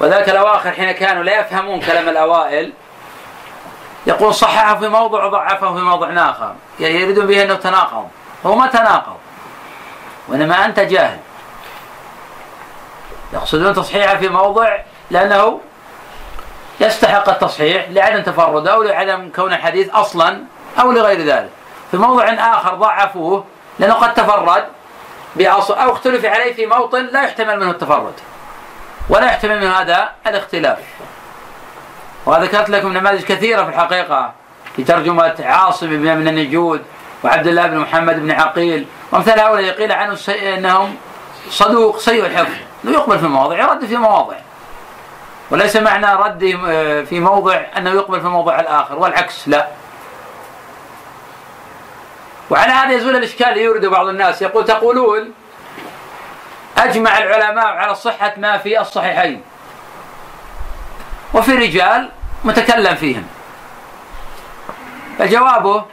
[0.00, 2.72] وذاك الأواخر حين كانوا لا يفهمون كلام الأوائل
[4.08, 6.54] يقول صححه في موضع وضعفه في موضع آخر.
[6.78, 8.08] يريدون به أنه تناقض.
[8.46, 9.16] هو ما تناقض.
[10.28, 11.18] وإنما أنت جاهل.
[13.32, 14.78] يقصدون تصحيحه في موضع
[15.10, 15.60] لأنه
[16.80, 20.44] يستحق التصحيح لعدم تفرده أو لعدم كون الحديث أصلا
[20.80, 21.50] أو لغير ذلك.
[21.90, 23.44] في موضع آخر ضعفوه
[23.78, 24.64] لأنه قد تفرد
[25.36, 28.14] بأصل أو اختلف عليه في موطن لا يحتمل منه التفرد.
[29.08, 30.78] ولا يحتمل من هذا الاختلاف.
[32.26, 34.32] وذكرت لكم نماذج كثيرة في الحقيقة
[34.76, 36.82] في ترجمة عاصم بن من النجود
[37.24, 38.86] وعبد الله بن محمد بن عقيل.
[39.12, 40.96] وامثال هؤلاء قيل عنه سي- إنهم
[41.50, 42.52] صدوق سيء الحفظ.
[42.84, 44.36] انه يقبل في مواضع يرد في مواضع
[45.50, 46.50] وليس معنى رده
[47.04, 49.68] في موضع أنه يقبل في الموضع الآخر والعكس لا.
[52.50, 54.42] وعلى هذا يزول الإشكال اللي يورده بعض الناس.
[54.42, 55.32] يقول تقولون
[56.78, 59.42] أجمع العلماء على صحة ما في الصحيحين.
[61.34, 62.10] وفي رجال
[62.44, 63.26] متكلم فيهم.
[65.18, 65.84] فجوابه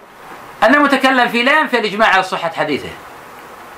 [0.64, 2.90] أن المتكلم فيه لا ينفي الإجماع على صحة حديثه.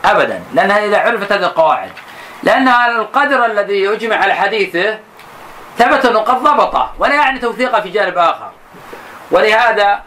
[0.05, 1.91] أبدا لأنها إذا عرفت هذه القواعد.
[2.43, 4.99] لأن القدر الذي يجمع على حديثه
[5.77, 8.51] ثبت أنه قد ضبطه ولا يعني توثيقه في جانب آخر.
[9.31, 10.01] ولهذا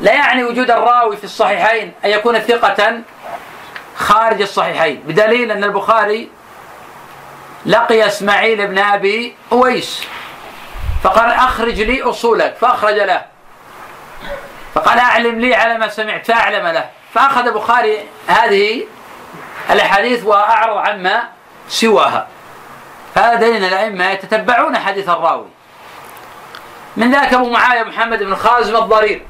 [0.00, 3.00] لا يعني وجود الراوي في الصحيحين أن يكون ثقة
[3.96, 5.02] خارج الصحيحين.
[5.06, 6.28] بدليل أن البخاري
[7.66, 10.04] لقي إسماعيل بن أبي أويس.
[11.02, 13.24] فقال أخرج لي أصولك فأخرج له.
[14.74, 16.90] فقال أعلم لي على ما سمعت فأعلم له.
[17.14, 18.84] فأخذ البخاري هذه
[19.70, 21.22] الأحاديث وأعرض عما
[21.68, 22.28] سواها.
[23.14, 25.48] فهذا دليل الأئمة يتتبعون حديث الراوي.
[26.96, 29.26] من ذاك أبو معاوية محمد بن خازم الضرير.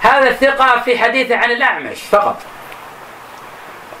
[0.00, 2.42] هذا الثقة في حديثه عن الأعمش فقط.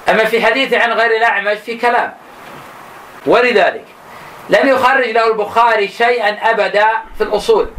[0.08, 2.14] أما في حديثه عن غير الأعمش في كلام.
[3.26, 3.84] ولذلك
[4.50, 7.70] لم يخرج له البخاري شيئا أبدا في الأصول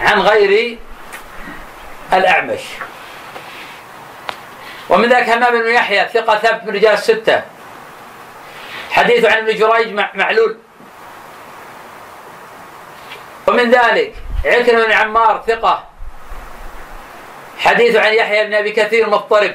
[0.00, 0.78] عن غير
[2.12, 2.60] الأعمش.
[4.88, 7.42] ومن ذلك همام بن يحيى ثقة ثبت من رجال الستة
[8.90, 10.56] حديث عن ابن جريج مع- معلول.
[13.46, 14.14] ومن ذلك
[14.44, 15.84] عكرمة بن عمار ثقة.
[17.58, 19.54] حديث عن يحيى بن أبي كثير مضطرب.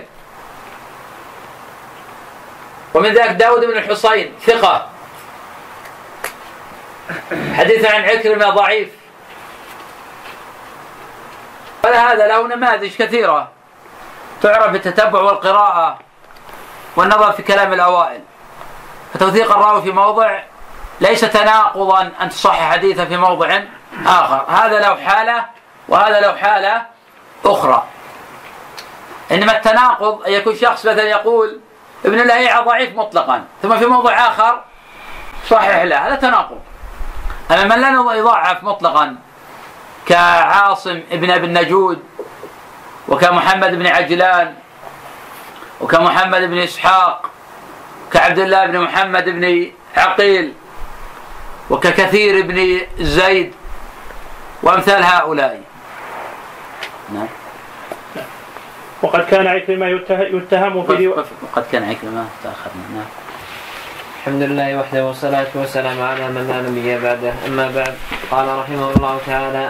[2.93, 4.89] ومن ذلك داود بن الحصين ثقة.
[7.57, 8.89] حديث عن عكرمة ضعيف.
[11.83, 13.51] ولهذا له نماذج كثيرة
[14.41, 15.99] تعرف بالتتبع والقراءة
[16.95, 18.21] والنظر في كلام الأوائل.
[19.13, 20.39] فتوثيق الراوي في موضع
[21.01, 23.59] ليس تناقضا أن تصحح حديثه في موضع
[24.05, 24.45] آخر.
[24.49, 25.45] هذا له حالة
[25.87, 26.85] وهذا له حالة
[27.45, 27.83] أخرى.
[29.31, 31.59] إنما التناقض أن يكون شخص مثلا يقول
[32.05, 34.63] ابن لهيعة ضعيف مطلقا ثم في موضع آخر
[35.49, 36.61] صحح له هذا تناقض.
[37.51, 39.15] أما من لا يضعف مطلقا
[40.07, 41.99] كعاصم ابن أبي النجود
[43.07, 44.53] وكمحمد بن عجلان
[45.81, 47.29] وكمحمد بن إسحاق
[48.13, 50.53] كعبد الله بن محمد بن عقيل
[51.69, 53.53] وككثير بن زيد
[54.63, 55.61] وأمثال هؤلاء.
[57.13, 57.27] نعم.
[59.01, 63.05] وقد كان عكرمة يته- يتهم في وقد كان عكرمة تأخرنا نعم.
[64.23, 67.33] الحمد لله وحده والصلاة والسلام على من لا نبي بعده.
[67.47, 67.93] أما بعد
[68.31, 69.69] قال رحمه الله تعالى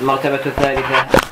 [0.00, 1.30] المرتبة الثالثة.